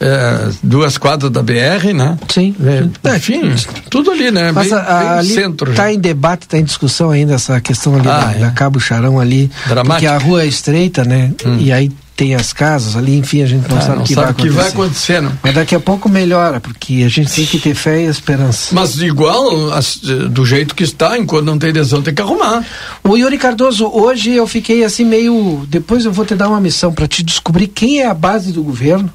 é, 0.01 0.49
duas 0.63 0.97
quadras 0.97 1.29
da 1.31 1.43
BR, 1.43 1.93
né? 1.93 2.17
Sim. 2.29 2.55
É, 3.03 3.15
enfim, 3.17 3.53
tudo 3.89 4.11
ali, 4.11 4.31
né? 4.31 4.51
Mas 4.51 4.69
bem, 4.69 4.77
a- 4.77 4.81
bem 4.99 5.07
ali 5.09 5.33
centro. 5.33 5.71
está 5.71 5.91
em 5.91 5.99
debate, 5.99 6.43
está 6.43 6.57
em 6.57 6.63
discussão 6.63 7.09
ainda 7.11 7.33
essa 7.33 7.59
questão 7.59 7.95
ali 7.95 8.07
Ah, 8.07 8.19
da, 8.19 8.31
é. 8.31 8.39
da 8.39 8.51
Cabo 8.51 8.79
Charão 8.79 9.19
ali. 9.19 9.51
Dramática. 9.67 9.93
Porque 9.93 10.05
a 10.07 10.17
rua 10.17 10.43
é 10.43 10.47
estreita, 10.47 11.03
né? 11.03 11.33
E 11.59 11.71
aí 11.71 11.91
tem 12.19 12.35
as 12.35 12.51
casas 12.51 12.97
ali, 12.97 13.17
enfim, 13.17 13.41
a 13.41 13.45
gente 13.45 13.69
não 13.69 13.77
Ah, 13.77 13.81
sabe 13.81 13.93
o 13.93 13.95
não 13.99 14.03
que 14.03 14.13
sabe 14.13 14.25
vai 14.25 14.33
que 14.35 14.49
vai 14.49 14.67
acontecer. 14.67 15.13
acontecer, 15.13 15.21
não. 15.21 15.31
Mas 15.41 15.53
daqui 15.55 15.73
a 15.73 15.79
pouco 15.79 16.09
melhora, 16.09 16.59
porque 16.59 17.03
a 17.05 17.07
gente 17.07 17.31
tem 17.33 17.45
que 17.45 17.57
ter 17.57 17.73
fé 17.73 18.01
e 18.01 18.07
esperança. 18.07 18.75
Mas 18.75 19.01
igual, 19.01 19.71
as- 19.71 19.95
do 19.95 20.45
jeito 20.45 20.75
que 20.75 20.83
está, 20.83 21.17
enquanto 21.17 21.45
não 21.45 21.57
tem 21.57 21.69
adesão, 21.69 22.01
tem 22.01 22.13
que 22.13 22.21
arrumar. 22.21 22.65
O 23.05 23.15
Yuri 23.15 23.37
Cardoso, 23.37 23.87
hoje 23.87 24.31
eu 24.31 24.45
fiquei 24.45 24.83
assim 24.83 25.05
meio. 25.05 25.65
Depois 25.69 26.03
eu 26.03 26.11
vou 26.11 26.25
te 26.25 26.35
dar 26.35 26.49
uma 26.49 26.59
missão 26.59 26.91
para 26.91 27.07
te 27.07 27.23
descobrir 27.23 27.67
quem 27.67 28.01
é 28.01 28.07
a 28.07 28.13
base 28.13 28.51
do 28.51 28.61
governo, 28.61 29.09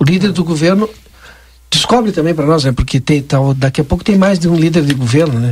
o 0.00 0.02
líder 0.02 0.32
do 0.32 0.42
governo. 0.42 0.88
Descobre 1.70 2.10
também 2.10 2.34
para 2.34 2.46
nós, 2.46 2.64
né? 2.64 2.72
Porque 2.72 2.98
tem, 2.98 3.22
tá, 3.22 3.38
daqui 3.56 3.80
a 3.80 3.84
pouco 3.84 4.02
tem 4.02 4.18
mais 4.18 4.40
de 4.40 4.48
um 4.48 4.56
líder 4.56 4.82
de 4.82 4.92
governo, 4.92 5.38
né? 5.38 5.50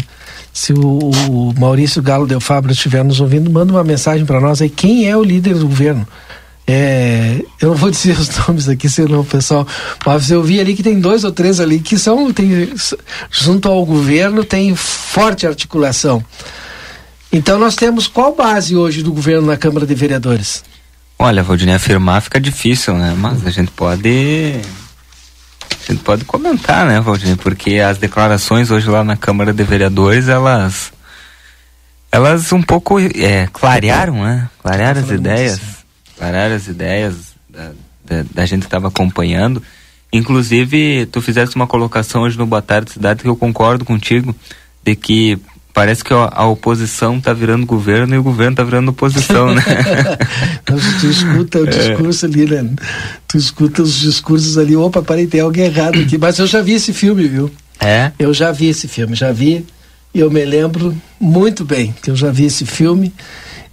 Se 0.52 0.72
o, 0.72 0.98
o 1.30 1.54
Maurício 1.56 2.02
Galo 2.02 2.26
Del 2.26 2.40
Fabro 2.40 2.72
estiver 2.72 3.04
nos 3.04 3.20
ouvindo, 3.20 3.48
manda 3.48 3.72
uma 3.72 3.84
mensagem 3.84 4.26
para 4.26 4.40
nós 4.40 4.60
aí. 4.60 4.68
Quem 4.68 5.08
é 5.08 5.16
o 5.16 5.22
líder 5.22 5.54
do 5.54 5.68
governo? 5.68 6.04
É, 6.70 7.42
eu 7.62 7.70
não 7.70 7.74
vou 7.74 7.90
dizer 7.90 8.18
os 8.18 8.28
nomes 8.46 8.68
aqui, 8.68 8.90
senão 8.90 9.20
o 9.20 9.24
pessoal. 9.24 9.66
Mas 10.04 10.30
eu 10.30 10.42
vi 10.42 10.60
ali 10.60 10.74
que 10.74 10.82
tem 10.82 11.00
dois 11.00 11.24
ou 11.24 11.32
três 11.32 11.60
ali 11.60 11.80
que 11.80 11.98
são. 11.98 12.30
Tem, 12.30 12.70
junto 13.30 13.68
ao 13.68 13.86
governo, 13.86 14.44
tem 14.44 14.76
forte 14.76 15.46
articulação. 15.46 16.22
Então 17.32 17.58
nós 17.58 17.74
temos 17.74 18.06
qual 18.06 18.34
base 18.34 18.76
hoje 18.76 19.02
do 19.02 19.12
governo 19.12 19.46
na 19.46 19.56
Câmara 19.56 19.86
de 19.86 19.94
Vereadores? 19.94 20.62
Olha, 21.18 21.42
Valdinei, 21.42 21.74
afirmar 21.74 22.20
fica 22.20 22.38
difícil, 22.38 22.94
né? 22.94 23.14
Mas 23.16 23.46
a 23.46 23.50
gente 23.50 23.70
pode. 23.70 24.60
A 25.70 25.92
gente 25.92 26.02
pode 26.02 26.26
comentar, 26.26 26.86
né, 26.86 27.00
Valdinei? 27.00 27.36
Porque 27.36 27.78
as 27.78 27.96
declarações 27.96 28.70
hoje 28.70 28.88
lá 28.90 29.02
na 29.02 29.16
Câmara 29.16 29.54
de 29.54 29.62
Vereadores, 29.64 30.28
elas. 30.28 30.92
Elas 32.12 32.52
um 32.52 32.62
pouco 32.62 32.98
é, 32.98 33.46
clarearam, 33.52 34.22
né? 34.22 34.48
Clarearam 34.62 35.00
as 35.00 35.10
ideias. 35.10 35.77
Clarearam 36.18 36.54
as 36.54 36.66
ideias 36.66 37.14
da, 37.48 37.70
da, 38.04 38.24
da 38.34 38.46
gente 38.46 38.60
que 38.60 38.66
estava 38.66 38.88
acompanhando. 38.88 39.62
Inclusive, 40.12 41.06
tu 41.06 41.20
fizeste 41.22 41.54
uma 41.56 41.66
colocação 41.66 42.22
hoje 42.22 42.36
no 42.38 42.46
Boa 42.46 42.62
Tarde 42.62 42.90
Cidade 42.92 43.22
que 43.22 43.28
eu 43.28 43.36
concordo 43.36 43.84
contigo, 43.84 44.34
de 44.84 44.96
que 44.96 45.38
parece 45.72 46.02
que 46.02 46.12
a, 46.12 46.44
oposição 46.46 47.18
está 47.18 47.32
virando 47.32 47.64
governo 47.64 48.14
e 48.14 48.18
o 48.18 48.22
governo 48.22 48.52
está 48.52 48.64
virando 48.64 48.90
oposição, 48.90 49.54
né? 49.54 49.62
Então, 50.62 50.76
tu 51.00 51.06
escuta 51.06 51.60
o 51.60 51.66
discurso 51.66 52.26
ali, 52.26 52.46
né? 52.46 52.68
Tu 53.26 53.38
escuta 53.38 53.82
os 53.82 53.94
discursos 54.00 54.58
ali, 54.58 54.74
opa, 54.76 55.02
parei, 55.02 55.26
tem 55.26 55.40
alguém 55.40 55.64
errado 55.66 56.00
aqui. 56.00 56.18
Mas 56.18 56.38
eu 56.38 56.46
já 56.46 56.60
vi 56.60 56.72
esse 56.72 56.92
filme, 56.92 57.26
viu? 57.28 57.50
É? 57.80 58.12
Eu 58.18 58.34
já 58.34 58.50
vi 58.50 58.66
esse 58.68 58.88
filme, 58.88 59.14
já 59.14 59.30
vi. 59.32 59.64
E 60.12 60.20
eu 60.20 60.30
me 60.30 60.44
lembro 60.44 60.94
muito 61.20 61.64
bem 61.64 61.94
que 62.02 62.10
eu 62.10 62.16
já 62.16 62.30
vi 62.30 62.44
esse 62.44 62.66
filme 62.66 63.14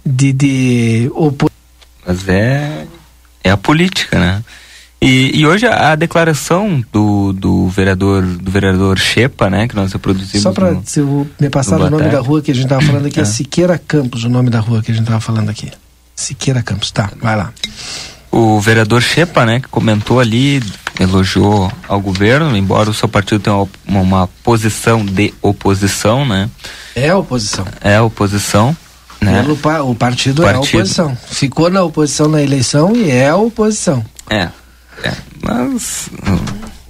de, 0.04 0.32
de 0.32 1.10
opo- 1.14 1.50
Mas 2.06 2.28
é, 2.28 2.86
é 3.42 3.50
a 3.50 3.56
política, 3.56 4.18
né? 4.18 4.42
E, 5.00 5.40
e 5.40 5.46
hoje 5.46 5.66
a, 5.66 5.92
a 5.92 5.94
declaração 5.94 6.82
do, 6.90 7.32
do 7.32 7.68
vereador 7.68 8.22
do 8.22 8.50
vereador 8.50 8.98
Shepa, 8.98 9.50
né, 9.50 9.68
que 9.68 9.76
nós 9.76 9.92
reproduzimos 9.92 10.42
Só 10.42 10.52
para 10.52 10.72
me 11.38 11.50
passar 11.50 11.78
no 11.78 11.86
o 11.86 11.90
nome 11.90 12.08
da 12.08 12.20
rua 12.20 12.40
que 12.40 12.50
a 12.50 12.54
gente 12.54 12.66
tava 12.66 12.80
falando 12.80 13.06
aqui, 13.06 13.18
é 13.18 13.22
É. 13.22 13.26
Siqueira 13.26 13.78
Campos, 13.78 14.24
o 14.24 14.28
nome 14.28 14.48
da 14.48 14.58
rua 14.58 14.82
que 14.82 14.90
a 14.90 14.94
gente 14.94 15.06
tava 15.06 15.20
falando 15.20 15.50
aqui. 15.50 15.70
Siqueira 16.14 16.62
Campos, 16.62 16.90
tá, 16.90 17.10
vai 17.20 17.36
lá. 17.36 17.52
o 18.32 18.58
vereador 18.58 19.02
Shepa, 19.02 19.44
né, 19.44 19.60
que 19.60 19.68
comentou 19.68 20.18
ali, 20.18 20.62
elogiou 20.98 21.70
ao 21.86 22.00
governo, 22.00 22.56
embora 22.56 22.88
o 22.88 22.94
seu 22.94 23.08
partido 23.08 23.40
tenha 23.40 23.56
uma, 23.86 24.00
uma 24.00 24.26
posição 24.42 25.04
de 25.04 25.32
oposição, 25.42 26.26
né? 26.26 26.48
É 26.94 27.10
a 27.10 27.18
oposição. 27.18 27.66
É 27.82 27.96
a 27.96 28.02
oposição, 28.02 28.74
né? 29.20 29.44
Pa- 29.62 29.82
o 29.82 29.94
partido, 29.94 30.44
é 30.44 30.50
a 30.50 30.52
Partido. 30.54 30.76
oposição. 30.78 31.16
Ficou 31.28 31.70
na 31.70 31.82
oposição 31.82 32.28
na 32.28 32.42
eleição 32.42 32.94
e 32.94 33.10
é 33.10 33.28
a 33.28 33.36
oposição. 33.36 34.04
É, 34.30 34.48
é. 35.02 35.12
Mas 35.42 36.08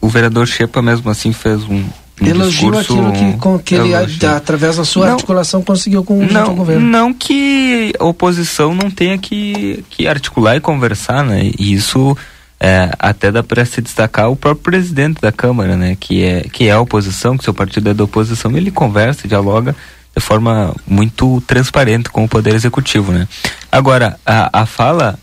o, 0.01 0.07
o 0.07 0.09
vereador 0.09 0.47
Shepa 0.47 0.81
mesmo 0.83 1.11
assim 1.11 1.33
fez 1.33 1.63
um, 1.65 1.75
um 2.21 2.27
Elogiou 2.27 2.73
discurso 2.73 2.93
aquilo 3.09 3.13
que, 3.33 3.39
com, 3.39 3.59
que 3.59 3.75
ele, 3.75 3.93
elogio. 3.93 4.31
através 4.31 4.77
da 4.77 4.85
sua 4.85 5.07
Não. 5.07 5.13
articulação, 5.15 5.63
conseguiu 5.63 6.03
com 6.03 6.25
não, 6.27 6.55
governo. 6.55 6.87
não 6.87 7.13
que 7.13 7.93
a 7.99 8.05
oposição 8.05 8.75
não 8.75 8.91
tenha 8.91 9.19
que, 9.19 9.85
que 9.91 10.09
articular 10.09 10.57
e 10.57 10.61
conversar, 10.61 11.23
né? 11.25 11.51
E 11.59 11.73
isso 11.75 12.17
é, 12.59 12.91
até 12.99 13.31
dá 13.31 13.43
para 13.43 13.65
se 13.67 13.83
destacar 13.83 14.31
o 14.31 14.37
próprio 14.37 14.63
presidente 14.63 15.21
da 15.21 15.31
Câmara, 15.31 15.77
né? 15.77 15.97
Que 15.99 16.25
é, 16.25 16.41
que 16.51 16.69
é 16.69 16.73
a 16.73 16.81
oposição, 16.81 17.37
que 17.37 17.45
seu 17.45 17.53
partido 17.53 17.91
é 17.91 17.95
da 17.95 18.05
oposição, 18.05 18.57
ele 18.57 18.71
conversa, 18.71 19.29
dialoga 19.29 19.77
de 20.17 20.23
forma 20.23 20.75
muito 20.87 21.43
transparente 21.47 22.09
com 22.09 22.25
o 22.25 22.29
Poder 22.29 22.55
Executivo, 22.55 23.13
né? 23.13 23.29
Agora, 23.71 24.19
a, 24.25 24.63
a 24.63 24.67
fala... 24.67 25.19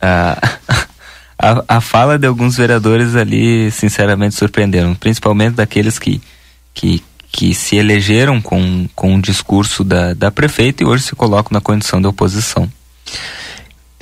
A, 0.00 0.38
a, 1.40 1.76
a 1.76 1.80
fala 1.80 2.18
de 2.18 2.26
alguns 2.26 2.56
vereadores 2.56 3.16
ali, 3.16 3.70
sinceramente, 3.70 4.34
surpreenderam, 4.34 4.94
principalmente 4.94 5.54
daqueles 5.54 5.98
que, 5.98 6.20
que, 6.74 7.02
que 7.32 7.54
se 7.54 7.76
elegeram 7.76 8.40
com, 8.40 8.86
com 8.94 9.16
o 9.16 9.22
discurso 9.22 9.82
da, 9.82 10.12
da 10.12 10.30
prefeita 10.30 10.82
e 10.82 10.86
hoje 10.86 11.04
se 11.04 11.16
colocam 11.16 11.50
na 11.52 11.60
condição 11.60 12.00
de 12.00 12.06
oposição. 12.06 12.70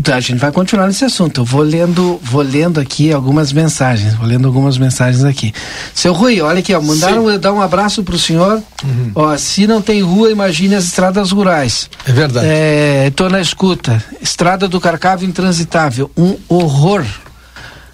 Então 0.00 0.14
a 0.14 0.20
gente 0.20 0.38
vai 0.38 0.52
continuar 0.52 0.86
nesse 0.86 1.04
assunto. 1.04 1.40
Eu 1.40 1.44
vou 1.44 1.60
lendo, 1.60 2.20
vou 2.22 2.40
lendo 2.40 2.78
aqui 2.78 3.12
algumas 3.12 3.52
mensagens. 3.52 4.14
Vou 4.14 4.26
lendo 4.26 4.46
algumas 4.46 4.78
mensagens 4.78 5.24
aqui. 5.24 5.52
Seu 5.92 6.12
Rui, 6.12 6.40
olha 6.40 6.60
aqui, 6.60 6.72
ó, 6.72 6.80
mandaram 6.80 7.28
eu 7.28 7.38
dar 7.38 7.52
um 7.52 7.60
abraço 7.60 8.04
pro 8.04 8.16
senhor. 8.16 8.62
Uhum. 8.84 9.10
Ó, 9.14 9.36
se 9.36 9.66
não 9.66 9.82
tem 9.82 10.00
rua, 10.00 10.30
imagine 10.30 10.76
as 10.76 10.84
estradas 10.84 11.32
rurais. 11.32 11.90
É 12.06 12.12
verdade. 12.12 12.46
É, 12.48 13.12
tô 13.14 13.28
na 13.28 13.40
escuta. 13.40 14.02
Estrada 14.22 14.68
do 14.68 14.80
Carcávio 14.80 15.28
intransitável, 15.28 16.10
um 16.16 16.36
horror. 16.48 17.04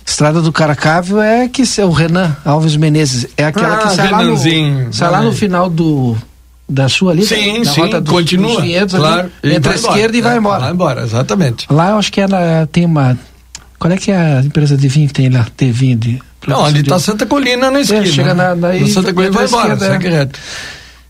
Estrada 0.07 0.43
do 0.43 0.53
Carcávio 0.53 1.21
é 1.21 1.49
que 1.49 1.63
é 1.79 1.85
o 1.85 1.91
Renan 1.91 2.37
Alves 2.45 2.77
Menezes, 2.77 3.27
é 3.39 3.47
aquela 3.47 3.77
Ah, 3.77 3.89
que 3.89 3.97
sai 3.97 4.11
lá 4.11 4.23
no, 4.23 4.37
sai 4.93 5.11
lá 5.11 5.23
no 5.23 5.33
final 5.33 5.71
do 5.71 6.15
da 6.69 6.89
sua 6.89 7.13
ali, 7.13 7.25
Sim, 7.27 7.63
da 7.63 7.71
sim, 7.73 7.81
rota 7.83 8.01
dos- 8.01 8.11
continua. 8.13 8.55
dos 8.55 8.63
vinhedos 8.63 8.95
ali, 8.95 9.05
claro. 9.05 9.31
E 9.43 9.49
entre 9.53 9.59
a 9.59 9.73
vai 9.73 9.79
embora. 9.79 9.95
esquerda 9.95 10.17
e 10.17 10.21
vai 10.23 10.35
É, 10.35 10.39
embora. 10.39 10.61
Vai 10.61 10.71
embora, 10.73 11.03
exatamente. 11.03 11.67
Lá 11.71 11.91
eu 11.91 11.99
acho 11.99 12.11
que 12.13 12.21
ela 12.21 12.69
tem 12.73 12.85
uma. 12.87 13.19
Qual 13.79 13.93
é 13.93 13.97
que 13.99 14.11
é 14.11 14.17
a 14.17 14.41
empresa 14.41 14.77
de 14.77 14.89
vinho 14.89 15.09
que 15.09 15.15
tem 15.15 15.29
lá? 15.29 15.47
Tem 15.57 15.71
vinho 15.71 15.97
de. 15.99 16.23
Não, 16.47 16.65
ali 16.65 16.81
está 16.81 16.99
Santa 16.99 17.27
Colina 17.27 17.71
na 17.71 17.81
esquina. 17.81 18.05
chega 18.07 18.35
na- 18.35 18.55
na- 18.55 18.73
Na 18.73 18.87
Santa 18.89 19.13
Colina 19.13 19.33
vai 19.33 19.45
entra 19.45 19.59
à 19.59 19.61
embora, 19.63 19.73
esquerda, 19.75 19.87
segue 20.03 20.07
é. 20.15 20.29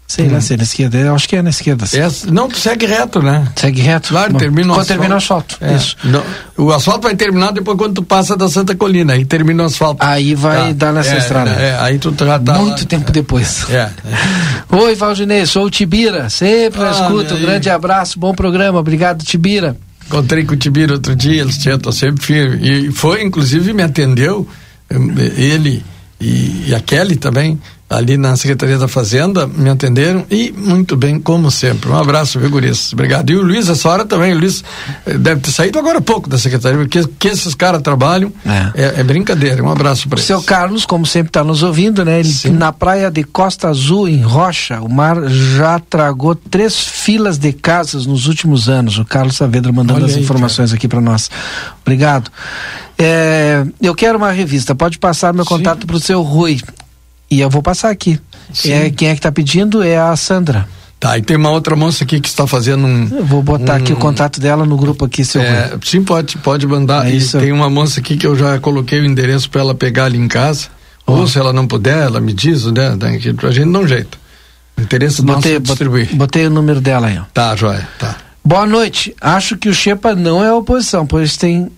Sei 0.06 0.28
lá 0.28 0.38
se 0.40 0.52
é 0.52 0.56
na 0.58 0.62
esquerda. 0.64 0.98
Eu 0.98 1.14
acho 1.14 1.26
que 1.28 1.34
é 1.34 1.40
na 1.42 1.48
esquerda. 1.50 1.86
É, 1.94 2.30
não, 2.30 2.46
tu 2.46 2.58
segue 2.58 2.84
reto, 2.84 3.22
né? 3.22 3.48
Segue 3.56 3.80
reto. 3.80 4.10
Claro, 4.10 4.32
Bom, 4.34 4.38
termina 4.38 4.66
o 4.72 4.76
Quando 4.76 4.80
asfalto. 4.82 4.86
termina 4.88 5.14
o 5.14 5.18
asfalto. 5.18 5.56
É. 5.62 5.74
Isso. 5.74 5.96
Não, 6.04 6.22
o 6.58 6.70
asfalto 6.72 7.00
vai 7.02 7.16
terminar 7.16 7.52
depois 7.52 7.76
quando 7.78 7.94
tu 7.94 8.02
passa 8.02 8.36
da 8.36 8.46
Santa 8.48 8.74
Colina, 8.76 9.14
aí 9.14 9.24
termina 9.24 9.62
o 9.62 9.66
asfalto. 9.66 10.04
Aí 10.04 10.34
vai 10.34 10.68
Tá. 10.74 10.86
dar 10.86 10.92
nessa 10.92 11.14
É, 11.14 11.18
estrada. 11.18 11.50
É, 11.52 11.78
aí 11.80 11.98
tu 11.98 12.14
já 12.18 12.38
tá 12.38 12.52
Muito 12.58 12.80
lá. 12.82 12.86
tempo 12.86 13.10
depois. 13.10 13.64
É. 13.70 13.90
Oi, 14.70 14.94
Valdinei, 14.94 15.46
sou 15.46 15.64
o 15.64 15.70
Tibira. 15.70 16.28
Sempre 16.28 16.82
Ah, 16.82 16.90
escuta. 16.90 17.34
Um 17.34 17.40
grande 17.40 17.70
abraço, 17.70 18.18
bom 18.18 18.34
programa. 18.34 18.78
Obrigado, 18.78 19.24
Tibira. 19.24 19.76
Encontrei 20.06 20.44
com 20.44 20.52
o 20.52 20.56
Tibiro 20.56 20.92
outro 20.94 21.16
dia, 21.16 21.40
eles 21.40 21.56
tinham, 21.56 21.78
tô 21.78 21.90
sempre 21.90 22.22
firme. 22.22 22.58
E 22.88 22.92
foi, 22.92 23.22
inclusive, 23.24 23.72
me 23.72 23.82
atendeu, 23.82 24.46
hum, 24.92 25.14
ele 25.36 25.82
e, 26.20 26.66
e 26.68 26.74
a 26.74 26.80
Kelly 26.80 27.16
também, 27.16 27.58
ali 27.96 28.16
na 28.16 28.36
Secretaria 28.36 28.78
da 28.78 28.88
Fazenda, 28.88 29.46
me 29.46 29.68
atenderam 29.70 30.24
e 30.30 30.52
muito 30.56 30.96
bem, 30.96 31.18
como 31.18 31.50
sempre. 31.50 31.90
Um 31.90 31.96
abraço, 31.96 32.38
viu, 32.40 32.50
Guris? 32.50 32.92
Obrigado. 32.92 33.30
E 33.30 33.36
o 33.36 33.42
Luiz, 33.42 33.68
essa 33.68 33.88
hora 33.88 34.04
também, 34.04 34.32
o 34.34 34.38
Luiz 34.38 34.62
eh, 35.06 35.14
deve 35.18 35.40
ter 35.40 35.50
saído 35.50 35.78
agora 35.78 35.98
há 35.98 36.02
pouco 36.02 36.28
da 36.28 36.38
Secretaria, 36.38 36.78
porque 36.78 37.02
que 37.18 37.28
esses 37.28 37.54
caras 37.54 37.80
trabalham 37.82 38.32
É. 38.44 38.82
é, 38.82 39.00
é 39.00 39.04
brincadeira. 39.04 39.62
Um 39.62 39.70
abraço 39.70 40.08
para 40.08 40.16
O 40.16 40.18
eles. 40.18 40.26
seu 40.26 40.42
Carlos, 40.42 40.84
como 40.86 41.06
sempre, 41.06 41.28
está 41.30 41.42
nos 41.44 41.62
ouvindo, 41.62 42.04
né? 42.04 42.20
Ele, 42.20 42.28
Sim. 42.28 42.50
na 42.50 42.72
praia 42.72 43.10
de 43.10 43.24
Costa 43.24 43.68
Azul, 43.68 44.08
em 44.08 44.20
Rocha, 44.22 44.80
o 44.80 44.88
mar 44.88 45.16
já 45.28 45.78
tragou 45.78 46.34
três 46.34 46.78
filas 46.80 47.38
de 47.38 47.52
casas 47.52 48.06
nos 48.06 48.26
últimos 48.26 48.68
anos. 48.68 48.98
O 48.98 49.04
Carlos 49.04 49.36
Saavedra 49.36 49.72
mandando 49.72 50.00
Olha 50.00 50.06
as 50.06 50.16
aí, 50.16 50.22
informações 50.22 50.72
aqui 50.72 50.88
para 50.88 51.00
nós. 51.00 51.30
Obrigado. 51.82 52.30
É, 52.98 53.64
eu 53.82 53.94
quero 53.94 54.18
uma 54.18 54.30
revista. 54.30 54.74
Pode 54.74 54.98
passar 54.98 55.32
meu 55.34 55.44
Sim. 55.44 55.48
contato 55.50 55.86
para 55.86 55.96
o 55.96 56.00
seu 56.00 56.22
Rui. 56.22 56.60
E 57.34 57.40
eu 57.40 57.50
vou 57.50 57.62
passar 57.62 57.90
aqui. 57.90 58.20
Sim. 58.52 58.72
É, 58.72 58.90
quem 58.90 59.08
é 59.08 59.12
que 59.12 59.18
está 59.18 59.32
pedindo 59.32 59.82
é 59.82 59.96
a 59.96 60.14
Sandra. 60.14 60.68
Tá, 61.00 61.18
e 61.18 61.22
tem 61.22 61.36
uma 61.36 61.50
outra 61.50 61.74
moça 61.74 62.04
aqui 62.04 62.20
que 62.20 62.28
está 62.28 62.46
fazendo 62.46 62.86
um. 62.86 63.08
Eu 63.10 63.24
vou 63.26 63.42
botar 63.42 63.74
aqui 63.76 63.92
o 63.92 63.96
contato 63.96 64.40
dela 64.40 64.64
no 64.64 64.76
grupo 64.76 65.04
aqui, 65.04 65.24
seu. 65.24 65.42
É, 65.42 65.76
sim, 65.84 66.02
pode, 66.02 66.38
pode 66.38 66.66
mandar. 66.66 67.06
É 67.06 67.10
e 67.10 67.16
isso. 67.16 67.38
tem 67.38 67.50
uma 67.52 67.68
moça 67.68 67.98
aqui 68.00 68.16
que 68.16 68.26
eu 68.26 68.36
já 68.36 68.58
coloquei 68.60 69.00
o 69.00 69.04
endereço 69.04 69.50
para 69.50 69.60
ela 69.60 69.74
pegar 69.74 70.04
ali 70.04 70.16
em 70.18 70.28
casa. 70.28 70.68
Ó. 71.06 71.16
Ou 71.16 71.26
se 71.26 71.38
ela 71.38 71.52
não 71.52 71.66
puder, 71.66 71.98
ela 72.04 72.20
me 72.20 72.32
diz, 72.32 72.64
né? 72.66 72.96
Pra 73.36 73.50
gente 73.50 73.72
dar 73.72 73.78
um 73.80 73.88
jeito. 73.88 74.16
O 74.78 74.80
interesse 74.82 75.20
nosso 75.22 75.38
Botei, 75.40 75.56
é 75.56 75.58
distribuir. 75.60 76.06
bot- 76.06 76.16
botei 76.16 76.46
o 76.46 76.50
número 76.50 76.80
dela 76.80 77.08
aí, 77.08 77.18
ó. 77.18 77.24
Tá, 77.34 77.54
joia, 77.56 77.86
tá. 77.98 78.16
Boa 78.44 78.64
noite. 78.64 79.14
Acho 79.20 79.56
que 79.58 79.68
o 79.68 79.74
Xepa 79.74 80.14
não 80.14 80.42
é 80.42 80.52
oposição, 80.52 81.06
pois 81.06 81.36
tem 81.36 81.70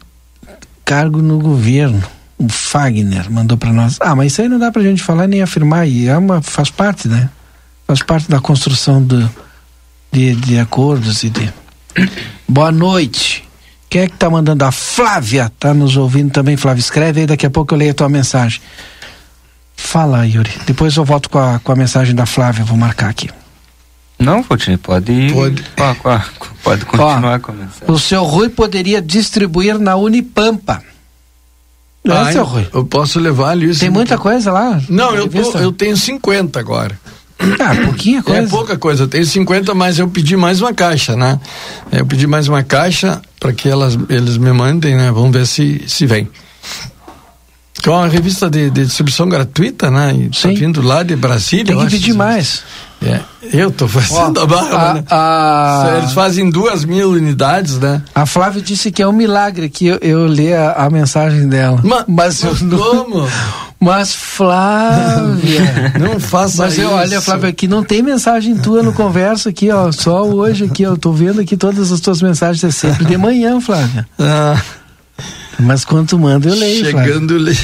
cargo 0.85 1.21
no 1.21 1.39
governo. 1.39 2.03
O 2.39 2.49
Fagner 2.49 3.31
mandou 3.31 3.57
para 3.57 3.73
nós. 3.73 3.97
Ah, 4.01 4.15
mas 4.15 4.33
isso 4.33 4.43
aí 4.43 4.49
não 4.49 4.59
dá 4.59 4.71
pra 4.71 4.83
gente 4.83 5.03
falar 5.03 5.27
nem 5.27 5.43
afirmar. 5.43 5.89
E 5.89 6.07
é 6.07 6.17
uma, 6.17 6.43
faz 6.43 6.71
parte, 6.71 7.09
né? 7.09 7.31
Faz 7.87 8.03
parte 8.03 8.29
da 8.29 8.41
construção 8.41 9.03
do, 9.03 9.31
de, 10.13 10.35
de 10.35 10.59
acordos 10.59 11.23
e 11.23 11.31
de. 11.31 11.53
Boa 12.47 12.71
noite. 12.71 13.47
Quem 13.89 14.03
é 14.03 14.09
que 14.09 14.17
tá 14.17 14.29
mandando? 14.29 14.65
A 14.65 14.73
Flávia 14.73 15.51
tá 15.59 15.73
nos 15.73 15.97
ouvindo 15.97 16.31
também. 16.31 16.57
Flávia, 16.57 16.81
escreve 16.81 17.21
aí, 17.21 17.27
daqui 17.27 17.47
a 17.47 17.51
pouco 17.51 17.73
eu 17.73 17.79
leio 17.79 17.93
a 17.93 17.95
tua 17.95 18.09
mensagem. 18.09 18.61
Fala, 19.77 20.27
Yuri. 20.27 20.51
Depois 20.67 20.97
eu 20.97 21.05
volto 21.05 21.31
com 21.31 21.39
a, 21.39 21.59
com 21.61 21.73
a 21.73 21.77
mensagem 21.77 22.15
da 22.15 22.27
Flávia, 22.27 22.65
vou 22.65 22.77
marcar 22.77 23.09
aqui. 23.09 23.31
Não, 24.19 24.43
Valtinei, 24.43 24.79
pode. 24.79 25.33
Pode. 25.33 25.65
Ó, 25.79 25.95
ó, 26.05 26.21
pode 26.63 26.85
continuar 26.87 27.39
com 27.41 27.53
a 27.53 27.55
mensagem. 27.55 27.95
O 27.95 27.99
seu 27.99 28.25
Rui 28.25 28.49
poderia 28.49 29.01
distribuir 29.01 29.79
na 29.79 29.97
Unipampa. 29.97 30.83
É, 32.15 32.17
Ah, 32.19 32.33
seu 32.33 32.41
eu- 32.43 32.45
Rui? 32.47 32.67
Eu 32.73 32.85
posso 32.85 33.19
levar 33.21 33.51
ali. 33.51 33.75
Tem 33.77 33.91
muita 33.91 34.17
coisa 34.19 34.53
lá? 34.53 34.81
Não, 34.89 35.15
eu, 35.15 35.29
tô, 35.29 35.59
eu 35.59 35.73
tenho 35.73 35.97
50 35.97 36.59
agora. 36.61 36.99
Ah, 37.39 37.75
pouquinha 37.85 38.23
coisa. 38.23 38.43
É 38.43 38.47
pouca 38.47 38.79
coisa, 38.79 39.03
eu 39.03 39.09
tenho 39.09 39.25
50, 39.27 39.75
mas 39.75 39.99
eu 39.99 40.09
pedi 40.09 40.37
mais 40.37 40.61
uma 40.63 40.73
caixa, 40.73 41.15
né? 41.15 41.39
Eu 41.93 42.07
pedi 42.07 42.27
mais 42.27 42.49
uma 42.49 42.63
caixa 42.63 43.21
para 43.39 43.53
que 43.53 43.69
elas, 43.69 43.97
eles 44.09 44.39
me 44.39 44.51
mandem, 44.53 44.97
né? 44.97 45.11
Vamos 45.13 45.33
ver 45.33 45.47
se, 45.47 45.83
se 45.87 46.07
vem. 46.07 46.29
Que 47.83 47.91
é 47.91 47.93
uma 47.93 48.09
revista 48.09 48.49
de, 48.49 48.71
de 48.71 48.87
distribuição 48.87 49.29
gratuita, 49.29 49.91
né? 49.91 50.15
E 50.15 50.29
tá 50.31 50.49
vindo 50.49 50.81
lá 50.81 51.03
de 51.03 51.15
Brasília. 51.15 51.67
Tem 51.67 51.75
eu 51.79 51.85
que 51.87 51.91
pedir 51.99 52.15
mais. 52.15 52.63
É, 53.05 53.21
eu 53.53 53.71
tô 53.71 53.87
fazendo 53.87 54.39
Ó, 54.41 54.43
a 54.43 54.47
barra, 54.47 54.91
a- 54.91 54.95
né? 54.95 55.05
a- 55.11 55.95
Eles 55.99 56.13
fazem 56.13 56.49
duas 56.51 56.85
mil 56.85 57.11
unidades, 57.11 57.79
né? 57.79 58.03
A 58.15 58.25
Flávia 58.27 58.63
disse 58.63 58.91
que 58.91 59.03
é 59.03 59.07
um 59.07 59.13
milagre 59.13 59.69
que 59.69 59.87
eu, 59.87 59.99
eu 60.01 60.27
lê 60.27 60.55
a, 60.55 60.73
a 60.73 60.91
mensagem 60.91 61.47
dela. 61.49 61.79
Ma- 61.85 62.05
mas 62.09 62.43
eu. 62.43 62.55
Como? 62.57 63.29
Mas 63.79 64.15
Flávia. 64.15 65.93
Não 66.01 66.19
faça 66.19 66.63
Mas 66.65 66.73
isso. 66.73 66.83
eu, 66.83 66.91
olha, 66.91 67.21
Flávia, 67.21 67.51
aqui 67.51 67.69
não 67.69 67.85
tem 67.85 68.03
mensagem 68.03 68.57
tua 68.57 68.83
no 68.83 68.93
conversa 68.93 69.51
aqui, 69.51 69.71
ó. 69.71 69.93
Só 69.93 70.23
hoje 70.25 70.65
aqui, 70.65 70.83
eu 70.83 70.97
tô 70.97 71.13
vendo 71.13 71.41
aqui 71.43 71.57
todas 71.57 71.93
as 71.93 72.01
tuas 72.01 72.23
mensagens, 72.23 72.65
é 72.65 72.71
sempre 72.71 73.05
de 73.05 73.17
manhã, 73.19 73.61
Flávia. 73.61 74.09
Ah, 74.19 74.57
Mas 75.59 75.85
quando 75.85 76.09
tu 76.09 76.19
manda, 76.19 76.49
eu 76.49 76.55
leio, 76.55 76.85
chegando, 76.85 77.39
li- 77.39 77.59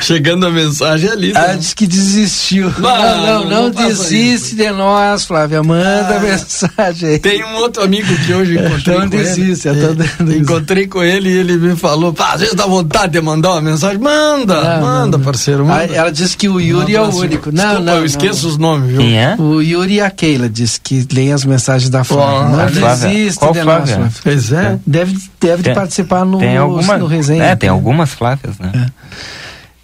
chegando 0.00 0.46
a 0.46 0.50
mensagem 0.50 1.08
ali. 1.10 1.32
Ah, 1.34 1.48
né? 1.48 1.56
diz 1.58 1.74
que 1.74 1.86
desistiu. 1.86 2.72
Não, 2.78 2.90
Não, 2.90 2.98
não, 3.26 3.44
não, 3.44 3.62
não 3.68 3.72
faça 3.72 3.88
desiste 3.88 4.56
de 4.56 4.70
nós, 4.72 5.24
Flávia. 5.24 5.62
Manda 5.62 6.16
Ah. 6.16 6.20
mensagem 6.20 7.08
aí. 7.10 7.18
Tem 7.18 7.44
um 7.44 7.56
outro 7.56 7.82
amigo 7.84 8.14
que 8.24 8.34
hoje 8.34 8.58
encontrei 8.58 8.94
Não 8.98 9.02
com 9.04 9.08
desiste, 9.16 9.68
ele. 9.68 9.80
é 9.84 9.86
todo- 9.86 10.02
É, 10.32 10.36
encontrei 10.36 10.86
com 10.86 11.02
ele 11.02 11.28
e 11.28 11.32
ele 11.38 11.56
me 11.56 11.76
falou, 11.76 12.12
pá, 12.12 12.32
às 12.34 12.40
vezes 12.40 12.54
dá 12.54 12.66
vontade 12.66 13.12
de 13.12 13.20
mandar 13.20 13.52
uma 13.52 13.60
mensagem, 13.60 13.98
manda, 13.98 14.54
Não, 14.54 14.80
manda, 14.80 15.00
não, 15.12 15.18
não. 15.18 15.20
parceiro, 15.20 15.62
Ah, 15.62 15.66
manda. 15.80 15.94
Ela 15.94 16.10
disse 16.10 16.36
que 16.36 16.48
o 16.48 16.60
Yuri 16.60 16.96
Um 16.96 16.98
é 16.98 17.02
o 17.02 17.14
único. 17.14 17.50
Não, 17.52 17.54
Desculpa, 17.62 17.80
não. 17.80 17.92
eu 17.94 17.98
não, 18.00 18.04
esqueço 18.04 18.48
os 18.48 18.58
nomes, 18.58 18.88
viu? 18.90 19.00
Quem 19.00 19.18
é? 19.18 19.36
O 19.38 19.60
Yuri 19.62 19.94
e 19.94 20.00
a 20.00 20.10
Keila 20.10 20.48
diz 20.48 20.80
que 20.82 21.06
leem 21.12 21.32
as 21.32 21.44
mensagens 21.44 21.88
da 21.90 22.02
Flávia. 22.04 22.26
Ó, 22.26 22.48
não 22.48 22.60
a 22.60 22.68
Flávia. 22.68 23.08
desiste 23.08 23.38
Qual 23.38 23.52
de 23.52 23.60
Flávia? 23.62 23.98
nós, 23.98 24.12
Flávia. 24.12 24.12
Pois 24.22 24.52
é. 24.52 24.78
Deve, 24.86 25.16
deve 25.40 25.62
Tem- 25.62 25.74
participar 25.74 26.24
no, 26.24 26.38
Tem 26.38 26.56
alguma. 26.56 26.98
no 26.98 27.06
resenha. 27.06 27.35
É, 27.40 27.54
tem 27.56 27.68
algumas 27.68 28.10
Flávias, 28.12 28.58
né? 28.58 28.86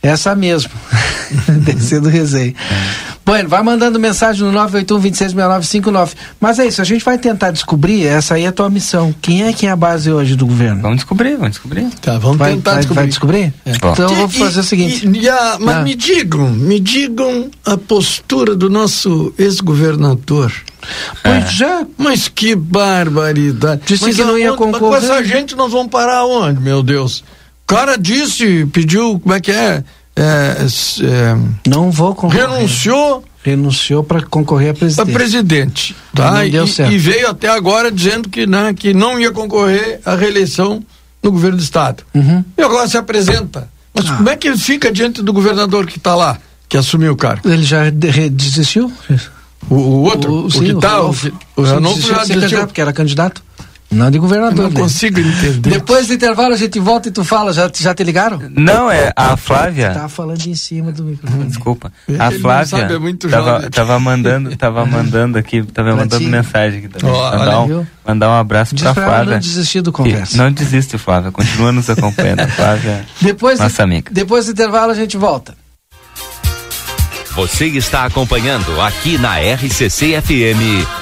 Essa 0.03 0.34
mesmo. 0.34 0.70
Descendo 1.64 2.09
resenha. 2.09 2.55
Bueno, 3.24 3.48
vai 3.48 3.62
mandando 3.62 4.00
mensagem 4.00 4.42
no 4.44 4.53
981-266959. 4.68 6.11
Mas 6.40 6.59
é 6.59 6.66
isso, 6.66 6.82
a 6.82 6.84
gente 6.84 7.05
vai 7.05 7.16
tentar 7.16 7.53
descobrir, 7.53 8.05
essa 8.05 8.34
aí 8.34 8.42
é 8.42 8.48
a 8.48 8.53
tua 8.53 8.68
missão. 8.68 9.14
Quem 9.22 9.44
é 9.44 9.53
que 9.53 9.64
é 9.64 9.70
a 9.70 9.76
base 9.76 10.11
hoje 10.11 10.34
do 10.34 10.44
governo? 10.44 10.82
Vamos 10.82 10.96
descobrir, 10.98 11.34
vamos 11.36 11.50
descobrir. 11.53 11.88
Tá, 12.00 12.18
vamos 12.18 12.36
Vai, 12.36 12.55
tentar 12.55 12.72
vai, 12.72 12.80
descobrir. 12.80 12.96
vai 13.00 13.07
descobrir? 13.07 13.55
Bom. 13.80 13.92
Então 13.92 14.09
eu 14.11 14.16
vou 14.16 14.28
fazer 14.28 14.59
o 14.61 14.64
seguinte. 14.64 15.07
e- 15.07 15.20
e 15.20 15.28
a- 15.28 15.57
mas 15.61 15.76
Ah. 15.76 15.82
me 15.82 15.94
digam, 15.94 16.50
me 16.50 16.80
digam 16.80 17.48
a 17.64 17.76
postura 17.76 18.57
do 18.57 18.68
nosso 18.68 19.32
ex-governador. 19.38 20.53
Pois 21.22 21.53
já, 21.53 21.86
Mas 21.96 22.26
que 22.26 22.57
barbaridade. 22.57 23.82
Disse 23.86 24.03
Mas 24.03 24.16
que 24.16 24.24
não 24.24 24.36
ia 24.36 24.53
concorrer. 24.55 24.80
Com 24.80 24.96
essa 24.96 25.22
gente 25.22 25.55
nós 25.55 25.70
vamos 25.70 25.92
parar 25.92 26.24
onde, 26.24 26.61
meu 26.61 26.82
Deus? 26.82 27.22
O 27.72 27.74
cara 27.74 27.96
disse, 27.96 28.66
pediu, 28.72 29.18
como 29.20 29.34
é 29.34 29.40
que 29.40 29.50
é? 29.50 29.82
É, 30.14 30.22
é, 30.64 31.36
não 31.66 31.90
vou 31.90 32.14
concorrer. 32.14 32.46
renunciou 32.50 33.24
Renunciou 33.44 34.04
para 34.04 34.22
concorrer 34.22 34.70
a 34.70 34.74
presidente. 34.74 35.12
presidente. 35.12 35.96
Não 36.14 36.22
Tá? 36.24 36.44
deu 36.44 36.64
E, 36.64 36.68
certo. 36.68 36.92
e 36.92 36.98
veio 36.98 37.28
até 37.28 37.48
agora 37.48 37.90
dizendo 37.90 38.28
que, 38.28 38.46
né, 38.46 38.72
que 38.74 38.92
não 38.94 39.18
ia 39.18 39.32
concorrer 39.32 40.00
à 40.04 40.14
reeleição 40.14 40.84
no 41.22 41.32
governo 41.32 41.56
do 41.56 41.62
estado. 41.62 42.04
Uhum. 42.14 42.44
E 42.56 42.62
agora 42.62 42.86
se 42.86 42.96
apresenta. 42.96 43.68
Mas 43.94 44.08
Ah. 44.08 44.16
como 44.16 44.28
é 44.28 44.36
que 44.36 44.46
ele 44.48 44.58
fica 44.58 44.92
diante 44.92 45.22
do 45.22 45.32
governador 45.32 45.86
que 45.86 45.98
está 45.98 46.14
lá, 46.14 46.38
que 46.68 46.76
assumiu 46.76 47.12
o 47.12 47.16
cargo? 47.16 47.48
Ele 47.50 47.64
já 47.64 47.90
desistiu? 48.30 48.92
O, 49.68 49.74
o 49.74 50.02
outro, 50.02 50.44
o, 50.46 50.50
sim, 50.50 50.64
que 50.64 50.74
tá, 50.74 51.00
o, 51.02 51.12
que- 51.14 51.32
o 51.56 51.64
Sim, 51.66 51.72
Ranolfo 51.72 51.96
desistiu 51.96 52.14
já 52.16 52.24
desistiu. 52.34 52.66
porque 52.66 52.80
era 52.80 52.92
candidato. 52.92 53.42
Não 53.93 54.11
de 54.11 54.18
governador. 54.18 54.64
Eu 54.66 54.70
não 54.70 54.80
consigo 54.80 55.20
entender. 55.20 55.70
Depois 55.70 56.07
do 56.07 56.14
intervalo 56.14 56.55
a 56.55 56.57
gente 56.57 56.80
volta 56.80 57.09
e 57.09 57.12
tu 57.12 57.22
fala, 57.24 57.53
já, 57.53 57.70
já 57.74 57.95
te 57.95 58.03
ligaram? 58.03 58.40
Não, 58.51 58.90
é 58.90 59.12
a 59.14 59.36
Flávia. 59.36 59.90
Tá 59.93 60.09
falando 60.09 60.45
em 60.47 60.55
cima 60.55 60.90
do 60.93 61.05
microfone. 61.05 61.45
Desculpa. 61.45 61.93
Ele 62.09 62.18
A 62.20 62.30
não 62.30 62.40
Flávia 62.40 62.66
sabe, 62.66 62.95
é 62.95 62.99
muito 62.99 63.28
tava, 63.28 63.45
jovem. 63.53 63.70
tava 63.70 64.01
mandando, 64.01 64.57
tava 64.57 64.86
mandando 64.86 65.36
aqui, 65.38 65.62
tava 65.62 65.88
Pra 65.90 65.97
mandando 65.99 66.24
ti. 66.24 66.30
mensagem 66.30 66.78
aqui 66.78 66.88
também. 66.88 67.14
Ó, 67.14 67.30
mandar, 67.38 67.59
olha, 67.59 67.66
viu? 67.66 67.80
um, 67.80 67.86
mandar 68.07 68.30
um 68.30 68.34
abraço 68.40 68.74
Diz 68.74 68.82
pra 68.82 68.95
pra 68.95 69.05
Flávia. 69.05 69.32
não 69.34 69.38
desistir 69.40 69.82
do 69.82 69.93
conversa. 69.93 70.36
não 70.36 70.51
desiste, 70.51 70.97
Flávia. 70.97 71.30
Continua 71.30 71.70
nos 71.70 71.90
acompanhando. 71.90 72.40
A 72.40 72.49
Flávia. 72.49 73.05
Depois, 73.20 73.59
do- 73.59 73.62
Nossa 73.64 73.82
amiga. 73.82 74.11
depois 74.12 74.47
do 74.47 74.53
intervalo 74.53 74.90
a 74.93 74.95
gente 74.95 75.16
volta. 75.18 75.55
Você 77.34 77.66
está 77.66 78.05
acompanhando 78.05 78.78
aqui 78.80 79.16
na 79.16 79.38
RCC 79.38 80.20
FM. 80.20 81.01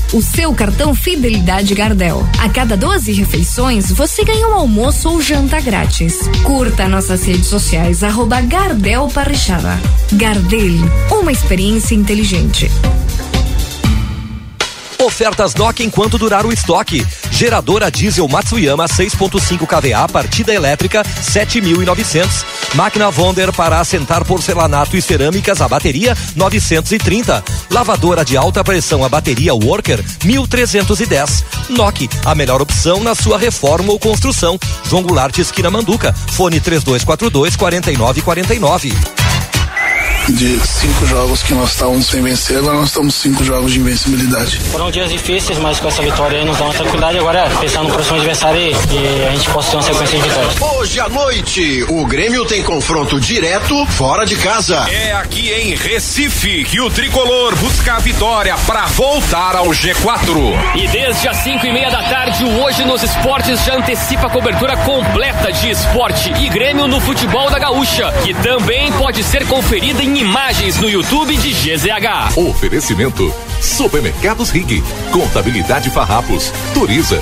O 0.13 0.21
seu 0.21 0.53
cartão 0.53 0.93
Fidelidade 0.93 1.73
Gardel. 1.73 2.27
A 2.37 2.49
cada 2.49 2.75
12 2.75 3.13
refeições, 3.13 3.89
você 3.89 4.25
ganha 4.25 4.45
um 4.45 4.53
almoço 4.55 5.07
ou 5.09 5.21
janta 5.21 5.61
grátis. 5.61 6.27
Curta 6.43 6.85
nossas 6.89 7.23
redes 7.23 7.47
sociais, 7.47 8.03
arroba 8.03 8.41
Gardel 8.41 9.07
Parrichada. 9.07 9.79
Gardel, 10.11 10.73
uma 11.11 11.31
experiência 11.31 11.95
inteligente. 11.95 12.69
Ofertas 15.01 15.55
Nokia 15.55 15.83
enquanto 15.83 16.17
durar 16.17 16.45
o 16.45 16.53
estoque. 16.53 17.05
Geradora 17.31 17.89
diesel 17.89 18.27
Matsuyama 18.27 18.85
6.5 18.85 19.65
kVA, 19.65 20.07
partida 20.07 20.53
elétrica 20.53 21.03
7.900. 21.03 22.27
Máquina 22.75 23.09
Wonder 23.09 23.51
para 23.51 23.79
assentar 23.79 24.23
porcelanato 24.23 24.95
e 24.95 25.01
cerâmicas 25.01 25.59
a 25.59 25.67
bateria 25.67 26.15
930. 26.35 27.43
Lavadora 27.71 28.23
de 28.23 28.37
alta 28.37 28.63
pressão 28.63 29.03
a 29.03 29.09
bateria 29.09 29.55
Worker 29.55 30.03
1310. 30.23 31.45
Nokia, 31.69 32.07
a 32.23 32.35
melhor 32.35 32.61
opção 32.61 33.03
na 33.03 33.15
sua 33.15 33.39
reforma 33.39 33.91
ou 33.91 33.99
construção. 33.99 34.59
João 34.87 35.01
Goulart 35.01 35.35
esquina 35.39 35.71
Manduca. 35.71 36.13
Fone 36.13 36.59
3242 36.59 37.55
4949. 37.55 39.20
De 40.29 40.59
cinco 40.65 41.05
jogos 41.05 41.43
que 41.43 41.53
nós 41.53 41.71
estávamos 41.71 42.07
sem 42.07 42.21
vencer, 42.21 42.57
agora 42.57 42.77
nós 42.77 42.89
estamos 42.89 43.15
cinco 43.15 43.43
jogos 43.43 43.73
de 43.73 43.79
invencibilidade. 43.79 44.57
Foram 44.71 44.91
dias 44.91 45.09
difíceis, 45.09 45.57
mas 45.57 45.79
com 45.79 45.87
essa 45.87 46.01
vitória 46.01 46.39
aí 46.39 46.45
nos 46.45 46.57
dá 46.57 46.65
uma 46.65 46.73
tranquilidade. 46.73 47.17
Agora 47.17 47.39
é 47.39 47.49
pensar 47.59 47.83
no 47.83 47.89
próximo 47.89 48.17
adversário 48.17 48.59
e, 48.61 48.71
e 48.71 49.27
a 49.27 49.31
gente 49.31 49.49
possa 49.49 49.71
ter 49.71 49.77
uma 49.77 49.83
sequência 49.83 50.19
de 50.19 50.29
vitórias. 50.29 50.61
Hoje 50.61 50.99
à 50.99 51.09
noite, 51.09 51.85
o 51.89 52.05
Grêmio 52.05 52.45
tem 52.45 52.63
confronto 52.63 53.19
direto 53.19 53.85
fora 53.87 54.25
de 54.25 54.35
casa. 54.35 54.87
É 54.91 55.11
aqui 55.13 55.51
em 55.51 55.75
Recife 55.75 56.63
que 56.65 56.79
o 56.79 56.89
tricolor 56.89 57.55
busca 57.55 57.95
a 57.95 57.99
vitória 57.99 58.55
para 58.65 58.85
voltar 58.87 59.55
ao 59.55 59.67
G4. 59.67 60.75
E 60.75 60.87
desde 60.87 61.27
as 61.27 61.37
5 61.37 61.65
e 61.65 61.73
meia 61.73 61.89
da 61.89 62.03
tarde, 62.03 62.43
o 62.43 62.61
Hoje 62.63 62.85
nos 62.85 63.01
Esportes 63.03 63.63
já 63.65 63.75
antecipa 63.75 64.27
a 64.27 64.29
cobertura 64.29 64.77
completa 64.77 65.51
de 65.51 65.71
esporte 65.71 66.31
e 66.39 66.47
Grêmio 66.49 66.87
no 66.87 67.01
futebol 67.01 67.49
da 67.49 67.57
Gaúcha, 67.57 68.11
que 68.23 68.33
também 68.35 68.91
pode 68.93 69.23
ser 69.23 69.45
conferida 69.47 70.03
em 70.03 70.10
imagens 70.19 70.79
no 70.79 70.89
YouTube 70.89 71.37
de 71.37 71.51
GZH. 71.51 72.37
Oferecimento: 72.37 73.33
Supermercados 73.61 74.49
Rig, 74.49 74.83
Contabilidade 75.11 75.89
Farrapos, 75.89 76.51
Turiza. 76.73 77.21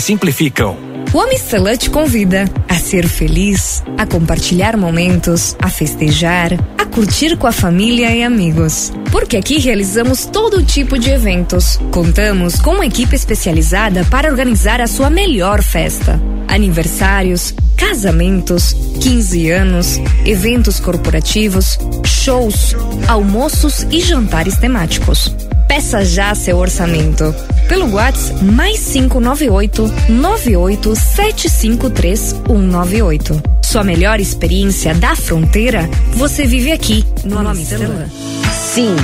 simplificam. 0.00 0.88
O 1.12 1.20
Amistela 1.22 1.74
te 1.74 1.88
convida 1.88 2.44
a 2.68 2.74
ser 2.74 3.08
feliz, 3.08 3.82
a 3.96 4.04
compartilhar 4.04 4.76
momentos, 4.76 5.56
a 5.58 5.70
festejar, 5.70 6.52
a 6.76 6.84
curtir 6.84 7.36
com 7.38 7.46
a 7.46 7.52
família 7.52 8.14
e 8.14 8.22
amigos. 8.22 8.92
Porque 9.10 9.38
aqui 9.38 9.58
realizamos 9.58 10.26
todo 10.26 10.62
tipo 10.62 10.98
de 10.98 11.10
eventos. 11.10 11.78
Contamos 11.90 12.60
com 12.60 12.74
uma 12.74 12.84
equipe 12.84 13.16
especializada 13.16 14.04
para 14.04 14.28
organizar 14.28 14.82
a 14.82 14.86
sua 14.86 15.08
melhor 15.08 15.62
festa. 15.62 16.20
Aniversários, 16.46 17.54
casamentos, 17.74 18.74
15 19.00 19.50
anos, 19.50 19.98
eventos 20.26 20.78
corporativos, 20.78 21.78
shows, 22.04 22.74
almoços 23.08 23.86
e 23.90 24.00
jantares 24.00 24.58
temáticos. 24.58 25.34
Peça 25.68 26.04
já 26.04 26.34
seu 26.34 26.56
orçamento 26.56 27.32
pelo 27.68 27.92
WhatsApp 27.92 28.42
mais 28.42 28.88
598 28.88 29.92
98753 30.08 32.34
198. 32.46 33.42
Sua 33.62 33.84
melhor 33.84 34.18
experiência 34.18 34.94
da 34.94 35.14
fronteira 35.14 35.88
você 36.14 36.46
vive 36.46 36.72
aqui 36.72 37.04
no 37.22 37.38
Amistela. 37.38 38.08
Sim, 38.50 38.96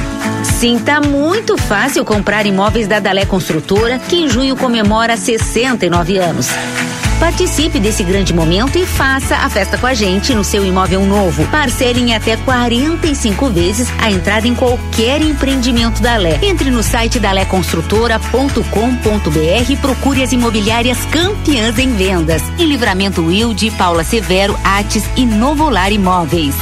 sim, 0.58 0.78
tá 0.78 1.00
muito 1.00 1.58
fácil 1.58 2.04
comprar 2.04 2.46
imóveis 2.46 2.88
da 2.88 2.98
Dalé 2.98 3.26
Construtora, 3.26 3.98
que 3.98 4.16
em 4.16 4.28
junho 4.28 4.56
comemora 4.56 5.16
69 5.16 6.18
anos. 6.18 6.48
Participe 7.18 7.80
desse 7.80 8.02
grande 8.02 8.34
momento 8.34 8.76
e 8.76 8.84
faça 8.84 9.36
a 9.36 9.48
festa 9.48 9.78
com 9.78 9.86
a 9.86 9.94
gente 9.94 10.34
no 10.34 10.44
seu 10.44 10.64
imóvel 10.64 11.04
novo. 11.04 11.46
Parcele 11.48 12.00
em 12.00 12.14
até 12.14 12.36
45 12.36 13.48
vezes 13.50 13.88
a 14.00 14.10
entrada 14.10 14.46
em 14.46 14.54
qualquer 14.54 15.22
empreendimento 15.22 16.02
da 16.02 16.16
Lé. 16.16 16.38
Entre 16.42 16.70
no 16.70 16.82
site 16.82 17.18
daléconstrutora.com.br 17.18 19.70
e 19.70 19.76
procure 19.76 20.22
as 20.22 20.32
imobiliárias 20.32 20.98
campeãs 21.06 21.78
em 21.78 21.94
vendas. 21.94 22.42
Em 22.58 22.66
Livramento 22.66 23.24
Wilde, 23.24 23.70
Paula 23.72 24.04
Severo, 24.04 24.58
Ates 24.64 25.04
e 25.16 25.24
Novolar 25.24 25.92
Imóveis. 25.92 26.54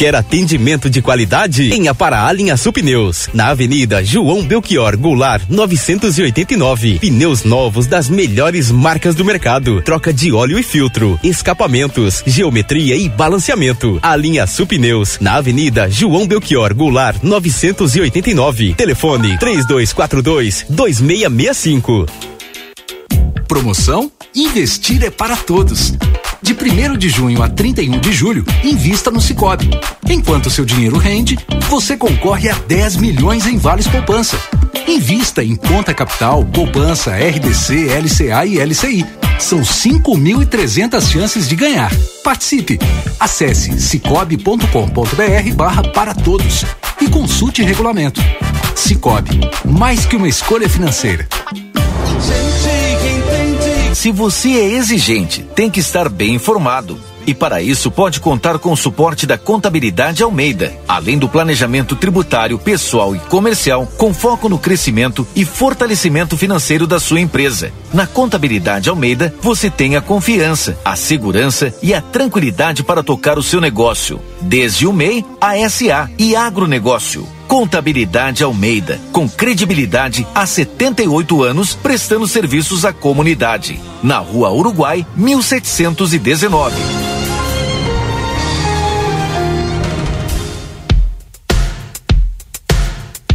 Quer 0.00 0.16
atendimento 0.16 0.88
de 0.88 1.02
qualidade? 1.02 1.74
Em 1.74 1.86
Apará 1.86 2.32
Linha 2.32 2.54
Pneus, 2.56 3.28
na 3.34 3.48
Avenida 3.48 4.02
João 4.02 4.42
Belchior 4.42 4.96
Goulart, 4.96 5.42
989. 5.46 6.98
Pneus 6.98 7.44
novos 7.44 7.86
das 7.86 8.08
melhores 8.08 8.70
marcas 8.70 9.14
do 9.14 9.26
mercado. 9.26 9.82
Troca 9.82 10.10
de 10.10 10.32
óleo 10.32 10.58
e 10.58 10.62
filtro, 10.62 11.20
escapamentos, 11.22 12.22
geometria 12.26 12.96
e 12.96 13.10
balanceamento. 13.10 13.98
A 14.00 14.16
Linha 14.16 14.46
Pneus, 14.66 15.18
na 15.20 15.34
Avenida 15.34 15.90
João 15.90 16.26
Belchior 16.26 16.74
Goulart, 16.74 17.22
989. 17.22 18.72
Telefone 18.76 19.36
3242 19.36 20.64
2665. 20.70 22.06
Promoção? 23.46 24.10
Investir 24.34 25.04
é 25.04 25.10
para 25.10 25.36
todos. 25.36 25.92
De 26.42 26.54
1 26.54 26.96
de 26.96 27.08
junho 27.08 27.42
a 27.42 27.48
31 27.48 27.98
de 28.00 28.12
julho, 28.12 28.44
invista 28.64 29.10
no 29.10 29.20
Cicobi. 29.20 29.70
Enquanto 30.08 30.50
seu 30.50 30.64
dinheiro 30.64 30.96
rende, 30.96 31.38
você 31.68 31.96
concorre 31.96 32.48
a 32.48 32.54
10 32.54 32.96
milhões 32.96 33.46
em 33.46 33.58
vales 33.58 33.86
poupança. 33.86 34.38
Invista 34.88 35.44
em 35.44 35.54
conta 35.54 35.92
capital, 35.92 36.44
poupança, 36.44 37.12
RDC, 37.14 37.88
LCA 37.88 38.46
e 38.46 38.58
LCI. 38.58 39.06
São 39.38 39.60
5.300 39.60 41.10
chances 41.10 41.48
de 41.48 41.56
ganhar. 41.56 41.90
Participe! 42.24 42.78
Acesse 43.18 43.78
cicobi.com.br 43.80 45.54
barra 45.54 45.82
para 45.82 46.14
todos 46.14 46.64
e 47.00 47.08
consulte 47.08 47.62
regulamento. 47.62 48.20
Cicobi, 48.74 49.40
mais 49.64 50.06
que 50.06 50.16
uma 50.16 50.28
escolha 50.28 50.68
financeira. 50.68 51.28
Se 54.00 54.10
você 54.10 54.52
é 54.52 54.64
exigente, 54.64 55.42
tem 55.54 55.68
que 55.68 55.78
estar 55.78 56.08
bem 56.08 56.32
informado. 56.32 56.98
E 57.26 57.34
para 57.34 57.60
isso 57.60 57.90
pode 57.90 58.18
contar 58.18 58.58
com 58.58 58.72
o 58.72 58.76
suporte 58.76 59.26
da 59.26 59.36
Contabilidade 59.36 60.22
Almeida, 60.22 60.72
além 60.88 61.18
do 61.18 61.28
planejamento 61.28 61.94
tributário, 61.94 62.58
pessoal 62.58 63.14
e 63.14 63.18
comercial, 63.18 63.86
com 63.98 64.14
foco 64.14 64.48
no 64.48 64.58
crescimento 64.58 65.28
e 65.36 65.44
fortalecimento 65.44 66.34
financeiro 66.34 66.86
da 66.86 66.98
sua 66.98 67.20
empresa. 67.20 67.74
Na 67.92 68.06
Contabilidade 68.06 68.88
Almeida, 68.88 69.34
você 69.42 69.68
tem 69.68 69.96
a 69.96 70.00
confiança, 70.00 70.78
a 70.82 70.96
segurança 70.96 71.74
e 71.82 71.92
a 71.92 72.00
tranquilidade 72.00 72.82
para 72.82 73.02
tocar 73.02 73.38
o 73.38 73.42
seu 73.42 73.60
negócio, 73.60 74.18
desde 74.40 74.86
o 74.86 74.94
MEI 74.94 75.22
a 75.38 75.68
SA 75.68 76.08
e 76.18 76.34
agronegócio. 76.34 77.28
Contabilidade 77.50 78.44
Almeida, 78.44 79.00
com 79.10 79.28
credibilidade 79.28 80.24
há 80.32 80.46
78 80.46 81.42
anos, 81.42 81.74
prestando 81.74 82.28
serviços 82.28 82.84
à 82.84 82.92
comunidade. 82.92 83.80
Na 84.04 84.18
Rua 84.18 84.52
Uruguai, 84.52 85.04
1719. 85.16 86.76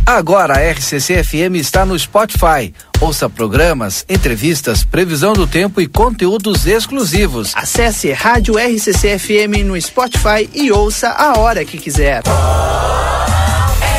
Agora 0.05 0.59
a 0.59 0.71
RCC 0.71 1.21
FM 1.21 1.55
está 1.55 1.85
no 1.85 1.99
Spotify. 1.99 2.73
Ouça 3.01 3.29
programas, 3.29 4.05
entrevistas, 4.07 4.85
previsão 4.85 5.33
do 5.33 5.45
tempo 5.45 5.81
e 5.81 5.87
conteúdos 5.87 6.65
exclusivos. 6.65 7.51
Acesse 7.53 8.13
Rádio 8.13 8.57
RCC 8.57 9.19
FM 9.19 9.65
no 9.65 9.81
Spotify 9.81 10.49
e 10.53 10.71
ouça 10.71 11.09
a 11.09 11.37
hora 11.37 11.65
que 11.65 11.77
quiser. 11.77 12.23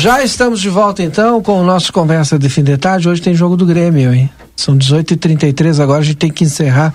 Já 0.00 0.22
estamos 0.22 0.60
de 0.60 0.68
volta 0.68 1.02
então 1.02 1.42
com 1.42 1.60
o 1.60 1.64
nosso 1.64 1.92
Conversa 1.92 2.38
de 2.38 2.48
Fim 2.48 2.62
de 2.62 2.76
Tarde. 2.76 3.08
Hoje 3.08 3.20
tem 3.20 3.34
jogo 3.34 3.56
do 3.56 3.66
Grêmio, 3.66 4.14
hein? 4.14 4.30
São 4.54 4.78
18h33 4.78 5.82
agora, 5.82 5.98
a 5.98 6.04
gente 6.04 6.18
tem 6.18 6.30
que 6.30 6.44
encerrar 6.44 6.94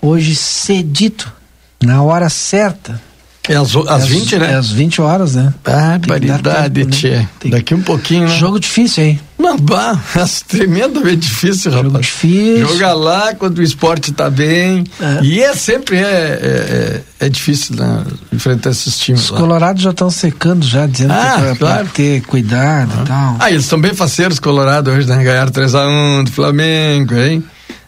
hoje 0.00 0.34
cedito, 0.34 1.32
na 1.80 2.02
hora 2.02 2.28
certa. 2.28 3.00
É 3.48 3.56
às, 3.56 3.74
às 3.74 4.06
20, 4.06 4.38
né? 4.38 4.52
É 4.52 4.54
às 4.54 4.70
20 4.70 5.00
horas, 5.02 5.34
né? 5.34 5.52
Barbaridade, 5.64 6.86
Tchê. 6.86 7.26
Daqui 7.46 7.74
um 7.74 7.82
pouquinho, 7.82 8.28
né? 8.28 8.36
Jogo 8.38 8.60
difícil, 8.60 9.02
hein? 9.04 9.20
Não, 9.36 9.58
bah, 9.58 9.98
tremendamente 10.46 11.16
difícil, 11.16 11.72
Jogo 11.72 11.88
rapaz. 11.88 12.06
difícil. 12.06 12.68
Jogar 12.68 12.92
lá 12.92 13.34
quando 13.34 13.58
o 13.58 13.62
esporte 13.62 14.12
tá 14.12 14.30
bem. 14.30 14.84
E 15.22 15.42
é 15.42 15.52
sempre 15.56 15.96
é, 15.96 16.00
é, 16.00 17.02
é, 17.20 17.26
é 17.26 17.28
difícil 17.28 17.74
né, 17.74 18.04
enfrentar 18.32 18.70
esses 18.70 18.96
times. 18.96 19.24
Os 19.24 19.30
lá. 19.30 19.40
colorados 19.40 19.82
já 19.82 19.90
estão 19.90 20.08
secando, 20.10 20.64
já 20.64 20.86
dizendo 20.86 21.12
Ah, 21.12 21.38
que 21.40 21.46
é 21.48 21.54
claro. 21.56 21.88
ter 21.92 22.22
cuidado 22.22 22.92
e 23.02 23.06
tal. 23.08 23.36
Ah, 23.40 23.50
eles 23.50 23.64
estão 23.64 23.80
bem 23.80 23.92
faceiros, 23.92 24.38
Colorado, 24.38 24.92
hoje, 24.92 25.08
né? 25.08 25.24
Ganharam 25.24 25.50
3x1 25.50 26.24
do 26.24 26.30
Flamengo, 26.30 27.16
hein? 27.16 27.42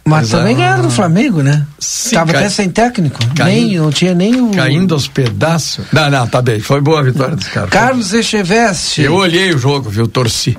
Mas 0.06 0.28
3 0.28 0.34
a 0.34 0.38
também 0.38 0.54
1. 0.54 0.58
ganharam 0.58 0.82
do 0.82 0.90
Flamengo, 0.90 1.42
né? 1.42 1.66
Sim, 1.78 2.14
Tava 2.16 2.32
cai- 2.32 2.42
até 2.42 2.50
sem 2.50 2.68
técnico. 2.68 3.18
caindo- 3.34 3.68
nem, 3.68 3.78
não 3.78 3.90
tinha 3.90 4.14
nem 4.14 4.38
o. 4.40 4.50
Caindo 4.50 4.92
aos 4.94 5.08
pedaços. 5.08 5.86
Não, 5.92 6.10
não, 6.10 6.26
tá 6.26 6.42
bem. 6.42 6.60
Foi 6.60 6.80
boa 6.80 7.00
a 7.00 7.02
vitória 7.02 7.34
dos 7.36 7.48
caras. 7.48 7.70
Carlos 7.70 8.12
Echeveste. 8.12 9.00
Eu 9.02 9.14
olhei 9.14 9.52
o 9.54 9.58
jogo, 9.58 9.88
viu? 9.88 10.06
Torci. 10.06 10.58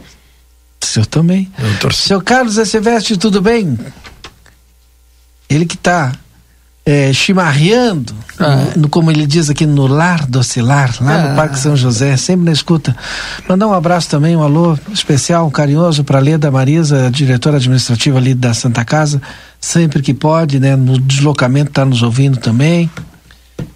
Eu 0.96 1.06
também. 1.06 1.52
Eu 1.60 1.78
torci. 1.80 2.02
Seu 2.08 2.22
Carlos 2.22 2.58
Echeveste, 2.58 3.18
tudo 3.18 3.42
bem? 3.42 3.78
Ele 5.50 5.66
que 5.66 5.78
tá 5.78 6.12
é, 6.86 7.12
chimarreando, 7.12 8.14
Ah. 8.40 8.58
no, 8.76 8.84
no- 8.84 8.90
como 8.90 9.10
ele 9.10 9.26
diz 9.26 9.50
aqui, 9.50 9.66
no 9.66 9.88
Lar 9.88 10.26
do 10.28 10.44
Cilar, 10.44 10.94
lá 11.02 11.16
Ah. 11.16 11.30
no 11.30 11.36
Parque 11.36 11.58
São 11.58 11.76
José, 11.76 12.16
sempre 12.18 12.46
na 12.46 12.52
escuta. 12.52 12.96
Mandar 13.50 13.68
um 13.68 13.74
abraço 13.74 14.10
também, 14.10 14.36
um 14.36 14.44
alô 14.44 14.78
especial, 14.94 15.48
um 15.48 15.50
carinhoso 15.50 16.04
para 16.04 16.20
a 16.20 16.22
Leda 16.22 16.52
Marisa, 16.52 17.10
diretora 17.12 17.58
administrativa 17.58 18.18
ali 18.20 18.34
da 18.36 18.54
Santa 18.54 18.86
Casa, 18.86 19.22
sempre 19.60 20.02
que 20.02 20.14
pode, 20.14 20.60
né? 20.60 20.76
No 20.76 21.00
deslocamento 21.00 21.72
tá 21.72 21.84
nos 21.86 22.04
ouvindo 22.04 22.38
também, 22.38 22.90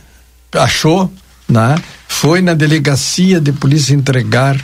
achou, 0.53 1.11
né? 1.49 1.75
Foi 2.07 2.41
na 2.41 2.53
delegacia 2.53 3.41
de 3.41 3.51
polícia 3.51 3.93
entregar 3.93 4.55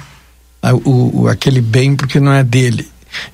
a- 0.63 0.73
o- 0.73 1.27
aquele 1.27 1.59
bem 1.59 1.93
porque 1.93 2.21
não 2.21 2.31
é 2.31 2.41
dele. 2.41 2.87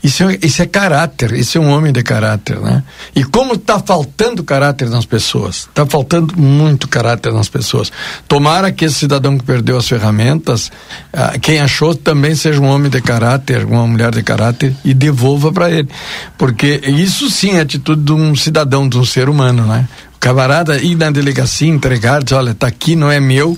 Isso 0.04 0.24
é, 0.24 0.38
isso 0.42 0.62
é 0.62 0.66
caráter, 0.66 1.34
isso 1.34 1.58
é 1.58 1.62
um 1.62 1.70
homem 1.70 1.92
de 1.92 2.02
caráter, 2.04 2.60
né? 2.60 2.84
E 3.16 3.24
como 3.24 3.54
está 3.54 3.80
faltando 3.80 4.44
caráter 4.44 4.90
nas 4.90 5.06
pessoas, 5.06 5.68
está 5.68 5.86
faltando 5.86 6.40
muito 6.40 6.88
caráter 6.88 7.34
nas 7.34 7.50
pessoas. 7.50 7.92
Tomara 8.28 8.72
que 8.72 8.86
esse 8.86 8.96
cidadão 8.96 9.38
que 9.38 9.44
perdeu 9.44 9.78
as 9.78 9.88
ferramentas, 9.88 10.72
ah, 11.14 11.38
quem 11.40 11.60
achou 11.60 11.96
também 11.96 12.36
seja 12.36 12.60
um 12.60 12.68
homem 12.68 12.90
de 12.90 13.02
caráter, 13.02 13.66
uma 13.66 13.86
mulher 13.88 14.14
de 14.14 14.24
caráter 14.24 14.76
e 14.84 14.94
devolva 14.94 15.52
para 15.52 15.70
ele, 15.70 15.90
porque 16.38 16.82
isso 16.86 17.30
sim 17.30 17.58
é 17.58 17.62
atitude 17.62 18.02
de 18.02 18.14
um 18.14 18.36
cidadão, 18.36 18.88
de 18.88 18.98
um 18.98 19.06
ser 19.06 19.30
humano, 19.30 19.66
né? 19.66 19.88
O 20.16 20.20
camarada 20.20 20.78
ir 20.78 20.96
na 20.96 21.12
delegacia 21.12 21.68
entregar, 21.68 22.24
dizer, 22.24 22.36
olha, 22.36 22.54
tá 22.54 22.68
aqui, 22.68 22.96
não 22.96 23.12
é 23.12 23.20
meu, 23.20 23.58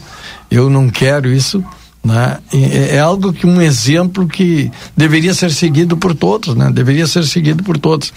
eu 0.52 0.70
não 0.70 0.90
quero 0.90 1.32
isso 1.32 1.64
né? 2.04 2.38
É, 2.54 2.96
é 2.96 3.00
algo 3.00 3.34
que 3.34 3.46
um 3.46 3.62
exemplo 3.62 4.28
que 4.28 4.72
deveria 4.96 5.34
ser 5.34 5.52
seguido 5.52 5.98
por 5.98 6.16
todos, 6.16 6.56
né? 6.56 6.72
Deveria 6.72 7.06
ser 7.06 7.26
seguido 7.26 7.64
por 7.64 7.78
todos. 7.78 8.14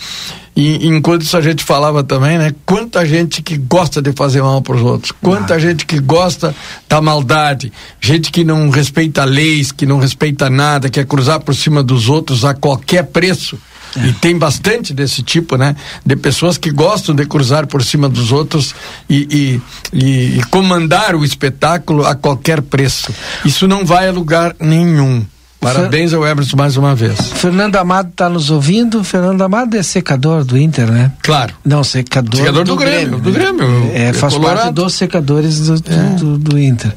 E 0.54 0.86
enquanto 0.86 1.22
isso 1.22 1.36
a 1.36 1.40
gente 1.40 1.64
falava 1.64 2.04
também, 2.04 2.38
né? 2.38 2.54
Quanta 2.66 3.04
gente 3.06 3.42
que 3.42 3.56
gosta 3.56 4.02
de 4.02 4.12
fazer 4.12 4.42
mal 4.42 4.60
para 4.60 4.76
os 4.76 4.82
outros, 4.82 5.10
quanta 5.12 5.58
gente 5.58 5.86
que 5.86 5.98
gosta 5.98 6.54
da 6.88 7.00
maldade, 7.00 7.72
gente 8.00 8.30
que 8.30 8.44
não 8.44 8.68
respeita 8.68 9.24
leis, 9.24 9.72
que 9.72 9.86
não 9.86 9.98
respeita 9.98 10.50
nada, 10.50 10.90
quer 10.90 11.06
cruzar 11.06 11.40
por 11.40 11.54
cima 11.54 11.82
dos 11.82 12.08
outros 12.08 12.44
a 12.44 12.54
qualquer 12.54 13.04
preço. 13.04 13.58
E 13.96 14.12
tem 14.14 14.36
bastante 14.38 14.94
desse 14.94 15.22
tipo, 15.22 15.56
né? 15.56 15.76
De 16.04 16.16
pessoas 16.16 16.56
que 16.56 16.70
gostam 16.70 17.14
de 17.14 17.26
cruzar 17.26 17.66
por 17.66 17.82
cima 17.84 18.08
dos 18.08 18.32
outros 18.32 18.74
e, 19.08 19.60
e, 19.92 19.98
e- 19.98 20.38
e 20.38 20.42
comandar 20.50 21.14
o 21.14 21.24
espetáculo 21.24 22.06
a 22.06 22.14
qualquer 22.14 22.62
preço. 22.62 23.12
Isso 23.44 23.66
não 23.68 23.84
vai 23.84 24.08
a 24.08 24.12
lugar 24.12 24.54
nenhum. 24.58 25.24
Parabéns 25.60 26.12
ao 26.12 26.26
Emerson 26.26 26.56
mais 26.56 26.76
uma 26.76 26.92
vez. 26.92 27.16
Fernando 27.34 27.76
Amado 27.76 28.08
está 28.08 28.28
nos 28.28 28.50
ouvindo. 28.50 29.04
Fernando 29.04 29.42
Amado 29.42 29.76
é 29.76 29.82
secador 29.84 30.42
do 30.44 30.58
Inter, 30.58 30.90
né? 30.90 31.12
Claro. 31.22 31.54
Não, 31.64 31.84
secador, 31.84 32.40
Secador 32.40 32.64
do 32.64 32.74
Grêmio, 32.74 33.18
do 33.20 33.30
né? 33.30 33.38
Grêmio, 33.38 33.90
É, 33.94 34.06
é 34.06 34.12
faz 34.12 34.34
colorado. 34.34 34.56
parte 34.58 34.74
dos 34.74 34.94
secadores 34.94 35.60
do, 35.60 35.80
do, 35.80 36.16
do- 36.16 36.38
do 36.38 36.58
Inter. 36.58 36.92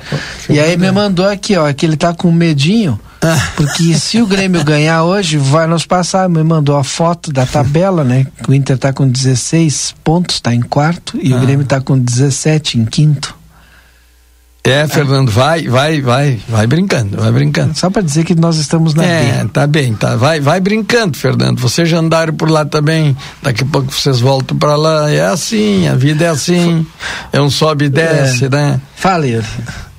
E 0.49 0.59
aí 0.59 0.75
me 0.77 0.91
mandou 0.91 1.27
aqui, 1.29 1.55
ó, 1.55 1.71
que 1.73 1.85
ele 1.85 1.95
tá 1.95 2.11
com 2.11 2.31
medinho, 2.31 2.99
porque 3.55 3.93
se 3.95 4.21
o 4.21 4.27
Grêmio 4.27 4.63
ganhar 4.63 5.03
hoje, 5.03 5.37
vai 5.37 5.65
nos 5.67 5.85
passar. 5.85 6.29
Me 6.29 6.43
mandou 6.43 6.77
a 6.77 6.83
foto 6.83 7.31
da 7.31 7.45
tabela, 7.45 8.03
né? 8.03 8.27
O 8.47 8.53
Inter 8.53 8.77
tá 8.77 8.93
com 8.93 9.07
16 9.07 9.95
pontos, 10.03 10.39
tá 10.39 10.53
em 10.53 10.61
quarto, 10.61 11.17
e 11.21 11.33
o 11.33 11.37
Ah. 11.37 11.39
Grêmio 11.39 11.65
tá 11.65 11.81
com 11.81 11.97
17 11.97 12.77
em 12.79 12.85
quinto. 12.85 13.33
É, 14.67 14.87
Fernando, 14.87 15.29
vai, 15.29 15.67
vai, 15.67 16.01
vai, 16.01 16.39
vai 16.49 16.65
brincando, 16.65 17.17
vai 17.17 17.31
brincando. 17.31 17.77
Só 17.77 17.87
para 17.91 18.01
dizer 18.01 18.25
que 18.25 18.33
nós 18.33 18.57
estamos 18.57 18.95
na 18.95 19.03
É, 19.05 19.43
B. 19.43 19.49
tá 19.49 19.67
bem, 19.67 19.93
tá. 19.93 20.15
Vai, 20.15 20.39
vai 20.39 20.59
brincando, 20.59 21.15
Fernando. 21.15 21.59
Vocês 21.59 21.87
já 21.87 21.99
andaram 21.99 22.33
por 22.33 22.49
lá 22.49 22.65
também. 22.65 23.15
Daqui 23.43 23.61
a 23.61 23.65
pouco 23.67 23.91
vocês 23.91 24.19
voltam 24.19 24.57
para 24.57 24.75
lá. 24.75 25.11
É 25.11 25.21
assim, 25.27 25.87
a 25.87 25.93
vida 25.93 26.25
é 26.25 26.29
assim. 26.29 26.83
É 27.31 27.39
um 27.39 27.49
sobe 27.51 27.85
e 27.85 27.89
desce, 27.89 28.49
né? 28.49 28.81
Fala, 28.95 29.27
Yuri. 29.27 29.45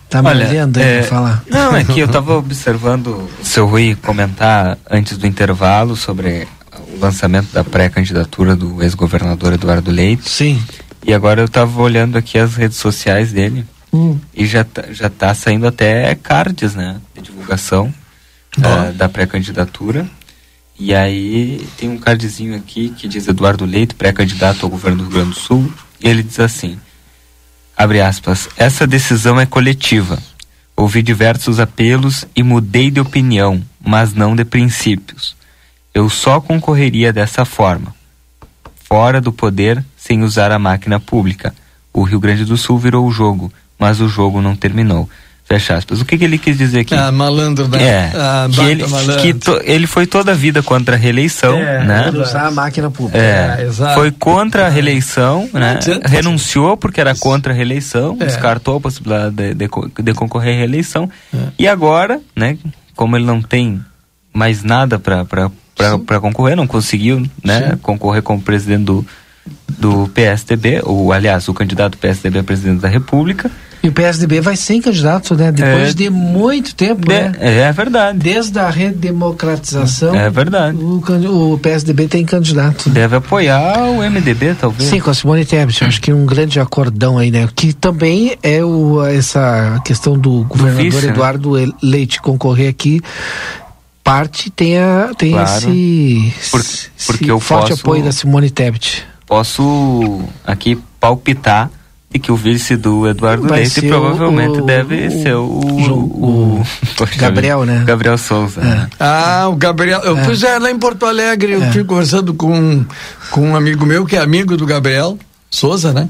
Tá 0.08 0.22
me 0.22 0.28
Olha, 0.28 0.48
olhando 0.48 0.78
aí 0.78 0.98
é, 0.98 1.02
falar? 1.02 1.42
Não, 1.48 1.74
é 1.74 1.84
que 1.84 1.98
eu 1.98 2.06
tava 2.08 2.36
observando 2.36 3.28
o 3.40 3.44
seu 3.44 3.66
Rui 3.66 3.96
comentar 3.96 4.78
antes 4.88 5.18
do 5.18 5.26
intervalo 5.26 5.96
sobre 5.96 6.46
o 6.94 7.00
lançamento 7.00 7.52
da 7.52 7.64
pré-candidatura 7.64 8.54
do 8.54 8.82
ex-governador 8.82 9.52
Eduardo 9.52 9.90
Leite. 9.90 10.28
Sim. 10.28 10.62
E 11.04 11.12
agora 11.12 11.40
eu 11.40 11.48
tava 11.48 11.80
olhando 11.80 12.16
aqui 12.16 12.38
as 12.38 12.54
redes 12.54 12.78
sociais 12.78 13.32
dele 13.32 13.64
Hum. 13.92 14.18
e 14.34 14.44
já 14.44 14.62
tá, 14.64 14.84
já 14.90 15.08
tá 15.08 15.32
saindo 15.32 15.66
até 15.66 16.14
cards, 16.16 16.74
né? 16.74 17.00
De 17.14 17.22
divulgação 17.22 17.92
da, 18.58 18.90
da 18.90 19.08
pré-candidatura. 19.08 20.06
E 20.78 20.94
aí 20.94 21.66
tem 21.78 21.88
um 21.88 21.96
cardzinho 21.96 22.54
aqui 22.54 22.90
que 22.90 23.08
diz 23.08 23.26
Eduardo 23.26 23.64
Leite, 23.64 23.94
pré-candidato 23.94 24.64
ao 24.64 24.70
governo 24.70 24.98
do 24.98 25.02
Rio 25.04 25.12
Grande 25.12 25.30
do 25.30 25.36
Sul. 25.36 25.72
E 26.00 26.08
ele 26.08 26.22
diz 26.22 26.38
assim: 26.38 26.78
abre 27.76 28.00
aspas, 28.00 28.48
essa 28.56 28.86
decisão 28.86 29.38
é 29.38 29.46
coletiva. 29.46 30.18
Ouvi 30.76 31.02
diversos 31.02 31.60
apelos 31.60 32.26
e 32.34 32.42
mudei 32.42 32.90
de 32.90 33.00
opinião, 33.00 33.62
mas 33.80 34.14
não 34.14 34.34
de 34.34 34.44
princípios. 34.44 35.36
Eu 35.94 36.10
só 36.10 36.40
concorreria 36.40 37.12
dessa 37.12 37.44
forma, 37.44 37.94
fora 38.84 39.20
do 39.20 39.32
poder, 39.32 39.84
sem 39.96 40.22
usar 40.22 40.52
a 40.52 40.58
máquina 40.58 41.00
pública. 41.00 41.54
O 41.92 42.02
Rio 42.02 42.20
Grande 42.20 42.44
do 42.44 42.56
Sul 42.56 42.78
virou 42.78 43.06
o 43.06 43.10
jogo, 43.10 43.52
mas 43.78 44.00
o 44.00 44.08
jogo 44.08 44.42
não 44.42 44.54
terminou. 44.54 45.08
Fecha 45.48 45.76
aspas. 45.76 46.00
O 46.00 46.04
que, 46.04 46.18
que 46.18 46.24
ele 46.24 46.38
quis 46.38 46.58
dizer 46.58 46.80
aqui? 46.80 46.92
Ah, 46.92 47.12
malandro, 47.12 47.68
né? 47.68 47.80
É, 47.80 48.12
Ah, 48.16 48.48
que, 48.52 48.60
ele, 48.62 48.84
malandro. 48.86 49.22
que 49.22 49.32
to- 49.32 49.60
ele 49.64 49.86
foi 49.86 50.04
toda 50.04 50.32
a 50.32 50.34
vida 50.34 50.60
contra 50.60 50.96
a 50.96 50.98
reeleição, 50.98 51.56
É, 51.56 51.84
né? 51.84 52.10
usar 52.12 52.46
a 52.46 52.50
máquina 52.50 52.90
pública. 52.90 53.16
É, 53.16 53.56
É, 53.60 53.64
exato. 53.66 53.94
foi 53.94 54.10
contra 54.10 54.66
a 54.66 54.68
reeleição, 54.68 55.48
né? 55.52 55.74
adianta. 55.76 56.08
Renunciou 56.08 56.76
porque 56.76 57.00
era 57.00 57.14
contra 57.14 57.52
a 57.52 57.56
reeleição, 57.56 58.16
É. 58.18 58.24
descartou 58.24 58.78
a 58.78 58.80
possibilidade 58.80 59.36
de, 59.36 59.54
de 59.54 59.68
de 60.02 60.14
concorrer 60.14 60.54
à 60.54 60.58
reeleição. 60.58 61.08
É. 61.32 61.38
E 61.60 61.68
agora, 61.68 62.20
né? 62.34 62.58
Como 62.96 63.16
ele 63.16 63.24
não 63.24 63.40
tem 63.40 63.80
mais 64.32 64.64
nada 64.64 64.98
para 64.98 65.20
concorrer, 66.20 66.56
não 66.56 66.66
conseguiu, 66.66 67.24
né? 67.44 67.78
Concorrer 67.82 68.20
como 68.22 68.42
presidente 68.42 68.82
do, 68.82 69.06
do 69.78 70.08
PSDB, 70.12 70.80
ou 70.82 71.12
aliás, 71.12 71.46
o 71.48 71.54
candidato 71.54 71.92
do 71.92 71.98
PSDB 71.98 72.40
a 72.40 72.42
presidente 72.42 72.80
da 72.80 72.88
República. 72.88 73.48
E 73.86 73.88
o 73.88 73.92
PSDB 73.92 74.40
vai 74.40 74.56
sem 74.56 74.82
candidato, 74.82 75.36
né? 75.36 75.52
Depois 75.52 75.90
É. 75.90 75.94
de 75.94 76.10
muito 76.10 76.74
tempo, 76.74 77.08
né? 77.08 77.32
É, 77.38 77.58
é 77.60 77.72
verdade. 77.72 78.18
Desde 78.18 78.58
a 78.58 78.68
redemocratização. 78.68 80.12
É 80.12 80.28
verdade. 80.28 80.76
O, 80.76 81.52
o 81.52 81.58
PSDB 81.58 82.08
tem 82.08 82.24
candidato. 82.24 82.90
Deve 82.90 83.14
apoiar 83.14 83.78
o 83.90 84.02
MDB, 84.02 84.56
talvez. 84.60 84.90
Sim, 84.90 84.98
com 84.98 85.08
a 85.10 85.14
Simone 85.14 85.44
Tebet, 85.44 85.84
acho 85.84 86.00
que 86.00 86.12
um 86.12 86.26
grande 86.26 86.58
acordão 86.58 87.16
aí, 87.16 87.30
né? 87.30 87.48
Que 87.54 87.72
também 87.72 88.36
é 88.42 88.64
o, 88.64 89.04
essa 89.06 89.80
questão 89.84 90.18
do 90.18 90.42
governador 90.44 91.02
né? 91.02 91.08
Eduardo 91.10 91.56
El- 91.56 91.72
Leite 91.80 92.20
concorrer 92.20 92.68
aqui. 92.68 93.00
Parte 94.02 94.50
tem, 94.50 94.78
a, 94.78 95.10
tem 95.16 95.30
Claro. 95.32 95.48
esse, 95.48 96.32
Por- 96.50 96.60
esse 96.60 96.90
porque 97.06 97.30
eu 97.30 97.38
forte 97.38 97.70
posso- 97.70 97.82
apoio 97.82 98.02
da 98.02 98.10
Simone 98.10 98.50
Tebet. 98.50 99.04
Posso 99.26 100.22
aqui 100.44 100.76
palpitar 101.00 101.70
de 102.10 102.18
que 102.18 102.30
o 102.32 102.36
vice 102.36 102.76
do 102.76 103.06
Eduardo 103.06 103.46
Vai 103.48 103.60
Leite 103.60 103.82
provavelmente 103.82 104.60
o- 104.60 104.64
deve 104.64 105.06
o- 105.08 105.22
ser 105.22 105.34
o, 105.34 105.42
o, 105.44 106.62
Gabriel, 107.18 107.64
né? 107.64 107.84
Gabriel 107.86 108.16
Souza. 108.16 108.60
né? 108.60 108.88
Ah, 108.98 109.46
o 109.48 109.56
Gabriel. 109.56 110.00
Eu, 110.02 110.16
Pois 110.24 110.42
é, 110.42 110.58
lá 110.58 110.70
em 110.70 110.78
Porto 110.78 111.04
Alegre, 111.04 111.52
eu 111.52 111.60
tive 111.72 111.84
conversando 111.84 112.32
com, 112.32 112.84
com 113.30 113.40
um 113.50 113.56
amigo 113.56 113.84
meu, 113.84 114.06
que 114.06 114.16
é 114.16 114.20
amigo 114.20 114.56
do 114.56 114.64
Gabriel 114.64 115.18
Souza, 115.50 115.92
né? 115.92 116.08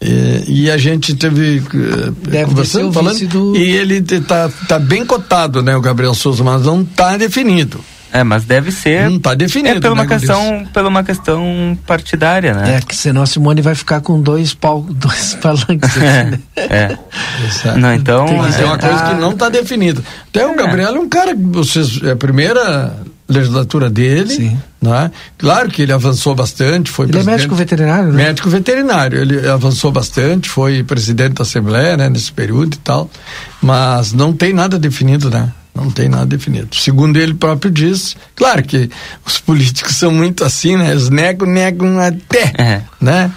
E, 0.00 0.64
e 0.64 0.70
a 0.70 0.76
gente 0.76 1.14
teve 1.14 1.58
eh, 1.58 2.10
Deve 2.28 2.38
ser 2.38 2.44
conversando, 2.46 2.88
o 2.88 2.92
falando, 2.92 3.12
vice 3.14 3.26
do- 3.26 3.56
e 3.56 3.62
ele 3.70 4.02
tá, 4.02 4.50
tá 4.68 4.78
bem 4.78 5.06
cotado, 5.06 5.62
né, 5.62 5.76
o 5.76 5.80
Gabriel 5.80 6.12
Souza, 6.14 6.42
mas 6.42 6.62
não 6.62 6.84
tá 6.84 7.16
definido. 7.16 7.80
É, 8.12 8.22
mas 8.22 8.44
deve 8.44 8.70
ser. 8.70 9.08
Não 9.10 9.18
tá 9.18 9.34
definido. 9.34 9.78
É 9.78 9.80
pela 9.80 9.94
uma 9.94 10.02
né, 10.02 10.08
Guriz? 10.08 10.20
questão, 10.28 10.66
pela 10.72 10.88
uma 10.88 11.02
questão 11.02 11.78
partidária, 11.86 12.52
né? 12.54 12.76
É, 12.76 12.80
que 12.80 12.94
senão 12.94 13.22
a 13.22 13.26
Simone 13.26 13.62
vai 13.62 13.74
ficar 13.74 14.00
com 14.02 14.20
dois, 14.20 14.52
pal, 14.52 14.82
dois 14.90 15.34
palanques. 15.40 15.88
aqui, 15.90 15.98
né? 16.00 16.38
É. 16.56 16.98
Não, 17.78 17.94
então. 17.94 18.26
Tem 18.26 18.42
que 18.44 18.52
ser 18.52 18.64
uma 18.64 18.74
é, 18.76 18.78
coisa 18.78 19.02
que 19.04 19.14
não 19.14 19.30
está 19.32 19.48
definida. 19.48 20.02
Até 20.28 20.46
o 20.46 20.54
Gabriel 20.54 20.94
é 20.94 20.98
um 21.00 21.08
cara 21.08 21.34
que 21.34 21.42
vocês, 21.42 22.00
é 22.02 22.10
a 22.10 22.16
primeira 22.16 22.94
legislatura 23.28 23.88
dele, 23.88 24.58
né? 24.80 25.10
Claro 25.38 25.70
que 25.70 25.80
ele 25.80 25.92
avançou 25.92 26.34
bastante, 26.34 26.90
foi 26.90 27.06
Ele 27.06 27.12
é 27.12 27.14
presidente- 27.14 27.36
médico 27.38 27.54
veterinário, 27.54 28.12
né? 28.12 28.24
Médico 28.24 28.50
veterinário, 28.50 29.18
ele 29.22 29.48
avançou 29.48 29.90
bastante, 29.90 30.50
foi 30.50 30.82
presidente 30.82 31.34
da 31.34 31.42
Assembleia, 31.42 31.96
né, 31.96 32.10
nesse 32.10 32.30
período 32.30 32.74
e 32.74 32.78
tal, 32.78 33.08
mas 33.62 34.12
não 34.12 34.34
tem 34.34 34.52
nada 34.52 34.78
definido, 34.78 35.30
né? 35.30 35.48
Não 35.74 35.90
tem 35.90 36.06
nada 36.08 36.26
definido. 36.26 36.76
Segundo 36.76 37.16
ele 37.16 37.32
próprio 37.32 37.70
diz, 37.70 38.14
claro 38.36 38.62
que 38.62 38.90
os 39.24 39.38
políticos 39.38 39.96
são 39.96 40.12
muito 40.12 40.44
assim, 40.44 40.76
né? 40.76 40.90
Eles 40.90 41.08
negam, 41.08 41.48
negam 41.48 41.98
até, 41.98 42.84
né? 43.00 43.30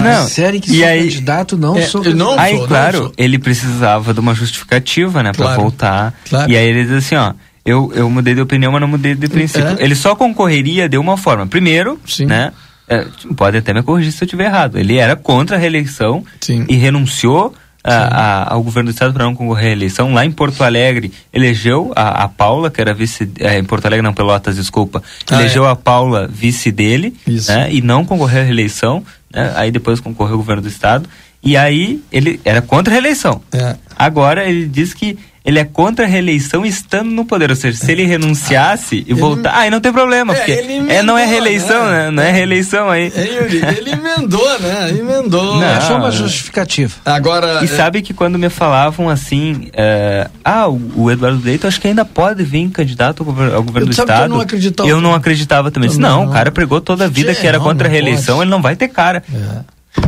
Não, 0.00 0.26
Sério 0.28 0.60
que 0.60 0.72
e 0.72 0.78
sou 0.78 0.86
aí- 0.88 1.02
candidato, 1.04 1.56
não 1.56 1.76
É, 1.78 1.82
sou 1.82 2.02
eu 2.04 2.16
não 2.16 2.36
aí, 2.38 2.52
sou, 2.52 2.60
não 2.62 2.66
claro, 2.68 2.98
sou. 2.98 3.12
ele 3.16 3.38
precisava 3.38 4.12
de 4.12 4.18
uma 4.18 4.34
justificativa, 4.34 5.22
né, 5.22 5.30
pra 5.32 5.44
Claro, 5.46 5.62
voltar. 5.62 6.14
claro. 6.28 6.50
E 6.50 6.56
aí 6.56 6.66
ele 6.66 6.84
diz 6.84 6.92
assim, 6.92 7.14
ó, 7.14 7.32
eu, 7.64 7.92
eu 7.94 8.10
mudei 8.10 8.34
de 8.34 8.40
opinião, 8.40 8.72
mas 8.72 8.80
não 8.80 8.88
mudei 8.88 9.14
de 9.14 9.28
princípio. 9.28 9.68
É. 9.68 9.76
Ele 9.78 9.94
só 9.94 10.16
concorreria 10.16 10.88
de 10.88 10.98
uma 10.98 11.16
forma. 11.16 11.46
Primeiro, 11.46 12.00
né, 12.26 12.52
é, 12.88 13.06
pode 13.36 13.58
até 13.58 13.72
me 13.72 13.82
corrigir 13.84 14.10
se 14.12 14.24
eu 14.24 14.26
estiver 14.26 14.46
errado. 14.46 14.76
Ele 14.76 14.96
era 14.96 15.14
contra 15.14 15.56
a 15.56 15.58
reeleição 15.58 16.24
e 16.68 16.74
renunciou 16.74 17.54
a- 17.86 18.08
a- 18.48 18.54
ao 18.54 18.62
governo 18.62 18.90
do 18.90 18.92
estado 18.94 19.12
para 19.12 19.24
não 19.24 19.34
concorrer 19.34 19.68
à 19.68 19.72
eleição. 19.72 20.12
Lá 20.12 20.24
em 20.24 20.30
Porto 20.30 20.62
Alegre, 20.64 21.12
elegeu 21.32 21.92
a, 21.96 22.24
a 22.24 22.28
Paula, 22.28 22.70
que 22.70 22.80
era 22.80 22.92
vice. 22.94 23.30
é, 23.40 23.58
em 23.58 23.64
Porto 23.64 23.86
Alegre, 23.86 24.02
não, 24.04 24.12
Pelotas, 24.14 24.56
desculpa. 24.56 25.02
Ah, 25.30 25.40
elegeu 25.40 25.66
a 25.66 25.74
Paula 25.76 26.28
vice 26.30 26.70
dele, 26.72 27.14
né, 27.48 27.68
e 27.72 27.80
não 27.80 28.04
concorreu 28.04 28.40
à 28.42 28.44
reeleição. 28.44 29.04
né, 29.32 29.52
aí 29.56 29.70
depois 29.70 30.00
concorreu 30.00 30.32
ao 30.34 30.38
governo 30.38 30.62
do 30.62 30.68
estado. 30.68 31.08
E 31.42 31.56
aí 31.56 32.02
ele 32.10 32.40
era 32.44 32.60
contra 32.62 32.92
a 32.92 32.94
reeleição. 32.94 33.40
É. 33.52 33.76
Agora 33.96 34.48
ele 34.48 34.66
diz 34.66 34.92
que 34.94 35.16
ele 35.46 35.58
é 35.60 35.64
contra 35.64 36.04
a 36.04 36.08
reeleição 36.08 36.66
estando 36.66 37.10
no 37.10 37.24
poder. 37.24 37.48
Ou 37.50 37.56
seja, 37.56 37.78
se 37.78 37.90
ele 37.90 38.04
renunciasse 38.04 39.04
e 39.06 39.14
voltar. 39.14 39.50
Ah, 39.54 39.60
aí 39.60 39.70
não 39.70 39.80
tem 39.80 39.92
problema, 39.92 40.34
É, 40.34 40.36
porque 40.36 40.50
ele 40.52 40.92
é, 40.92 41.02
não 41.02 41.16
é 41.16 41.22
emendou, 41.22 41.42
reeleição, 41.42 41.86
né? 41.86 42.04
né? 42.06 42.10
Não 42.10 42.22
é 42.22 42.30
reeleição 42.32 42.90
aí. 42.90 43.12
É, 43.14 43.24
Yuri, 43.24 43.56
ele 43.78 43.90
emendou, 43.92 44.58
né? 44.60 44.90
Emendou. 44.90 45.56
Não. 45.60 45.66
Achou 45.76 45.96
uma 45.96 46.10
justificativa. 46.10 46.94
Agora. 47.04 47.64
E 47.64 47.68
sabe 47.68 48.02
que 48.02 48.12
quando 48.12 48.38
me 48.38 48.48
falavam 48.50 49.08
assim, 49.08 49.68
é, 49.72 50.28
ah, 50.44 50.68
o, 50.68 50.80
o 50.96 51.10
Eduardo 51.10 51.40
Leite, 51.44 51.66
acho 51.66 51.80
que 51.80 51.86
ainda 51.88 52.04
pode 52.04 52.42
vir 52.42 52.68
candidato 52.70 53.20
ao, 53.20 53.26
gover- 53.26 53.54
ao 53.54 53.62
governo 53.62 53.88
do 53.88 53.94
que 53.94 54.00
eu 54.00 54.04
estado. 54.04 54.28
não 54.28 54.40
acreditava. 54.40 54.88
Eu 54.88 55.00
não 55.00 55.14
acreditava 55.14 55.70
também. 55.70 55.88
Disse, 55.88 56.00
Também 56.00 56.16
não, 56.16 56.24
não. 56.24 56.30
o 56.30 56.32
cara 56.34 56.50
pregou 56.50 56.80
toda 56.80 57.04
a 57.04 57.08
vida 57.08 57.32
Sim, 57.32 57.40
que 57.40 57.46
era 57.46 57.58
não, 57.58 57.64
contra 57.64 57.86
a 57.86 57.90
reeleição, 57.90 58.36
pode. 58.36 58.44
ele 58.48 58.50
não 58.50 58.60
vai 58.60 58.74
ter 58.74 58.88
cara. 58.88 59.22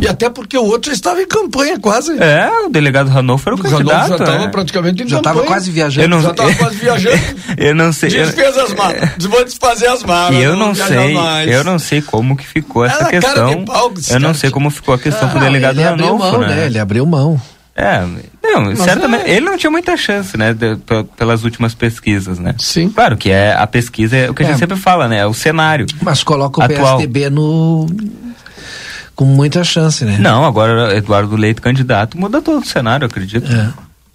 E 0.00 0.06
até 0.06 0.30
porque 0.30 0.56
o 0.56 0.64
outro 0.64 0.90
já 0.90 0.94
estava 0.94 1.20
em 1.20 1.26
campanha 1.26 1.78
quase. 1.78 2.12
É, 2.22 2.48
o 2.66 2.68
delegado 2.68 3.08
Ranolfo 3.08 3.48
era 3.48 3.56
o 3.56 3.58
O 3.58 3.62
Ranolfo 3.62 3.84
candidato. 3.86 4.08
já 4.08 4.24
estava 4.24 4.44
é. 4.44 4.48
praticamente 4.48 5.02
em 5.02 5.08
Já 5.08 5.16
campanha. 5.16 5.34
tava 5.34 5.46
quase 5.46 5.70
viajando. 5.70 6.04
Eu 6.04 6.08
não- 6.08 6.22
Já 6.22 6.30
estava 6.30 6.54
quase 6.54 6.76
viajando. 6.76 7.18
Eu 7.58 7.74
não 7.74 7.92
sei. 7.92 8.10
eu- 8.10 8.26
Desfez 8.26 8.56
as 8.58 8.74
malas. 8.74 9.10
Vou 9.28 9.44
desfazer 9.44 9.86
as 9.88 10.02
malas. 10.04 10.36
E 10.36 10.42
eu 10.42 10.54
não 10.56 10.72
viajar 10.72 10.94
sei, 11.02 11.14
mais. 11.14 11.50
eu 11.50 11.64
não 11.64 11.78
sei 11.78 12.00
como 12.02 12.36
que 12.36 12.46
ficou 12.46 12.84
essa 12.84 12.96
Era 12.96 13.04
cara 13.06 13.20
questão. 13.20 13.56
de 13.56 13.64
pau 13.64 13.92
Eu 14.10 14.20
não 14.20 14.34
sei 14.34 14.50
como 14.50 14.70
ficou 14.70 14.94
a 14.94 14.98
questão 14.98 15.28
pro 15.28 15.38
Ah, 15.38 15.42
delegado 15.42 15.78
ele 15.78 15.88
abriu 15.88 16.06
Ranolfo, 16.06 16.32
mão, 16.32 16.40
né? 16.42 16.54
né? 16.54 16.66
Ele 16.66 16.78
abriu 16.78 17.06
mão. 17.06 17.40
É, 17.74 18.00
não, 18.42 18.64
Mas 18.64 18.78
certamente, 18.80 19.24
é- 19.24 19.36
ele 19.36 19.46
não 19.46 19.56
tinha 19.56 19.70
muita 19.70 19.96
chance, 19.96 20.36
né, 20.36 20.52
de- 20.52 20.76
pe- 20.76 21.04
pelas 21.16 21.44
últimas 21.44 21.74
pesquisas, 21.74 22.38
né? 22.38 22.54
Sim. 22.58 22.88
Claro 22.90 23.16
que 23.16 23.30
é, 23.30 23.54
a 23.54 23.66
pesquisa 23.68 24.16
é 24.16 24.28
o 24.30 24.34
que 24.34 24.42
a 24.42 24.46
gente 24.46 24.56
É. 24.56 24.58
sempre 24.58 24.76
fala, 24.76 25.06
né, 25.06 25.18
é 25.18 25.26
o 25.26 25.32
cenário. 25.34 25.86
Mas 26.02 26.22
coloca 26.24 26.60
o 26.60 26.64
atual. 26.64 26.96
PSDB 26.98 27.30
no. 27.30 27.86
Com 29.18 29.24
muita 29.24 29.64
chance, 29.64 30.04
né? 30.04 30.16
Não, 30.20 30.44
agora 30.44 30.96
Eduardo 30.96 31.34
Leite 31.34 31.60
candidato 31.60 32.16
muda 32.16 32.40
todo 32.40 32.62
o 32.62 32.64
cenário, 32.64 33.02
eu 33.02 33.08
acredito. 33.08 33.50
É. 33.52 33.68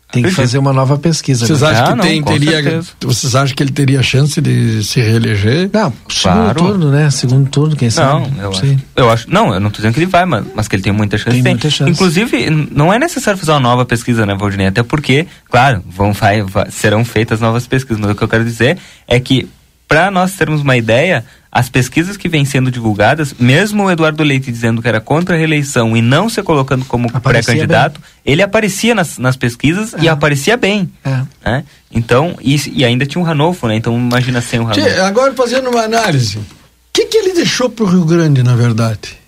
Tem 0.10 0.24
que 0.24 0.32
fazer 0.32 0.58
uma 0.60 0.72
nova 0.72 0.98
pesquisa. 0.98 1.46
Vocês 1.46 1.60
né? 1.60 1.72
acham 1.72 1.84
Ah, 1.84 1.90
que 1.90 1.96
não, 1.96 2.04
tem, 2.06 2.24
teria, 2.24 2.52
certeza. 2.64 2.88
vocês 3.02 3.36
acham 3.36 3.54
que 3.54 3.64
ele 3.64 3.72
teria 3.74 4.02
chance 4.02 4.40
de 4.40 4.82
se 4.82 5.02
reeleger? 5.02 5.70
Não, 5.74 5.92
segundo 6.08 6.36
Claro. 6.44 6.54
turno, 6.60 6.92
né? 6.92 7.10
Segundo 7.12 7.50
turno, 7.50 7.76
quem 7.76 7.88
Não, 7.90 7.92
sabe? 7.92 8.32
eu 8.40 8.54
Sei. 8.54 8.74
acho, 8.76 8.84
eu 8.96 9.10
acho. 9.10 9.30
Não, 9.30 9.54
eu 9.54 9.60
não 9.60 9.70
tô 9.72 9.78
dizendo 9.78 9.94
que 9.94 10.00
ele 10.00 10.06
vai, 10.06 10.24
mas, 10.26 10.46
mas 10.56 10.68
que 10.70 10.76
ele 10.78 10.84
tem 10.84 10.94
muita 10.94 11.18
chance. 11.18 11.32
Tem 11.42 11.42
muita 11.54 11.70
chance. 11.70 11.92
Inclusive, 11.92 12.50
não 12.72 12.94
é 12.94 12.98
necessário 13.00 13.38
fazer 13.40 13.52
uma 13.52 13.60
nova 13.60 13.84
pesquisa, 13.86 14.26
né, 14.26 14.36
Valdinei? 14.40 14.68
Até 14.68 14.84
porque, 14.84 15.28
claro, 15.50 15.84
vão, 15.86 16.14
vai, 16.14 16.44
vai- 16.44 16.70
serão 16.72 17.04
feitas 17.04 17.42
novas 17.42 17.68
pesquisas, 17.68 18.00
mas 18.00 18.12
o 18.12 18.16
que 18.16 18.24
eu 18.24 18.28
quero 18.30 18.46
dizer 18.46 18.78
é 19.08 19.20
que, 19.20 19.50
para 19.88 20.10
nós 20.12 20.32
termos 20.34 20.62
uma 20.62 20.78
ideia, 20.78 21.26
as 21.56 21.70
pesquisas 21.70 22.18
que 22.18 22.28
vêm 22.28 22.44
sendo 22.46 22.72
divulgadas, 22.72 23.36
mesmo 23.38 23.84
o 23.84 23.92
Eduardo 23.92 24.24
Leite 24.24 24.52
dizendo 24.52 24.82
que 24.82 24.88
era 24.88 25.00
contra 25.00 25.36
a 25.36 25.38
reeleição 25.38 25.96
e 25.96 26.02
não 26.02 26.28
se 26.28 26.42
colocando 26.42 26.84
como 26.84 27.12
pré-candidato, 27.22 28.02
ele 28.26 28.42
aparecia 28.42 28.96
nas, 28.96 29.20
nas 29.20 29.38
pesquisas 29.38 29.94
e 30.02 30.10
aparecia 30.10 30.58
bem. 30.58 30.90
É. 31.06 31.22
Né? 31.46 31.64
Então, 31.92 32.36
e, 32.42 32.60
e 32.74 32.84
ainda 32.84 33.06
tinha 33.06 33.22
o 33.22 33.24
Ranolfo, 33.24 33.68
né? 33.68 33.76
Então 33.76 33.96
imagina 33.96 34.42
sem 34.42 34.60
o 34.60 34.64
Ranolfo. 34.64 35.02
Agora 35.02 35.32
fazendo 35.36 35.70
uma 35.70 35.84
análise, 35.84 36.40
o 36.40 36.44
que, 36.92 37.06
que 37.06 37.18
ele 37.18 37.34
deixou 37.34 37.70
pro 37.70 37.86
Rio 37.86 38.04
Grande, 38.04 38.42
na 38.42 38.56
verdade? 38.56 39.20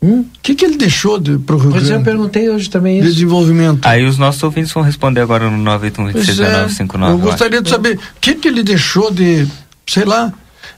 O 0.00 0.24
que, 0.40 0.54
que 0.54 0.64
ele 0.64 0.76
deixou 0.76 1.18
de, 1.18 1.36
pro 1.36 1.58
Rio 1.58 1.72
Pois 1.72 1.82
é, 1.82 1.86
eu 1.86 1.90
Grande? 1.90 2.04
perguntei 2.04 2.48
hoje 2.48 2.70
também 2.70 3.00
De 3.00 3.06
isso. 3.06 3.16
desenvolvimento. 3.16 3.84
Aí 3.84 4.04
os 4.04 4.18
nossos 4.18 4.40
ouvintes 4.40 4.70
vão 4.70 4.84
responder 4.84 5.20
agora 5.20 5.50
no 5.50 5.56
981 5.56 6.12
Pois 6.12 6.26
26 6.26 6.48
é, 6.48 7.10
eu 7.10 7.18
gostaria 7.18 7.60
de 7.60 7.68
saber 7.68 7.96
o 7.96 8.20
que, 8.20 8.36
que 8.36 8.46
ele 8.46 8.62
deixou 8.62 9.10
de, 9.10 9.48
sei 9.84 10.04
lá. 10.04 10.32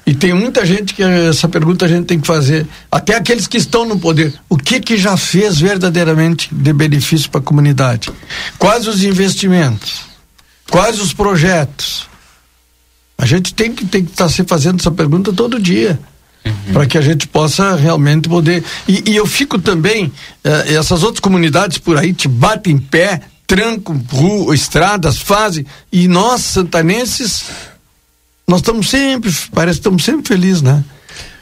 E 0.09 0.15
tem 0.15 0.33
muita 0.33 0.65
gente 0.65 0.95
que 0.95 1.03
essa 1.03 1.47
pergunta 1.47 1.85
a 1.85 1.89
gente 1.89 2.07
tem 2.07 2.19
que 2.19 2.27
fazer. 2.27 2.67
Até 2.91 3.15
aqueles 3.15 3.47
que 3.47 3.59
estão 3.59 3.85
no 3.85 3.99
poder. 3.99 4.33
O 4.49 4.57
que 4.57 4.81
que 4.81 4.97
já 4.97 5.19
fez 5.19 5.61
verdadeiramente 5.61 6.49
de 6.51 6.73
benefício 6.73 7.29
para 7.29 7.41
a 7.41 7.45
comunidade? 7.45 8.11
Quais 8.59 8.89
os 8.89 9.05
investimentos? 9.05 10.07
Quais 10.71 10.99
os 10.99 11.13
projetos? 11.13 12.09
A 13.19 13.27
gente 13.27 13.53
tem 13.53 13.71
que 13.75 13.85
tem 13.85 14.03
que 14.03 14.11
estar 14.11 14.31
se 14.31 14.45
fazendo 14.45 14.81
essa 14.81 14.91
pergunta 14.91 15.31
todo 15.31 15.61
dia. 15.61 16.01
Para 16.73 16.87
que 16.87 16.97
a 16.97 17.03
gente 17.03 17.29
possa 17.29 17.77
realmente 17.77 18.31
poder. 18.31 18.65
E, 18.89 19.11
e 19.11 19.15
eu 19.15 19.27
fico 19.27 19.59
também, 19.59 20.11
eh, 20.43 20.73
essas 20.73 21.03
outras 21.03 21.21
comunidades 21.21 21.77
por 21.77 21.99
aí 21.99 22.15
te 22.15 22.29
batem 22.29 22.77
em 22.77 22.79
pé, 22.79 23.21
trancam 23.47 24.03
rua, 24.11 24.55
estradas, 24.55 25.19
fazem. 25.19 25.67
E 25.93 26.09
nós, 26.09 26.41
santanenses, 26.41 27.45
nós 28.49 28.61
estamos 28.61 28.89
sempre, 28.89 29.31
parece 29.53 29.79
que 29.79 29.81
estamos 29.81 30.03
sempre 30.03 30.27
felizes, 30.27 30.63
né? 30.63 30.83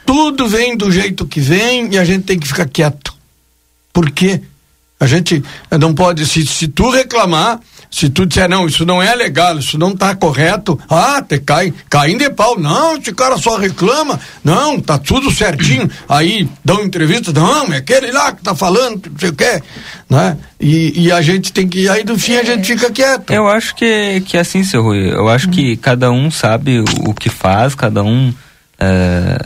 Tudo 0.05 0.47
vem 0.47 0.75
do 0.75 0.91
jeito 0.91 1.25
que 1.25 1.39
vem 1.39 1.93
e 1.93 1.97
a 1.97 2.03
gente 2.03 2.25
tem 2.25 2.37
que 2.37 2.47
ficar 2.47 2.67
quieto. 2.67 3.15
Por 3.93 4.11
quê? 4.11 4.41
A 4.99 5.07
gente 5.07 5.41
não 5.79 5.93
pode, 5.93 6.25
se, 6.25 6.45
se 6.45 6.67
tu 6.67 6.89
reclamar, 6.89 7.61
se 7.89 8.09
tu 8.09 8.25
disser, 8.25 8.49
não, 8.49 8.65
isso 8.67 8.85
não 8.85 9.01
é 9.01 9.13
legal, 9.15 9.57
isso 9.57 9.77
não 9.77 9.91
está 9.91 10.13
correto, 10.15 10.79
ah, 10.89 11.21
te 11.21 11.39
cai, 11.39 11.73
caindo 11.89 12.19
de 12.19 12.29
pau. 12.29 12.59
Não, 12.59 12.97
esse 12.97 13.13
cara 13.13 13.37
só 13.37 13.57
reclama, 13.57 14.19
não, 14.43 14.79
tá 14.79 14.97
tudo 14.97 15.31
certinho. 15.31 15.89
Aí 16.07 16.47
dão 16.63 16.83
entrevista, 16.83 17.31
não, 17.33 17.71
é 17.73 17.77
aquele 17.77 18.11
lá 18.11 18.31
que 18.33 18.43
tá 18.43 18.53
falando, 18.55 19.09
não 19.09 19.19
sei 19.19 19.29
o 19.29 19.33
quê, 19.33 19.61
né? 20.09 20.37
E, 20.59 21.05
e 21.05 21.11
a 21.11 21.21
gente 21.21 21.51
tem 21.53 21.67
que, 21.67 21.87
aí 21.89 22.03
no 22.03 22.17
fim 22.19 22.35
a 22.35 22.43
gente 22.43 22.65
fica 22.65 22.91
quieto. 22.91 23.31
Eu 23.31 23.47
acho 23.47 23.75
que, 23.75 24.21
que 24.21 24.37
é 24.37 24.41
assim, 24.41 24.63
seu 24.63 24.81
Rui. 24.83 25.09
Eu 25.11 25.29
acho 25.29 25.49
que 25.49 25.77
cada 25.77 26.11
um 26.11 26.29
sabe 26.29 26.79
o, 26.79 26.85
o 27.09 27.13
que 27.13 27.29
faz, 27.29 27.73
cada 27.75 28.03
um. 28.03 28.33
eh, 28.79 29.37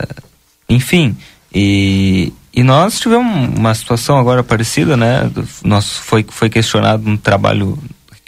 enfim. 0.68 1.16
E, 1.54 2.32
e 2.54 2.62
nós 2.62 2.98
tivemos 2.98 3.56
uma 3.58 3.74
situação 3.74 4.18
agora 4.18 4.42
parecida, 4.42 4.96
né? 4.96 5.30
Do- 5.32 5.46
Nós 5.64 5.90
foi, 5.98 6.24
foi 6.28 6.48
questionado 6.48 7.08
um 7.08 7.16
trabalho 7.16 7.78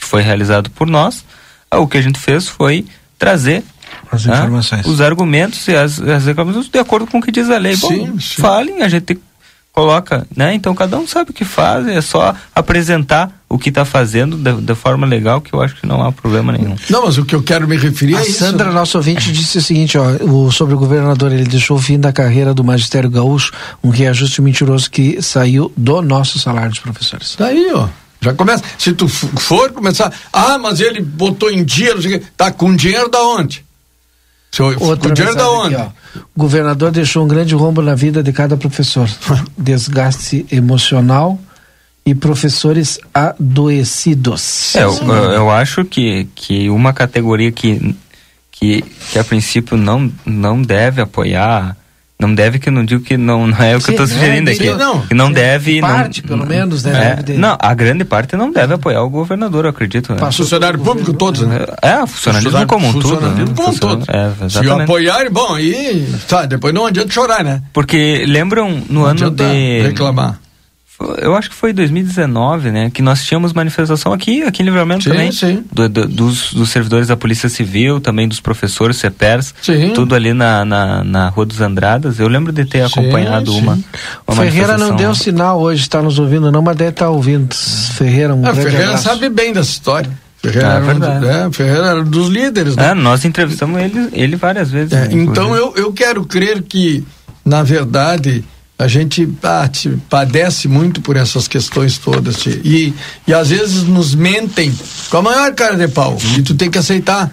que 0.04 0.10
foi 0.10 0.22
realizado 0.22 0.70
por 0.70 0.86
nós. 0.86 1.24
Ah, 1.70 1.78
O 1.78 1.88
que 1.88 1.96
a 1.98 2.02
gente 2.02 2.18
fez 2.18 2.46
foi 2.48 2.84
trazer 3.18 3.62
As 4.12 4.24
né, 4.26 4.34
informações. 4.36 4.86
os 4.86 5.00
argumentos 5.00 5.66
e 5.66 5.74
as, 5.74 6.00
as 6.00 6.26
reclamações 6.26 6.68
de 6.68 6.78
acordo 6.78 7.06
com 7.06 7.18
o 7.18 7.22
que 7.22 7.32
diz 7.32 7.48
a 7.50 7.58
lei. 7.58 7.76
Bom, 7.76 7.88
Sim, 7.88 8.20
sim. 8.20 8.42
falem, 8.42 8.82
a 8.82 8.88
gente 8.88 9.18
coloca, 9.72 10.24
né? 10.36 10.54
Então 10.54 10.72
cada 10.72 10.96
um 10.96 11.04
sabe 11.06 11.30
o 11.30 11.34
que 11.34 11.44
faz, 11.44 11.88
é 11.88 12.00
só 12.00 12.32
apresentar 12.54 13.42
o 13.48 13.58
que 13.58 13.70
está 13.70 13.84
fazendo 13.84 14.36
da, 14.36 14.52
da 14.52 14.74
forma 14.76 15.04
legal, 15.04 15.40
que 15.40 15.52
eu 15.52 15.60
acho 15.60 15.74
que 15.76 15.86
não 15.86 16.00
há 16.00 16.12
problema 16.12 16.52
nenhum. 16.52 16.76
Não, 16.88 17.04
mas 17.06 17.18
o 17.18 17.24
que 17.24 17.34
eu 17.34 17.42
quero 17.42 17.66
me 17.66 17.76
referir 17.76 18.14
A 18.16 18.20
é 18.20 18.22
isso. 18.28 18.38
Sandra, 18.38 18.70
nosso 18.70 18.96
ouvinte, 18.98 19.32
disse 19.32 19.58
o 19.58 19.62
seguinte, 19.62 19.98
ó, 19.98 20.04
o, 20.24 20.52
sobre 20.52 20.74
o 20.74 20.78
governador, 20.78 21.32
ele 21.32 21.44
deixou 21.44 21.76
o 21.76 21.80
fim 21.80 21.98
da 21.98 22.12
carreira 22.12 22.54
do 22.54 22.62
magistério 22.62 23.10
gaúcho, 23.10 23.52
um 23.82 23.88
reajuste 23.90 24.40
mentiroso 24.40 24.88
que 24.90 25.20
saiu 25.20 25.72
do 25.76 26.00
nosso 26.02 26.38
salário 26.38 26.70
dos 26.70 26.78
professores. 26.80 27.34
Daí, 27.38 27.72
ó. 27.74 27.88
Já 28.24 28.34
começa. 28.34 28.64
Se 28.78 28.92
tu 28.92 29.06
for 29.08 29.70
começar, 29.72 30.12
ah, 30.32 30.58
mas 30.58 30.80
ele 30.80 31.00
botou 31.00 31.50
em 31.50 31.62
dia, 31.64 31.94
não 31.94 32.02
sei 32.02 32.16
o 32.16 32.20
quê. 32.20 32.26
Tá 32.36 32.50
com 32.50 32.74
dinheiro 32.74 33.08
da 33.08 33.22
onde? 33.22 33.64
Seu, 34.50 34.66
Outra 34.80 35.08
com 35.08 35.14
dinheiro 35.14 35.36
da 35.36 35.50
onde? 35.50 35.74
aqui, 35.74 35.90
ó. 36.16 36.20
O 36.34 36.40
governador 36.40 36.90
deixou 36.92 37.24
um 37.24 37.28
grande 37.28 37.54
rombo 37.54 37.82
na 37.82 37.94
vida 37.94 38.22
de 38.22 38.32
cada 38.32 38.56
professor. 38.56 39.08
Desgaste 39.58 40.46
emocional 40.50 41.38
e 42.06 42.14
professores 42.14 42.98
adoecidos. 43.12 44.74
É, 44.76 44.84
eu, 44.84 44.92
eu- 45.32 45.50
acho 45.50 45.84
que, 45.84 46.28
que 46.34 46.68
uma 46.70 46.92
categoria 46.92 47.50
que, 47.52 47.78
que 47.78 47.96
que, 48.50 48.82
que 49.10 49.18
a 49.18 49.24
princípio 49.24 49.76
não, 49.76 50.10
não 50.24 50.62
deve 50.62 51.02
apoiar. 51.02 51.76
Não 52.18 52.32
deve, 52.32 52.58
que 52.58 52.68
eu 52.68 52.72
não 52.72 52.84
digo 52.84 53.02
que 53.02 53.16
não, 53.16 53.46
não 53.46 53.58
é 53.58 53.76
o 53.76 53.80
que 53.80 53.86
Sim, 53.86 53.92
eu 53.92 54.04
estou 54.04 54.06
sugerindo 54.06 54.48
aqui. 54.48 54.68
Sim, 54.68 54.74
não. 54.74 55.00
Que 55.02 55.14
não 55.14 55.32
deve. 55.32 55.80
Parte, 55.80 56.22
não, 56.22 56.28
pelo 56.28 56.46
menos, 56.48 56.84
né? 56.84 57.18
É, 57.26 57.32
não, 57.32 57.56
a 57.58 57.74
grande 57.74 58.04
parte 58.04 58.36
não 58.36 58.52
deve 58.52 58.74
apoiar 58.74 59.02
o 59.02 59.10
governador, 59.10 59.64
eu 59.64 59.70
acredito. 59.70 60.14
Né? 60.14 60.30
Funcionário 60.30 60.78
público 60.78 61.12
todos, 61.12 61.42
né? 61.42 61.66
É, 61.82 62.06
funcionalismo 62.06 62.66
como 62.66 62.86
um 62.86 62.92
todo. 62.92 63.02
Funcionalismo 63.02 63.48
né? 63.48 63.54
como 63.56 63.68
um 63.68 63.78
todo. 63.78 64.06
É, 64.08 64.48
Se 64.48 64.70
apoiarem, 64.70 65.30
bom, 65.30 65.54
aí 65.54 66.08
tá, 66.28 66.46
depois 66.46 66.72
não 66.72 66.86
adianta 66.86 67.12
chorar, 67.12 67.42
né? 67.42 67.62
Porque 67.72 68.24
lembram 68.26 68.70
no 68.88 69.00
Não 69.00 69.06
ano 69.06 69.30
de. 69.30 69.82
reclamar. 69.82 70.38
Eu 71.18 71.34
acho 71.34 71.50
que 71.50 71.56
foi 71.56 71.72
2019, 71.72 72.70
né? 72.70 72.88
Que 72.88 73.02
nós 73.02 73.24
tínhamos 73.24 73.52
manifestação 73.52 74.12
aqui, 74.12 74.42
aqui 74.44 74.62
em 74.62 74.64
Livramento 74.64 75.02
Sim, 75.04 75.10
também. 75.10 75.32
sim. 75.32 75.64
do- 75.72 75.88
do- 75.88 76.06
dos, 76.06 76.54
dos 76.54 76.70
servidores 76.70 77.08
da 77.08 77.16
Polícia 77.16 77.48
Civil, 77.48 78.00
também 78.00 78.28
dos 78.28 78.38
professores 78.40 78.96
CEPERS. 78.98 79.54
Sim. 79.60 79.92
Tudo 79.92 80.14
ali 80.14 80.32
na, 80.32 80.64
na, 80.64 81.02
na 81.02 81.28
Rua 81.30 81.44
dos 81.46 81.60
Andradas. 81.60 82.20
Eu 82.20 82.28
lembro 82.28 82.52
de 82.52 82.64
ter 82.64 82.82
acompanhado 82.82 83.50
sim. 83.52 83.58
uma. 83.60 83.78
O 84.26 84.32
uma 84.32 84.44
Ferreira 84.44 84.78
não 84.78 84.94
deu 84.94 85.14
sinal 85.14 85.60
hoje, 85.60 85.82
está 85.82 86.00
nos 86.00 86.18
ouvindo, 86.18 86.50
não, 86.52 86.62
mas 86.62 86.76
deve 86.76 86.90
estar 86.90 87.10
ouvindo. 87.10 87.52
Ferreira, 87.54 88.32
um 88.34 88.38
Ah, 88.46 88.52
grande 88.52 88.62
Ferreira 88.62 88.84
abraço. 88.86 89.04
sabe 89.04 89.28
bem 89.28 89.52
dessa 89.52 89.70
história. 89.70 90.10
Ferreira, 90.40 90.68
Ah, 90.68 90.72
é 90.72 90.76
era 90.76 90.82
um, 90.84 90.86
verdade. 90.86 91.26
é, 91.26 91.52
Ferreira 91.52 91.86
era 91.86 92.04
dos 92.04 92.28
líderes, 92.28 92.76
né? 92.76 92.90
É, 92.90 92.94
nós 92.94 93.24
entrevistamos 93.24 93.80
ele, 93.80 94.10
ele 94.12 94.36
várias 94.36 94.70
vezes. 94.70 94.92
É, 94.92 95.08
então 95.10 95.56
eu, 95.56 95.72
eu 95.76 95.92
quero 95.92 96.24
crer 96.24 96.62
que, 96.62 97.02
na 97.44 97.62
verdade, 97.62 98.44
a 98.78 98.88
gente 98.88 99.28
ah, 99.42 99.68
te- 99.68 99.96
padece 100.10 100.66
muito 100.68 101.00
por 101.00 101.16
essas 101.16 101.46
questões 101.46 101.96
todas. 101.98 102.44
E, 102.46 102.92
e 103.26 103.32
às 103.32 103.50
vezes 103.50 103.84
nos 103.84 104.14
mentem 104.14 104.72
com 105.10 105.18
a 105.18 105.22
maior 105.22 105.54
cara 105.54 105.76
de 105.76 105.88
pau. 105.88 106.16
E 106.36 106.42
tu 106.42 106.54
tem 106.54 106.70
que 106.70 106.78
aceitar. 106.78 107.30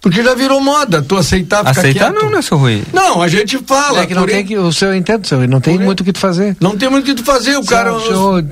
Porque 0.00 0.22
já 0.22 0.32
virou 0.34 0.60
moda, 0.60 1.02
tu 1.02 1.16
aceitar 1.16 1.58
ficar 1.58 1.70
Aceitar 1.72 2.12
quieto. 2.12 2.22
não, 2.22 2.30
né, 2.30 2.40
seu 2.40 2.56
Rui? 2.56 2.84
Não, 2.92 3.20
a 3.20 3.26
gente 3.26 3.58
fala. 3.66 4.02
É 4.02 4.06
que 4.06 4.14
não 4.14 4.26
tem 4.26 4.44
que, 4.44 4.56
o 4.56 4.72
senhor 4.72 4.94
entende, 4.94 5.26
senhor, 5.26 5.46
não 5.48 5.60
tem 5.60 5.76
muito 5.76 6.00
o 6.00 6.04
que 6.04 6.12
tu 6.12 6.20
fazer. 6.20 6.56
Não 6.60 6.76
tem 6.76 6.88
muito 6.88 7.04
o 7.04 7.06
que 7.08 7.14
tu 7.20 7.24
fazer, 7.24 7.56
o 7.56 7.64
cara. 7.64 7.92
O 7.92 8.00
senhor, 8.00 8.44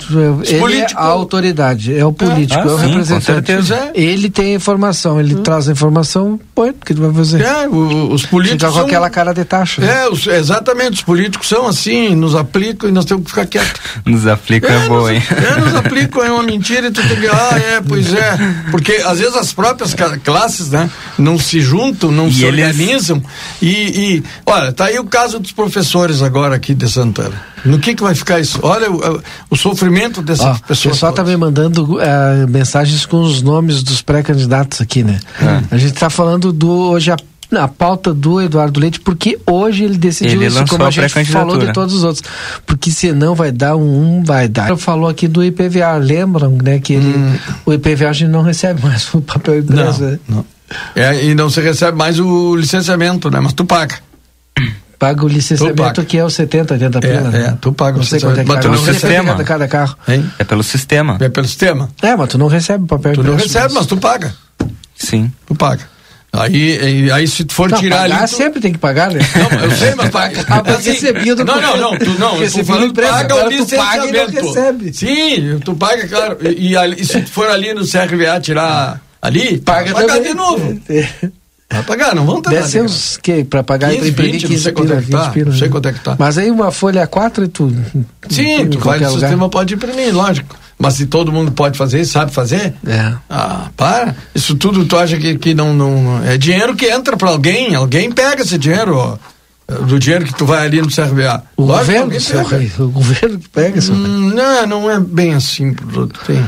os 0.42 0.50
ele 0.50 0.78
é 0.80 0.86
a 0.94 1.04
autoridade, 1.04 1.96
é 1.96 2.04
o 2.04 2.12
político, 2.12 2.60
Ah, 2.60 2.70
é 2.70 2.74
o 2.74 2.78
sim, 2.80 2.86
representante. 2.88 3.52
Hum. 3.52 3.90
Ele 3.94 4.28
tem 4.28 4.52
a 4.52 4.56
informação, 4.56 5.20
ele 5.20 5.36
traz 5.36 5.68
a 5.68 5.72
informação, 5.72 6.38
põe, 6.54 6.70
o 6.70 6.74
que 6.74 6.92
tu 6.94 7.00
vai 7.02 7.12
fazer? 7.12 7.40
É, 7.42 7.68
o- 7.68 8.12
os 8.12 8.26
políticos. 8.26 8.62
Fica 8.62 8.72
com 8.72 8.78
são- 8.78 8.86
aquela 8.86 9.08
cara 9.10 9.32
de 9.32 9.44
taxa. 9.44 9.80
né? 9.82 10.02
É, 10.04 10.08
os- 10.08 10.26
exatamente, 10.26 10.94
os 10.94 11.02
políticos 11.02 11.48
são 11.48 11.66
assim, 11.68 12.14
nos 12.16 12.34
aplicam 12.34 12.88
e 12.88 12.92
nós 12.92 13.04
temos 13.04 13.22
que 13.24 13.30
ficar 13.30 13.46
quietos. 13.46 13.80
Nos 14.04 14.26
aplica 14.26 14.68
é, 14.72 14.88
boa, 14.88 15.12
hein? 15.14 15.22
É, 15.30 15.60
nos 15.60 15.74
aplicam, 15.74 16.22
é 16.24 16.30
uma 16.30 16.42
mentira 16.42 16.88
e 16.88 16.90
tu 16.90 17.00
tem 17.06 17.20
que. 17.20 17.26
Ah, 17.28 17.50
é, 17.56 17.80
pois 17.86 18.12
é. 18.12 18.36
Porque 18.70 18.92
às 19.04 19.18
vezes 19.18 19.34
as 19.36 19.52
próprias 19.52 19.94
classes, 20.24 20.70
né, 20.70 20.88
não 21.18 21.35
se 21.38 21.60
juntam, 21.60 22.10
não 22.10 22.28
E 22.28 22.32
se 22.34 22.44
eles- 22.44 22.64
organizam. 22.66 23.22
E, 23.60 23.68
e, 23.68 24.22
olha, 24.44 24.72
tá 24.72 24.86
aí 24.86 24.98
o 24.98 25.04
caso 25.04 25.38
dos 25.38 25.52
professores 25.52 26.22
agora 26.22 26.54
aqui 26.56 26.74
de 26.74 26.88
Santana. 26.90 27.34
No 27.64 27.78
que 27.78 27.94
que 27.94 28.02
vai 28.02 28.14
ficar 28.14 28.38
isso? 28.40 28.58
Olha 28.62 28.90
o, 28.90 29.20
o 29.50 29.56
sofrimento 29.56 30.22
dessas 30.22 30.46
Ó, 30.46 30.52
o 30.52 30.60
pessoas. 30.62 30.94
pessoal 30.94 31.12
tá 31.12 31.24
me 31.24 31.36
mandando 31.36 31.98
eh, 32.00 32.46
mensagens 32.48 33.04
com 33.04 33.20
os 33.22 33.42
nomes 33.42 33.82
dos 33.82 34.00
pré-candidatos 34.02 34.80
aqui, 34.80 35.02
né? 35.02 35.18
É. 35.40 35.74
A 35.74 35.76
gente 35.78 35.94
tá 35.94 36.08
falando 36.08 36.52
do 36.52 36.70
hoje 36.70 37.10
a, 37.10 37.16
a 37.60 37.66
pauta 37.66 38.14
do 38.14 38.40
Eduardo 38.40 38.78
Leite, 38.78 39.00
porque 39.00 39.38
hoje 39.46 39.82
ele 39.84 39.98
decidiu 39.98 40.34
Ele 40.34 40.46
isso, 40.46 40.58
lançou 40.60 40.78
como 40.78 40.84
a 40.84 40.88
a 40.88 40.90
gente 40.90 41.24
falou 41.32 41.58
de 41.58 41.72
todos 41.72 41.94
os 41.94 42.04
outros. 42.04 42.22
Porque 42.64 42.90
senão 42.90 43.34
vai 43.34 43.50
dar 43.50 43.74
um, 43.76 44.18
um 44.18 44.22
vai 44.24 44.46
dar. 44.48 44.68
Eu 44.68 44.76
falou 44.76 45.08
aqui 45.08 45.26
do 45.26 45.42
IPVA, 45.44 45.96
lembram, 45.96 46.56
né, 46.62 46.78
que 46.78 46.92
ele, 46.92 47.16
Hum. 47.16 47.36
o 47.66 47.72
IPVA 47.72 48.10
a 48.10 48.12
gente 48.12 48.30
não 48.30 48.42
recebe 48.42 48.80
mais 48.82 49.08
o 49.14 49.20
papel 49.20 49.58
impresso, 49.58 50.02
né? 50.02 50.18
É, 50.94 51.24
e 51.24 51.34
não 51.34 51.48
se 51.48 51.60
recebe 51.60 51.96
mais 51.96 52.18
o 52.18 52.56
licenciamento, 52.56 53.30
né? 53.30 53.40
Mas 53.40 53.52
tu 53.52 53.64
paga. 53.64 53.96
Paga 54.98 55.24
o 55.24 55.28
licenciamento 55.28 55.76
paga. 55.82 56.04
que 56.04 56.16
é 56.16 56.24
o 56.24 56.30
70, 56.30 56.72
80 56.74 57.00
pila, 57.00 57.12
É, 57.12 57.20
né? 57.20 57.46
é, 57.48 57.58
tu 57.60 57.70
paga 57.72 57.96
o 57.96 58.00
não 58.00 58.06
sei 58.06 58.18
quanto 58.18 58.40
é 58.40 58.44
que 58.44 58.48
licenciamento, 58.50 58.68
mas 58.68 58.80
tu 58.82 58.86
Não 58.86 58.92
recebe. 59.10 59.26
cada, 59.26 59.44
cada 59.44 59.68
carro. 59.68 59.96
Hein? 60.08 60.30
É 60.38 60.44
pelo 60.44 60.62
sistema. 60.62 61.18
É 61.20 61.28
pelo 61.28 61.46
sistema. 61.46 61.90
É, 62.02 62.16
mas 62.16 62.28
tu 62.30 62.38
não 62.38 62.46
recebe 62.46 62.84
o 62.84 62.86
papel 62.86 63.12
Tu 63.12 63.22
não 63.22 63.36
recebe, 63.36 63.74
mas 63.74 63.84
tu 63.86 63.96
paga. 63.98 64.34
Sim. 64.94 65.30
Tu 65.46 65.54
paga. 65.54 65.82
Aí, 66.32 67.04
e- 67.06 67.10
aí 67.12 67.26
se 67.28 67.44
tu 67.44 67.54
for 67.54 67.70
Não, 67.70 67.78
tirar 67.78 68.02
pagar 68.02 68.18
ali. 68.20 68.28
tu- 68.28 68.36
sempre 68.36 68.60
tem 68.60 68.72
que 68.72 68.78
pagar, 68.78 69.10
né? 69.10 69.20
Não, 69.52 69.60
eu 69.64 69.70
sei, 69.70 69.94
mas 69.94 70.08
paga. 70.10 70.44
Ah, 70.48 70.62
Assim, 70.74 70.90
recebido 70.92 71.44
Não, 71.44 71.60
não, 71.60 71.76
não, 71.76 71.98
tu 71.98 72.10
não, 72.18 72.42
eu 72.42 72.50
tô 72.50 72.64
falando 72.64 72.86
impresso, 72.86 73.12
paga 73.12 73.34
o 73.34 73.38
tu 73.38 73.76
paga 73.76 74.06
e 74.06 74.12
não 74.12 74.26
licenciamento. 74.26 74.46
recebe. 74.54 74.92
Sim, 74.94 75.58
tu 75.64 75.74
paga, 75.76 76.08
claro. 76.08 76.38
E, 76.42 76.70
e 76.72 76.76
ali- 76.76 77.00
e 77.00 77.04
se 77.06 77.20
tu 77.22 77.30
for 77.30 77.48
ali 77.48 77.72
no 77.74 77.86
CRVA 77.86 78.40
tirar 78.40 79.00
ali, 79.20 79.58
Paga 79.58 79.92
vai 79.92 80.02
pagar 80.02 80.14
também. 80.16 80.32
de 80.32 80.36
novo. 80.36 80.80
Vai 81.68 81.82
pagar, 81.82 82.14
não 82.14 82.24
vão 82.24 82.40
Deve 82.40 82.68
ser 82.68 82.80
uns 82.80 83.16
que 83.20 83.42
pra 83.42 83.60
pagar 83.60 83.90
15, 83.90 84.08
imprimir 84.10 84.32
20, 84.34 84.42
não 84.44 84.50
15 84.50 84.62
sei 84.62 84.72
quanto 84.72 84.86
pila, 84.86 85.00
é 85.00 85.02
que 85.02 85.10
tá, 85.10 85.22
20 85.24 85.32
pila, 85.32 85.50
não 85.50 85.58
sei 85.58 85.66
né? 85.66 85.72
quanto 85.72 85.88
é 85.88 85.92
que 85.92 86.00
tá. 86.00 86.16
Mas 86.16 86.38
aí 86.38 86.48
uma 86.48 86.70
folha 86.70 87.08
A4 87.08 87.44
e 87.44 87.48
tu. 87.48 87.74
Sim, 88.30 88.52
imprime 88.52 88.70
tu 88.70 88.78
vai 88.78 88.98
lugar. 89.00 89.10
sistema, 89.10 89.48
pode 89.48 89.74
imprimir, 89.74 90.14
lógico. 90.14 90.54
Mas 90.78 90.94
se 90.94 91.06
todo 91.06 91.32
mundo 91.32 91.50
pode 91.50 91.76
fazer, 91.76 92.04
sabe 92.04 92.30
fazer, 92.32 92.72
É. 92.86 93.12
ah, 93.28 93.68
para. 93.76 94.14
Isso 94.32 94.54
tudo 94.54 94.84
tu 94.86 94.96
acha 94.96 95.18
que, 95.18 95.36
que 95.38 95.54
não, 95.54 95.74
não. 95.74 96.24
É 96.24 96.38
dinheiro 96.38 96.76
que 96.76 96.86
entra 96.86 97.16
pra 97.16 97.30
alguém, 97.30 97.74
alguém 97.74 98.12
pega 98.12 98.42
esse 98.42 98.56
dinheiro, 98.56 98.96
ó, 98.96 99.18
do 99.80 99.98
dinheiro 99.98 100.24
que 100.24 100.34
tu 100.36 100.46
vai 100.46 100.64
ali 100.66 100.80
no 100.80 100.86
CRVA. 100.88 101.42
O 101.56 101.64
Lógico 101.64 101.86
que 101.92 101.98
governo, 101.98 102.20
seu 102.20 102.44
pega. 102.44 102.58
rei, 102.58 102.72
o 102.78 102.88
governo 102.88 103.38
que 103.40 103.48
pega, 103.48 103.80
seu 103.80 103.92
rei. 103.92 104.04
Hum, 104.04 104.32
não, 104.32 104.66
não 104.68 104.90
é 104.90 105.00
bem 105.00 105.34
assim, 105.34 105.74
produto. 105.74 106.20
Tem. 106.24 106.46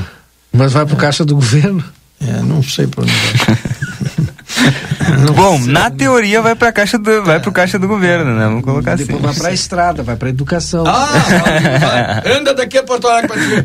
Mas 0.52 0.72
vai 0.72 0.86
pro 0.86 0.94
caixa 0.96 1.24
do 1.24 1.34
governo. 1.34 1.82
É, 2.20 2.42
não 2.42 2.62
sei 2.62 2.86
por 2.86 3.04
onde 3.04 3.12
vai. 3.12 3.58
Bom, 5.34 5.58
na 5.66 5.90
teoria 5.90 6.42
vai 6.42 6.54
pra 6.54 6.72
caixa 6.72 6.98
do, 6.98 7.22
vai 7.22 7.40
pro 7.40 7.52
caixa 7.52 7.78
do 7.78 7.86
governo, 7.86 8.34
né? 8.36 8.44
Vamos 8.44 8.64
colocar 8.64 8.94
assim. 8.94 9.04
Depois 9.04 9.22
vai 9.22 9.34
pra 9.34 9.52
estrada, 9.52 10.02
vai 10.02 10.16
pra 10.16 10.28
educação. 10.28 10.84
Ah, 10.86 11.06
vai, 11.06 11.78
vai. 12.22 12.38
anda 12.38 12.54
daqui 12.54 12.78
a 12.78 12.82
Porto 12.82 13.06
Alegre 13.06 13.38
ver. 13.38 13.64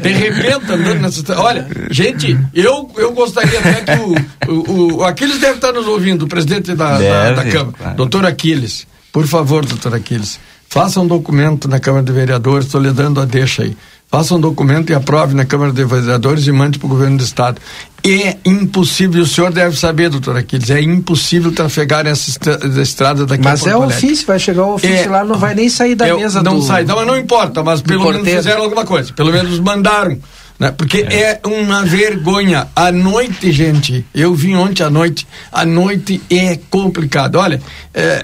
De 0.00 0.12
repente, 0.12 0.72
andando 0.72 1.00
nessa 1.00 1.18
estrada. 1.18 1.42
Olha, 1.42 1.66
gente, 1.90 2.38
eu, 2.54 2.90
eu 2.96 3.12
gostaria 3.12 3.58
até 3.58 3.96
que 3.96 4.48
o, 4.48 4.52
o, 4.52 4.96
o 4.98 5.04
Aquiles 5.04 5.38
deve 5.40 5.56
estar 5.56 5.72
nos 5.72 5.86
ouvindo, 5.86 6.24
o 6.24 6.28
presidente 6.28 6.74
da, 6.74 6.92
da, 6.92 6.98
Deve, 6.98 7.36
da 7.36 7.44
Câmara. 7.44 7.76
claro. 7.76 7.96
Doutor 7.96 8.26
Aquiles, 8.26 8.86
por 9.12 9.26
favor, 9.26 9.66
doutor 9.66 9.94
Aquiles, 9.94 10.38
faça 10.68 11.00
um 11.00 11.06
documento 11.06 11.68
na 11.68 11.80
Câmara 11.80 12.04
de 12.04 12.12
Vereadores, 12.12 12.66
estou 12.66 12.80
lhe 12.80 12.92
dando 12.92 13.20
a 13.20 13.24
deixa 13.24 13.62
aí. 13.62 13.76
Faça 14.10 14.34
um 14.34 14.40
documento 14.40 14.90
e 14.90 14.94
aprove 14.94 15.34
na 15.34 15.44
Câmara 15.44 15.70
de 15.70 15.84
Vereadores 15.84 16.46
e 16.46 16.52
mande 16.52 16.78
para 16.78 16.86
o 16.86 16.88
governo 16.88 17.18
do 17.18 17.24
Estado. 17.24 17.60
É 18.02 18.38
impossível, 18.42 19.22
o 19.22 19.26
senhor 19.26 19.52
deve 19.52 19.76
saber, 19.76 20.08
doutor 20.08 20.34
Aquiles, 20.34 20.70
é 20.70 20.80
impossível 20.80 21.52
trafegar 21.52 22.06
essa 22.06 22.30
estra- 22.30 22.58
estrada 22.80 23.26
daqui 23.26 23.44
Mas 23.44 23.66
é 23.66 23.72
Alegre. 23.72 23.96
ofício, 23.96 24.26
vai 24.26 24.38
chegar 24.38 24.64
o 24.64 24.74
ofício 24.76 24.96
É. 24.96 25.08
lá, 25.08 25.24
não 25.24 25.36
vai 25.36 25.54
nem 25.54 25.68
sair 25.68 25.94
da 25.94 26.08
Eu- 26.08 26.18
mesa 26.20 26.42
não 26.42 26.58
do. 26.58 26.62
sai, 26.62 26.84
não, 26.84 26.96
mas 26.96 27.06
não 27.06 27.18
importa, 27.18 27.62
mas 27.62 27.82
pelo 27.82 28.00
menos 28.00 28.16
porteiro. 28.16 28.38
fizeram 28.38 28.62
alguma 28.62 28.86
coisa. 28.86 29.12
Pelo 29.12 29.30
menos 29.30 29.58
mandaram. 29.60 30.18
Né? 30.58 30.72
Porque 30.72 30.98
é. 31.08 31.38
uma 31.46 31.84
vergonha. 31.84 32.66
À 32.74 32.90
noite, 32.90 33.52
gente, 33.52 34.04
eu 34.14 34.34
vim 34.34 34.54
ontem 34.56 34.82
à 34.82 34.90
noite, 34.90 35.24
à 35.52 35.64
noite 35.66 36.20
é 36.30 36.58
complicado. 36.70 37.36
Olha, 37.36 37.60
é, 37.94 38.22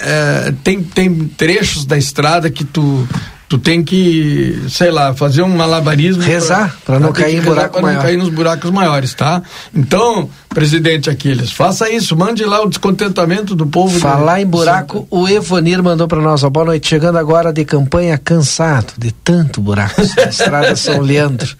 é, 0.48 0.54
tem, 0.64 0.82
tem 0.82 1.14
trechos 1.36 1.84
da 1.84 1.96
estrada 1.98 2.50
que 2.50 2.64
tu. 2.64 3.06
Tu 3.48 3.58
tem 3.58 3.84
que, 3.84 4.64
sei 4.68 4.90
lá, 4.90 5.14
fazer 5.14 5.42
um 5.42 5.48
malabarismo. 5.48 6.22
Rezar, 6.22 6.76
pra 6.84 6.98
não 6.98 7.12
cair 7.12 7.36
em 7.36 7.40
buraco 7.40 7.80
pra 7.80 7.92
não 7.92 8.02
cair 8.02 8.16
nos 8.16 8.28
buracos 8.30 8.70
maiores, 8.70 9.14
tá? 9.14 9.42
Então, 9.74 10.28
presidente 10.54 11.10
Aquiles, 11.10 11.50
faça 11.52 11.90
isso, 11.90 12.16
mande 12.16 12.44
lá 12.44 12.62
o 12.62 12.68
descontentamento 12.68 13.54
do 13.54 13.66
povo. 13.66 13.98
Falar 13.98 14.40
em 14.40 14.46
buraco, 14.46 15.06
o 15.10 15.28
Evonir 15.28 15.82
mandou 15.82 16.08
para 16.08 16.20
nós, 16.22 16.42
ó, 16.44 16.48
boa 16.48 16.64
noite, 16.66 16.88
chegando 16.88 17.18
agora 17.18 17.52
de 17.52 17.64
campanha 17.64 18.16
cansado 18.16 18.92
de 18.96 19.12
tanto 19.12 19.60
buraco 19.60 20.00
na 20.16 20.22
estrada 20.30 20.76
São 20.76 21.00
Leandro. 21.00 21.54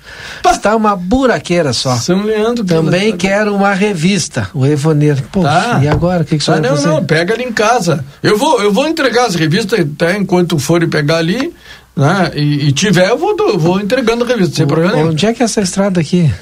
Está 0.49 0.75
uma 0.77 0.95
buraqueira 0.97 1.73
só. 1.73 1.97
São 1.97 2.23
Leandro. 2.25 2.65
Também 2.65 3.17
quero 3.17 3.55
uma 3.55 3.75
revista, 3.75 4.49
o 4.55 4.65
Evonir. 4.65 5.23
Poxa, 5.33 5.49
Tá. 5.49 5.81
e 5.83 5.89
agora, 5.89 6.23
o 6.23 6.25
que, 6.25 6.39
que 6.39 6.49
o 6.49 6.53
Ah, 6.53 6.61
vai 6.61 6.63
não, 6.71 6.77
fazer? 6.77 6.89
não, 6.89 7.05
pega 7.05 7.35
ali 7.35 7.45
em 7.45 7.53
casa. 7.53 8.05
Eu 8.23 8.39
vou, 8.39 8.63
eu 8.63 8.73
vou 8.73 8.87
entregar 8.87 9.27
as 9.27 9.35
revistas 9.35 9.81
até 9.81 10.17
enquanto 10.17 10.59
forem 10.59 10.89
pegar 10.89 11.17
ali, 11.17 11.53
né? 11.97 12.31
E, 12.35 12.69
e 12.69 12.73
tiver, 12.73 13.09
eu 13.11 13.19
vou, 13.19 13.37
vou 13.59 13.81
entregando 13.81 14.25
a 14.25 14.27
revista, 14.27 14.57
sem 14.57 14.67
problema 14.67 14.95
nenhum. 14.95 15.09
Onde 15.11 15.27
é 15.27 15.33
que 15.35 15.43
é 15.43 15.45
essa 15.45 15.61
estrada 15.61 16.01
aqui? 16.01 16.33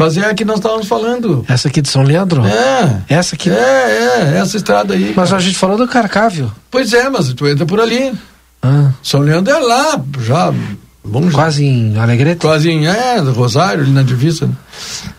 Mas 0.00 0.16
é 0.16 0.24
a 0.30 0.34
que 0.34 0.44
nós 0.44 0.58
estávamos 0.58 0.86
falando. 0.86 1.44
Essa 1.48 1.66
aqui 1.68 1.82
de 1.82 1.88
São 1.88 2.02
Leandro? 2.02 2.46
É. 2.46 3.02
Essa 3.08 3.34
aqui? 3.34 3.50
É, 3.50 3.54
é, 4.34 4.38
essa 4.38 4.56
estrada 4.56 4.94
aí. 4.94 5.12
Mas 5.16 5.32
a 5.32 5.38
gente 5.40 5.58
falou 5.58 5.76
do 5.76 5.88
Carcávio. 5.88 6.52
Pois 6.70 6.92
é, 6.92 7.08
mas 7.08 7.32
tu 7.34 7.46
entra 7.48 7.66
por 7.66 7.80
ali. 7.80 8.12
Ah. 8.62 8.90
São 9.02 9.20
Leandro 9.20 9.52
é 9.52 9.58
lá, 9.58 10.00
já. 10.24 10.54
Vamos 11.04 11.32
Quase 11.34 11.64
em 11.64 11.98
Alegrete? 11.98 12.40
Quase 12.40 12.70
em, 12.70 12.86
é, 12.86 13.18
Rosário, 13.18 13.82
ali 13.82 13.90
na 13.90 14.02
divisa. 14.02 14.46
né? 14.46 14.52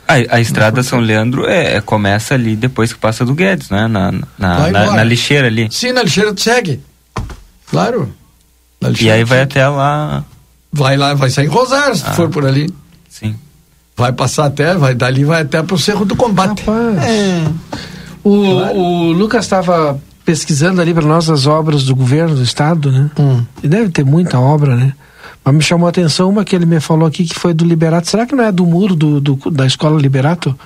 A, 0.07 0.35
a 0.35 0.39
estrada 0.39 0.81
São 0.83 0.99
Leandro 0.99 1.45
é, 1.47 1.75
é- 1.75 1.81
começa 1.81 2.35
ali 2.35 2.55
depois 2.55 2.93
que 2.93 2.99
passa 2.99 3.25
do 3.25 3.33
Guedes, 3.33 3.69
né? 3.69 3.87
Na, 3.87 4.11
na, 4.37 4.69
na, 4.69 4.91
na 4.93 5.03
lixeira 5.03 5.47
ali. 5.47 5.67
Sim, 5.71 5.91
na 5.93 6.03
lixeira 6.03 6.33
tu 6.33 6.41
segue. 6.41 6.79
Claro. 7.69 8.13
Na 8.79 8.91
E 8.99 9.09
aí 9.11 9.23
vai 9.23 9.39
segue. 9.39 9.51
até 9.51 9.67
lá. 9.67 10.23
Vai 10.71 10.95
lá, 10.95 11.13
vai 11.15 11.29
sair 11.29 11.45
em 11.47 11.49
Rosário, 11.49 11.95
se 11.95 12.03
tu 12.03 12.09
Ah. 12.11 12.13
for 12.13 12.29
por 12.29 12.45
ali. 12.45 12.71
Vai 13.99 14.13
passar 14.13 14.45
até, 14.45 14.75
vai 14.75 14.95
dali, 14.95 15.25
vai 15.25 15.41
até 15.41 15.61
pro 15.61 15.77
Cerro 15.77 16.05
do 16.05 16.15
Combate. 16.15 16.61
Rapaz. 16.61 17.03
É. 17.03 17.43
O, 18.23 18.31
o 18.31 19.11
Lucas 19.11 19.43
estava 19.45 19.99
pesquisando 20.23 20.81
ali 20.81 20.93
para 20.93 21.05
nós 21.05 21.29
as 21.29 21.45
obras 21.45 21.83
do 21.83 21.93
governo 21.95 22.33
do 22.35 22.41
estado, 22.43 22.91
né? 22.91 23.11
Hum. 23.19 23.43
E 23.61 23.67
deve 23.67 23.89
ter 23.89 24.05
muita 24.05 24.39
obra, 24.39 24.75
né? 24.75 24.93
Mas 25.43 25.53
me 25.55 25.61
chamou 25.61 25.87
a 25.87 25.89
atenção 25.89 26.29
uma 26.29 26.45
que 26.45 26.55
ele 26.55 26.65
me 26.65 26.79
falou 26.79 27.07
aqui 27.07 27.25
que 27.25 27.35
foi 27.35 27.53
do 27.53 27.65
Liberato. 27.65 28.09
Será 28.09 28.25
que 28.25 28.33
não 28.35 28.43
é 28.43 28.51
do 28.51 28.65
muro 28.65 28.95
do, 28.95 29.19
do- 29.19 29.51
da 29.51 29.65
escola 29.65 29.99
Liberato? 29.99 30.57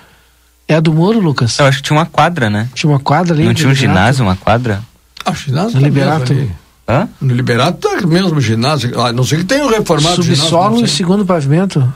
É 0.68 0.80
do 0.80 0.94
muro, 0.94 1.20
Lucas? 1.20 1.58
Eu 1.60 1.66
acho 1.66 1.78
que 1.78 1.84
tinha 1.84 1.98
uma 1.98 2.06
quadra, 2.06 2.50
né? 2.50 2.70
Tinha 2.74 2.90
uma 2.92 3.00
quadra 3.00 3.34
ali? 3.34 3.46
Não 3.46 3.54
tinha 3.54 3.68
um 3.70 3.72
Liberato? 3.74 3.96
ginásio, 3.98 4.26
uma 4.26 4.36
quadra? 4.36 4.82
Ah, 5.26 5.32
o 5.32 5.36
ginásio 5.36 5.74
No 5.76 5.80
tá 5.82 5.88
Liberato. 5.88 6.34
mesmo. 6.34 6.52
Hã? 6.88 7.08
No 7.22 7.34
Liberato 7.34 7.78
tá 7.80 8.06
mesmo 8.06 8.36
o 8.38 8.42
ginásio. 8.42 9.00
A 9.02 9.12
não 9.14 9.24
ser 9.24 9.38
que 9.38 9.46
tenha 9.46 9.66
um 9.66 9.70
reformado 9.70 10.22
ginásio, 10.22 10.36
Subsolo 10.44 10.70
não 10.76 10.84
e 10.86 10.88
sei. 10.88 10.98
segundo 10.98 11.26
pavimento. 11.26 11.94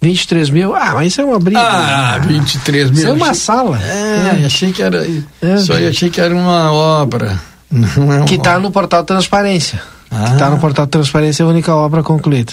23 0.00 0.50
mil. 0.50 0.74
Ah, 0.74 0.92
mas 0.94 1.08
isso 1.12 1.20
é 1.20 1.24
uma 1.24 1.38
briga. 1.38 1.60
Ah, 1.60 2.18
23 2.18 2.90
mil. 2.90 2.98
Isso 2.98 3.08
é 3.08 3.12
uma 3.12 3.30
Achei- 3.30 3.40
sala. 3.40 3.80
É, 3.82 4.44
achei 4.44 4.72
que 4.72 4.82
era. 4.82 5.06
É, 5.42 5.54
Isso 5.54 5.72
aí, 5.72 5.86
achei 5.88 6.10
que 6.10 6.20
era 6.20 6.34
uma 6.34 6.70
obra. 6.72 7.40
Não 7.70 8.12
é 8.12 8.16
uma 8.18 8.24
Que 8.24 8.34
está 8.36 8.58
no 8.58 8.70
portal 8.70 9.02
Transparência. 9.04 9.82
Ah. 10.10 10.24
Que 10.26 10.32
está 10.34 10.50
no 10.50 10.58
portal 10.58 10.86
Transparência, 10.86 11.42
é 11.42 11.46
a 11.46 11.48
única 11.48 11.74
obra 11.74 12.02
concluída. 12.02 12.52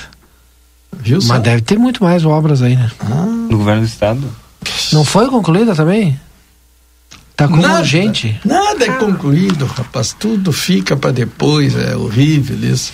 Viu 0.96 1.22
só? 1.22 1.34
Mas 1.34 1.44
deve 1.44 1.62
ter 1.62 1.78
muito 1.78 2.04
mais 2.04 2.24
obras 2.26 2.62
aí, 2.62 2.76
né? 2.76 2.90
No 3.50 3.58
governo 3.58 3.82
do 3.82 3.88
estado? 3.88 4.24
Não 4.92 5.04
foi 5.04 5.28
concluída 5.28 5.76
também? 5.76 6.20
Tá 7.36 7.48
como 7.48 7.62
Nada. 7.62 7.80
urgente. 7.80 8.40
Nada 8.46 8.86
é 8.86 8.92
concluído, 8.92 9.66
rapaz. 9.66 10.16
Tudo 10.18 10.52
fica 10.54 10.96
para 10.96 11.12
depois. 11.12 11.76
É 11.76 11.96
horrível 11.96 12.58
isso. 12.72 12.94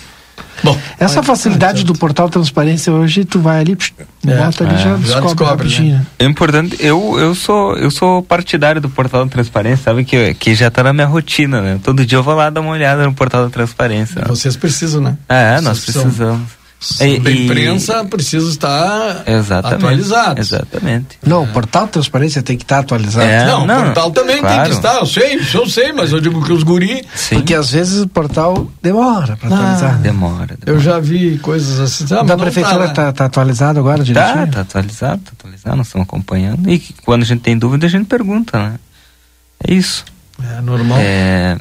Bom, 0.62 0.78
Essa 0.98 1.22
facilidade 1.22 1.84
do 1.84 1.94
portal 1.94 2.28
Transparência 2.28 2.92
hoje, 2.92 3.24
tu 3.24 3.40
vai 3.40 3.60
ali, 3.60 3.74
psh, 3.76 3.92
É, 4.26 4.36
bota 4.36 4.64
ali 4.64 4.74
é, 4.74 4.78
já 4.78 4.84
já 4.90 4.96
descobre, 4.96 5.22
descobre, 5.28 5.44
rapidinho. 5.68 5.96
né? 5.98 6.06
É 6.18 6.24
importante, 6.26 6.76
eu, 6.80 7.18
eu 7.18 7.34
sou 7.34 7.76
eu 7.76 7.90
sou 7.90 8.22
partidário 8.22 8.80
do 8.80 8.88
portal 8.90 9.24
da 9.24 9.30
transparência, 9.30 9.84
sabe 9.84 10.04
que, 10.04 10.34
que 10.34 10.54
já 10.54 10.70
tá 10.70 10.82
na 10.82 10.92
minha 10.92 11.06
rotina, 11.06 11.60
né? 11.62 11.80
Todo 11.82 12.04
dia 12.04 12.18
eu 12.18 12.22
vou 12.22 12.34
lá 12.34 12.50
dar 12.50 12.60
uma 12.60 12.70
olhada 12.72 13.04
no 13.04 13.14
portal 13.14 13.44
da 13.44 13.50
transparência. 13.50 14.22
Vocês 14.26 14.56
precisam, 14.56 15.00
né? 15.00 15.16
É, 15.28 15.60
nós 15.62 15.78
Vocês 15.78 15.94
são- 15.94 16.02
precisamos. 16.04 16.38
são 16.40 16.59
E- 17.00 17.18
da 17.20 17.30
e- 17.30 17.44
imprensa 17.44 18.02
precisa 18.06 18.48
estar 18.48 19.22
Exatamente. 19.26 19.74
atualizados. 19.76 20.52
Exatamente. 20.52 21.18
Não, 21.26 21.42
o 21.44 21.46
portal 21.48 21.86
Transparência 21.86 22.42
tem 22.42 22.56
que 22.56 22.64
estar 22.64 22.78
atualizado. 22.78 23.26
É, 23.26 23.44
não, 23.44 23.66
não, 23.66 23.80
o 23.80 23.84
portal 23.84 24.10
também 24.12 24.36
tem 24.36 24.44
claro. 24.44 24.70
que 24.70 24.76
estar, 24.76 24.94
eu 24.94 25.06
sei, 25.06 25.40
eu 25.52 25.68
sei, 25.68 25.92
mas 25.92 26.10
eu 26.10 26.20
digo 26.20 26.42
que 26.42 26.52
os 26.52 26.62
guri. 26.62 27.04
Porque 27.28 27.54
às 27.54 27.70
vezes 27.70 28.02
o 28.02 28.08
portal 28.08 28.66
demora 28.82 29.36
para 29.36 29.54
atualizar. 29.54 29.98
Demora. 29.98 30.56
Eu 30.64 30.80
já 30.80 30.98
vi 30.98 31.38
coisas 31.38 31.78
assim. 31.80 32.06
Ah, 32.14 32.22
da 32.22 32.36
prefeitura 32.36 32.88
tá, 32.88 32.94
tá, 33.06 33.12
tá 33.12 33.24
atualizado 33.26 33.78
agora, 33.78 34.02
direitinho? 34.02 34.46
Tá, 34.46 34.52
tá 34.52 34.60
atualizado, 34.62 35.22
tá 35.22 35.32
atualizado, 35.38 35.76
nós 35.76 35.86
estamos 35.86 36.06
acompanhando. 36.06 36.70
E 36.70 36.78
quando 37.04 37.22
a 37.22 37.26
gente 37.26 37.40
tem 37.40 37.58
dúvida, 37.58 37.86
a 37.86 37.90
gente 37.90 38.06
pergunta, 38.06 38.58
né? 38.58 38.74
É 39.68 39.74
isso. 39.74 40.04
É 40.56 40.60
normal. 40.62 40.98
É... 40.98 41.58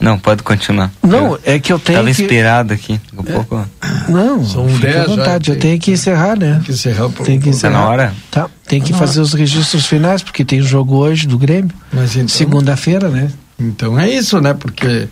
Não, 0.00 0.18
pode 0.18 0.42
continuar. 0.42 0.90
Não, 1.02 1.38
é 1.44 1.58
que 1.58 1.72
eu 1.72 1.78
tenho 1.78 1.98
Tava 1.98 2.12
que... 2.12 2.22
inspirado 2.22 2.72
aqui. 2.72 3.00
Daqui 3.12 3.30
a 3.30 3.34
pouco. 3.34 3.66
Não, 4.08 4.44
São 4.44 4.68
fica 4.68 4.86
10 4.86 4.96
à 4.96 5.00
já, 5.00 5.06
vontade. 5.06 5.50
eu 5.50 5.58
tenho 5.58 5.78
que 5.78 5.90
encerrar, 5.92 6.36
né? 6.36 6.54
Tem 6.54 6.62
que 6.62 6.72
encerrar 6.72 7.06
o 7.06 7.10
Tem 7.12 7.40
que 7.40 7.48
encerrar. 7.48 7.72
Tá 7.72 7.78
na 7.80 7.88
hora? 7.88 8.14
Tá, 8.30 8.50
tem 8.66 8.80
que 8.80 8.92
Tá 8.92 8.98
fazer 8.98 9.20
os 9.20 9.32
registros 9.34 9.86
finais, 9.86 10.22
porque 10.22 10.44
tem 10.44 10.60
jogo 10.62 10.96
hoje 10.96 11.26
do 11.26 11.38
Grêmio. 11.38 11.70
Mas 11.92 12.14
então, 12.16 12.28
Segunda-feira, 12.28 13.08
né? 13.08 13.30
então 13.58 13.98
é 13.98 14.08
isso, 14.08 14.40
né? 14.40 14.54
Porque. 14.54 15.08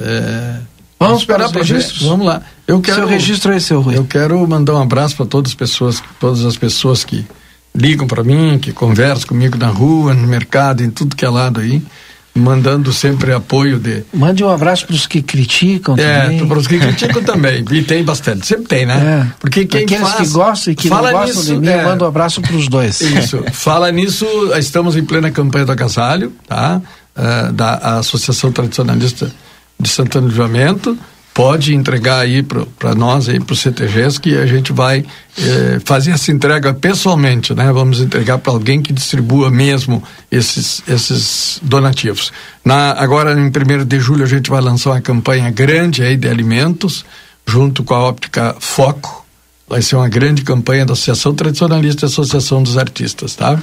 é, 0.00 0.54
Vamos 0.98 1.20
esperar 1.20 1.50
para 1.50 1.62
registros? 1.62 2.02
Vamos 2.02 2.24
lá. 2.26 2.42
Eu 2.66 2.80
quero, 2.80 2.98
Seu 2.98 3.06
registro 3.08 3.52
é 3.52 3.58
seu, 3.58 3.80
Rui. 3.80 3.96
Eu 3.96 4.04
quero 4.04 4.46
mandar 4.46 4.74
um 4.74 4.82
abraço 4.82 5.16
para 5.16 5.26
todas 5.26 5.50
as 5.50 5.54
pessoas, 5.56 6.00
todas 6.20 6.44
as 6.44 6.56
pessoas 6.56 7.04
que 7.04 7.26
ligam 7.74 8.06
para 8.06 8.22
mim, 8.22 8.56
que 8.60 8.72
conversam 8.72 9.26
comigo 9.26 9.58
na 9.58 9.66
rua, 9.66 10.14
no 10.14 10.28
mercado, 10.28 10.82
em 10.84 10.90
tudo 10.90 11.16
que 11.16 11.24
é 11.24 11.28
lado 11.28 11.58
aí, 11.58 11.82
mandando 12.34 12.92
sempre 12.92 13.32
apoio 13.32 13.78
de. 13.78 14.04
Mande 14.12 14.42
um 14.42 14.48
abraço 14.48 14.86
para 14.86 14.94
os 14.94 15.06
que 15.06 15.20
criticam 15.22 15.94
É, 15.98 16.22
também. 16.22 16.46
para 16.46 16.58
os 16.58 16.66
que 16.66 16.78
criticam 16.78 17.22
também. 17.24 17.64
E 17.70 17.82
tem 17.82 18.02
bastante, 18.02 18.46
sempre 18.46 18.66
tem, 18.66 18.86
né? 18.86 19.28
É. 19.28 19.34
Porque 19.38 19.66
quem 19.66 19.82
Aqueles 19.84 20.08
faz, 20.08 20.28
que 20.28 20.34
gostam 20.34 20.72
e 20.72 20.76
que 20.76 20.88
não 20.88 20.96
fala 20.96 21.12
gostam 21.12 21.26
nisso, 21.36 21.54
de 21.54 21.60
mim, 21.60 21.68
é, 21.68 21.80
eu 21.80 21.84
mando 21.84 22.04
um 22.04 22.08
abraço 22.08 22.40
para 22.40 22.56
os 22.56 22.68
dois. 22.68 23.00
Isso. 23.00 23.42
Fala 23.52 23.90
nisso, 23.92 24.26
estamos 24.58 24.96
em 24.96 25.04
plena 25.04 25.30
campanha 25.30 25.66
do 25.66 25.72
agasalho, 25.72 26.32
tá? 26.48 26.80
Ah, 27.14 27.50
da 27.52 27.98
Associação 27.98 28.50
Tradicionalista 28.50 29.30
de 29.78 29.88
Santana 29.88 30.26
do 30.26 30.30
Livramento. 30.30 30.96
Pode 31.34 31.74
entregar 31.74 32.18
aí 32.18 32.42
para 32.42 32.94
nós, 32.94 33.26
aí 33.26 33.40
para 33.40 33.54
os 33.54 33.60
CTGs, 33.60 34.20
que 34.20 34.36
a 34.36 34.44
gente 34.44 34.70
vai 34.70 35.02
eh, 35.38 35.80
fazer 35.82 36.10
essa 36.10 36.30
entrega 36.30 36.74
pessoalmente, 36.74 37.54
né? 37.54 37.72
Vamos 37.72 38.00
entregar 38.00 38.36
para 38.36 38.52
alguém 38.52 38.82
que 38.82 38.92
distribua 38.92 39.50
mesmo 39.50 40.02
esses, 40.30 40.82
esses 40.86 41.58
donativos. 41.62 42.30
Na, 42.62 42.92
agora, 42.92 43.32
em 43.32 43.46
1 43.46 43.84
de 43.86 43.98
julho, 43.98 44.24
a 44.24 44.28
gente 44.28 44.50
vai 44.50 44.60
lançar 44.60 44.90
uma 44.90 45.00
campanha 45.00 45.50
grande 45.50 46.02
aí 46.02 46.18
de 46.18 46.28
alimentos, 46.28 47.02
junto 47.46 47.82
com 47.82 47.94
a 47.94 48.00
óptica 48.00 48.54
Foco, 48.60 49.24
vai 49.66 49.80
ser 49.80 49.96
uma 49.96 50.10
grande 50.10 50.42
campanha 50.42 50.84
da 50.84 50.92
Associação 50.92 51.34
Tradicionalista 51.34 52.04
e 52.04 52.06
Associação 52.06 52.62
dos 52.62 52.76
Artistas, 52.76 53.34
tá? 53.34 53.58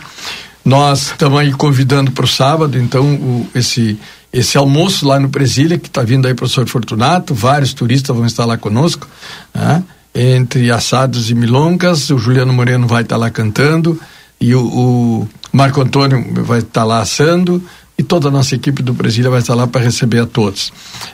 Nós 0.66 1.12
estamos 1.12 1.40
aí 1.40 1.52
convidando 1.52 2.12
para 2.12 2.26
o 2.26 2.28
sábado, 2.28 2.80
então, 2.80 3.14
o, 3.14 3.48
esse, 3.54 4.00
esse 4.32 4.58
almoço 4.58 5.08
lá 5.08 5.20
no 5.20 5.30
Presília, 5.30 5.78
que 5.78 5.88
está 5.88 6.04
vindo 6.04 6.26
aí 6.26 6.34
o 6.34 6.36
professor 6.36 6.68
Fortunato, 6.68 7.34
vários 7.34 7.74
turistas 7.74 8.16
vão 8.16 8.26
estar 8.26 8.46
lá 8.46 8.58
conosco, 8.58 9.08
né? 9.54 9.84
entre 10.14 10.72
assados 10.72 11.30
e 11.30 11.36
milongas, 11.36 12.10
o 12.10 12.18
Juliano 12.18 12.54
Moreno 12.54 12.88
vai 12.88 13.04
estar 13.04 13.18
lá 13.18 13.30
cantando, 13.30 14.00
e 14.40 14.54
o, 14.56 14.62
o 14.62 15.30
Marco 15.52 15.82
Antônio 15.82 16.26
vai 16.44 16.60
estar 16.60 16.84
lá 16.84 17.00
assando, 17.00 17.64
e 17.98 18.04
toda 18.04 18.30
a 18.30 18.32
nossa 18.32 18.56
equipe 18.56 18.82
do 18.82 18.94
Presília 18.94 19.30
vai 19.30 19.42
estar 19.42 19.54
lá 19.54 19.68
para 19.68 19.82
receber 19.82 20.20
a 20.20 20.26
todos. 20.26 20.72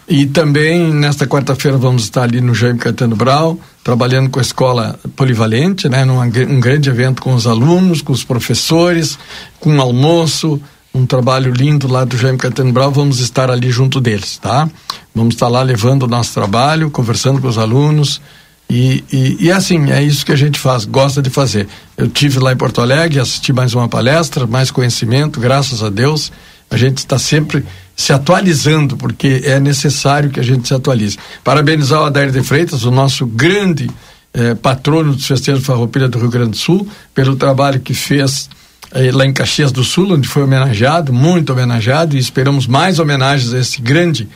E 0.08 0.28
também, 0.28 0.94
nesta 0.94 1.26
quarta-feira, 1.26 1.78
vamos 1.78 2.04
estar 2.04 2.22
ali 2.22 2.40
no 2.42 2.54
Jaime 2.54 2.78
Caetano 2.78 3.16
Brau, 3.16 3.60
trabalhando 3.84 4.30
com 4.30 4.38
a 4.38 4.42
escola 4.42 5.00
polivalente, 5.16 5.90
né, 5.90 6.06
num 6.06 6.22
um 6.22 6.60
grande 6.60 6.88
evento 6.88 7.24
com 7.24 7.34
os 7.34 7.48
alunos, 7.48 8.04
com 8.04 8.14
os 8.14 8.24
professores, 8.24 9.18
com 9.60 9.72
um 9.72 9.82
almoço, 9.82 10.62
um 10.96 11.06
trabalho 11.06 11.52
lindo 11.52 11.90
lá 11.90 12.06
do 12.06 12.18
Jaime 12.18 12.38
Caetano 12.38 12.72
Brau, 12.72 12.90
vamos 12.90 13.20
estar 13.20 13.52
ali 13.52 13.70
junto 13.70 14.00
deles, 14.00 14.38
tá? 14.38 14.70
Vamos 15.14 15.36
estar 15.36 15.50
lá 15.50 15.62
levando 15.62 16.04
o 16.04 16.08
nosso 16.08 16.34
trabalho, 16.34 16.90
conversando 16.90 17.42
com 17.42 17.50
os 17.50 17.58
alunos, 17.58 18.22
e, 18.70 19.04
e, 19.12 19.38
e 19.42 19.52
assim, 19.52 19.92
é 19.92 20.02
isso 20.02 20.26
que 20.26 20.32
a 20.32 20.38
gente 20.38 20.58
faz, 20.58 20.86
gosta 20.86 21.22
de 21.22 21.30
fazer. 21.30 21.68
Eu 21.98 22.08
tive 22.08 22.40
lá 22.40 22.54
em 22.54 22.56
Porto 22.56 22.80
Alegre, 22.80 23.20
assisti 23.20 23.52
mais 23.52 23.74
uma 23.74 23.90
palestra, 23.90 24.48
mais 24.48 24.72
conhecimento, 24.72 25.38
graças 25.38 25.84
a 25.84 25.90
Deus. 25.90 26.32
A 26.72 26.78
gente 26.78 27.00
está 27.00 27.20
sempre 27.20 27.64
se 27.94 28.14
atualizando, 28.14 28.96
porque 28.96 29.42
é 29.44 29.60
necessário 29.60 30.30
que 30.30 30.40
a 30.40 30.44
gente 30.44 30.66
se 30.66 30.74
atualize. 30.74 31.18
Parabenizar 31.44 32.02
o 32.02 32.06
Adair 32.06 32.32
de 32.32 32.42
Freitas, 32.42 32.86
o 32.86 32.92
nosso 32.92 33.26
grande 33.26 33.90
eh, 34.34 34.56
patrono 34.56 35.14
dos 35.14 35.28
festejos 35.28 35.66
Farroupilha 35.66 36.08
do 36.08 36.18
Rio 36.18 36.30
Grande 36.30 36.52
do 36.52 36.58
Sul, 36.58 36.88
pelo 37.14 37.36
trabalho 37.36 37.80
que 37.80 37.94
fez 37.94 38.50
lá 39.14 39.26
em 39.26 39.34
Caxias 39.34 39.72
do 39.72 39.84
Sul, 39.84 40.14
onde 40.14 40.28
foi 40.28 40.44
homenageado, 40.44 41.12
muito 41.12 41.52
homenageado, 41.52 42.16
e 42.16 42.20
esperamos 42.20 42.66
mais 42.66 42.98
homenagens 42.98 43.54
a 43.54 43.60
esse 43.60 43.82
grande 43.82 44.28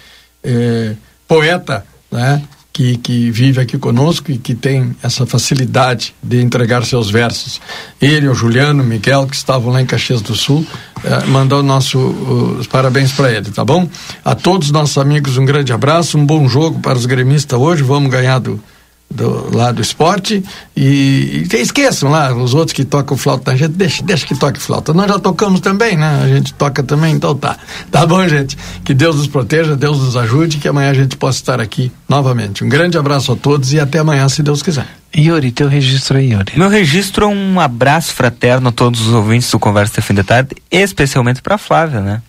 eh, 0.43 0.95
poeta, 1.27 1.85
né? 2.11 2.41
Que, 2.71 2.97
que 2.97 3.29
vive 3.29 3.59
aqui 3.59 3.77
conosco 3.77 4.31
e 4.31 4.37
que 4.37 4.55
tem 4.55 4.95
essa 5.03 5.25
facilidade 5.25 6.15
de 6.23 6.41
entregar 6.41 6.85
seus 6.85 7.09
versos. 7.09 7.59
Ele, 8.01 8.25
o 8.29 8.33
Juliano, 8.33 8.81
o 8.81 8.85
Miguel, 8.85 9.27
que 9.27 9.35
estavam 9.35 9.73
lá 9.73 9.81
em 9.81 9.85
Caxias 9.85 10.21
do 10.21 10.33
Sul, 10.33 10.65
eh, 11.03 11.25
mandar 11.25 11.57
o 11.57 11.63
nosso, 11.63 11.99
os 11.99 12.67
parabéns 12.67 13.11
para 13.11 13.31
ele, 13.31 13.51
tá 13.51 13.65
bom? 13.65 13.89
A 14.23 14.33
todos 14.33 14.67
os 14.67 14.71
nossos 14.71 14.97
amigos, 14.97 15.37
um 15.37 15.45
grande 15.45 15.73
abraço, 15.73 16.17
um 16.17 16.25
bom 16.25 16.47
jogo 16.47 16.79
para 16.79 16.97
os 16.97 17.05
gremistas 17.05 17.59
hoje, 17.59 17.83
vamos 17.83 18.09
ganhar 18.09 18.39
do, 18.39 18.61
do, 19.09 19.55
lá 19.55 19.71
do 19.71 19.81
esporte 19.81 20.43
e, 20.75 21.47
e 21.51 21.55
esqueçam 21.55 22.11
lá 22.11 22.33
os 22.33 22.53
outros 22.53 22.73
que 22.73 22.85
tocam 22.85 23.17
flauta, 23.17 23.57
gente 23.57 23.71
deixa, 23.71 24.03
deixa 24.03 24.25
que 24.25 24.35
toque 24.35 24.59
flauta. 24.59 24.93
Nós 24.93 25.07
já 25.07 25.17
tocamos 25.17 25.59
também, 25.59 25.97
né? 25.97 26.21
A 26.23 26.27
gente 26.27 26.53
toca 26.53 26.83
também, 26.83 27.15
então 27.15 27.35
tá. 27.35 27.57
Tá 27.91 28.05
bom, 28.05 28.25
gente? 28.27 28.57
Que 28.83 28.93
Deus 28.93 29.15
nos 29.17 29.27
proteja, 29.27 29.75
Deus 29.75 29.99
nos 29.99 30.15
ajude, 30.15 30.57
que 30.57 30.67
amanhã 30.67 30.91
a 30.91 30.93
gente 30.93 31.17
possa 31.17 31.39
estar 31.39 31.59
aqui 31.59 31.91
novamente. 32.07 32.63
Um 32.63 32.69
grande 32.69 32.97
abraço 32.97 33.31
a 33.31 33.35
todos 33.35 33.73
e 33.73 33.79
até 33.79 33.99
amanhã, 33.99 34.29
se 34.29 34.43
Deus 34.43 34.61
quiser. 34.61 34.87
Yuri, 35.15 35.51
teu 35.51 35.67
registro 35.67 36.17
aí, 36.17 36.31
Yuri. 36.31 36.53
Meu 36.55 36.69
registro 36.69 37.25
é 37.25 37.27
um 37.27 37.59
abraço 37.59 38.13
fraterno 38.13 38.69
a 38.69 38.71
todos 38.71 39.07
os 39.07 39.13
ouvintes 39.13 39.49
do 39.49 39.57
Conversa 39.57 39.95
de 39.95 40.01
Fim 40.05 40.13
de 40.13 40.23
Tarde, 40.23 40.55
especialmente 40.71 41.41
para 41.41 41.57
Flávia, 41.57 41.99
né? 41.99 42.21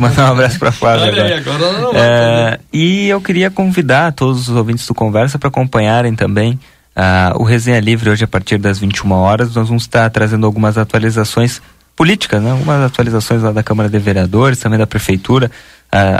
Mandar 0.00 0.28
um 0.28 0.32
abraço 0.32 0.58
para 0.58 0.72
Flávia 0.72 1.06
Olha 1.06 1.24
aí, 1.24 1.32
agora. 1.34 1.56
agora 1.56 1.80
não 1.80 1.92
É, 1.94 2.60
e 2.72 3.08
eu 3.08 3.20
queria 3.20 3.50
convidar 3.50 4.12
todos 4.12 4.48
os 4.48 4.56
ouvintes 4.56 4.86
do 4.86 4.94
Conversa 4.94 5.38
para 5.38 5.48
acompanharem 5.48 6.14
também 6.14 6.58
ah, 6.94 7.32
o 7.36 7.44
Resenha 7.44 7.80
Livre 7.80 8.10
hoje 8.10 8.24
a 8.24 8.28
partir 8.28 8.58
das 8.58 8.78
21 8.78 9.12
horas. 9.12 9.54
Nós 9.54 9.68
vamos 9.68 9.84
estar 9.84 10.08
trazendo 10.10 10.46
algumas 10.46 10.76
atualizações 10.76 11.62
políticas, 11.96 12.42
né? 12.42 12.50
algumas 12.50 12.82
atualizações 12.82 13.42
lá 13.42 13.52
da 13.52 13.62
Câmara 13.62 13.88
de 13.88 13.98
Vereadores, 13.98 14.58
também 14.58 14.78
da 14.78 14.86
Prefeitura, 14.86 15.50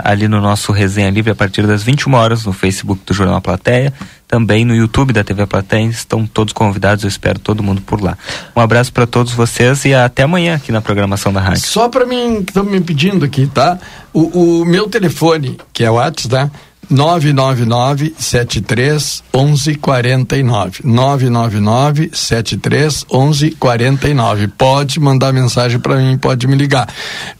ali 0.03 0.27
no 0.27 0.41
nosso 0.41 0.71
Resenha 0.71 1.09
Livre 1.09 1.31
a 1.31 1.35
partir 1.35 1.65
das 1.65 1.81
21 1.81 2.13
horas 2.13 2.45
no 2.45 2.51
Facebook 2.51 3.01
do 3.05 3.13
Jornal 3.13 3.39
Plateia, 3.41 3.93
também 4.27 4.65
no 4.65 4.75
YouTube 4.75 5.13
da 5.13 5.23
TV 5.23 5.45
Plateia. 5.45 5.85
Estão 5.85 6.25
todos 6.25 6.53
convidados, 6.53 7.03
eu 7.03 7.07
espero 7.07 7.39
todo 7.39 7.63
mundo 7.63 7.81
por 7.81 8.01
lá. 8.01 8.17
Um 8.55 8.59
abraço 8.59 8.91
para 8.91 9.07
todos 9.07 9.31
vocês 9.33 9.85
e 9.85 9.93
até 9.93 10.23
amanhã 10.23 10.55
aqui 10.55 10.71
na 10.71 10.81
programação 10.81 11.31
da 11.31 11.39
rádio. 11.39 11.61
Só 11.61 11.87
para 11.87 12.05
mim, 12.05 12.43
que 12.43 12.51
estão 12.51 12.63
me 12.63 12.81
pedindo 12.81 13.23
aqui, 13.23 13.47
tá? 13.47 13.79
O, 14.13 14.61
o 14.61 14.65
meu 14.65 14.87
telefone, 14.87 15.57
que 15.71 15.83
é 15.83 15.89
o 15.89 15.95
WhatsApp, 15.95 16.29
tá? 16.29 16.51
999 16.91 18.13
73 18.17 19.23
1149 19.33 20.81
999 20.83 22.11
73 22.13 23.05
1149 23.09 24.47
pode 24.49 24.99
mandar 24.99 25.31
mensagem 25.31 25.79
para 25.79 25.95
mim 25.95 26.17
pode 26.17 26.47
me 26.47 26.55
ligar. 26.55 26.87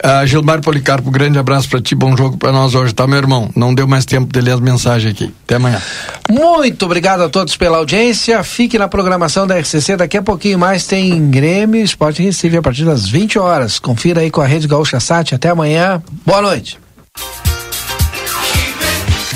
Uh, 0.03 0.25
Gilmar 0.25 0.61
Policarpo 0.61 1.11
grande 1.11 1.37
abraço 1.37 1.69
para 1.69 1.81
ti 1.81 1.93
bom 1.93 2.15
jogo 2.15 2.37
para 2.37 2.51
nós 2.51 2.73
hoje 2.73 2.93
tá 2.93 3.05
meu 3.05 3.17
irmão? 3.17 3.49
Não 3.55 3.73
deu 3.73 3.87
mais 3.87 4.05
tempo 4.05 4.31
de 4.31 4.39
ler 4.39 4.53
as 4.53 4.59
mensagens 4.59 5.13
aqui. 5.13 5.33
Até 5.43 5.55
amanhã. 5.55 5.81
Muito 6.29 6.85
obrigado 6.85 7.21
a 7.21 7.29
todos 7.29 7.57
pela 7.57 7.77
audiência. 7.77 8.41
Fique 8.43 8.77
na 8.77 8.87
programação 8.87 9.45
da 9.45 9.59
RCC 9.59 9.97
daqui 9.97 10.17
a 10.17 10.23
pouquinho 10.23 10.57
mais 10.57 10.87
tem 10.87 11.29
Grêmio 11.29 11.83
Esporte 11.83 12.23
Recife 12.23 12.57
a 12.57 12.61
partir 12.61 12.85
das 12.85 13.07
20 13.07 13.37
horas. 13.37 13.79
Confira 13.79 14.21
aí 14.21 14.31
com 14.31 14.41
a 14.41 14.45
Rede 14.45 14.67
Gaúcha 14.67 14.99
Sat. 14.99 15.35
Até 15.35 15.49
amanhã. 15.49 16.01
Boa 16.25 16.41
noite 16.41 16.79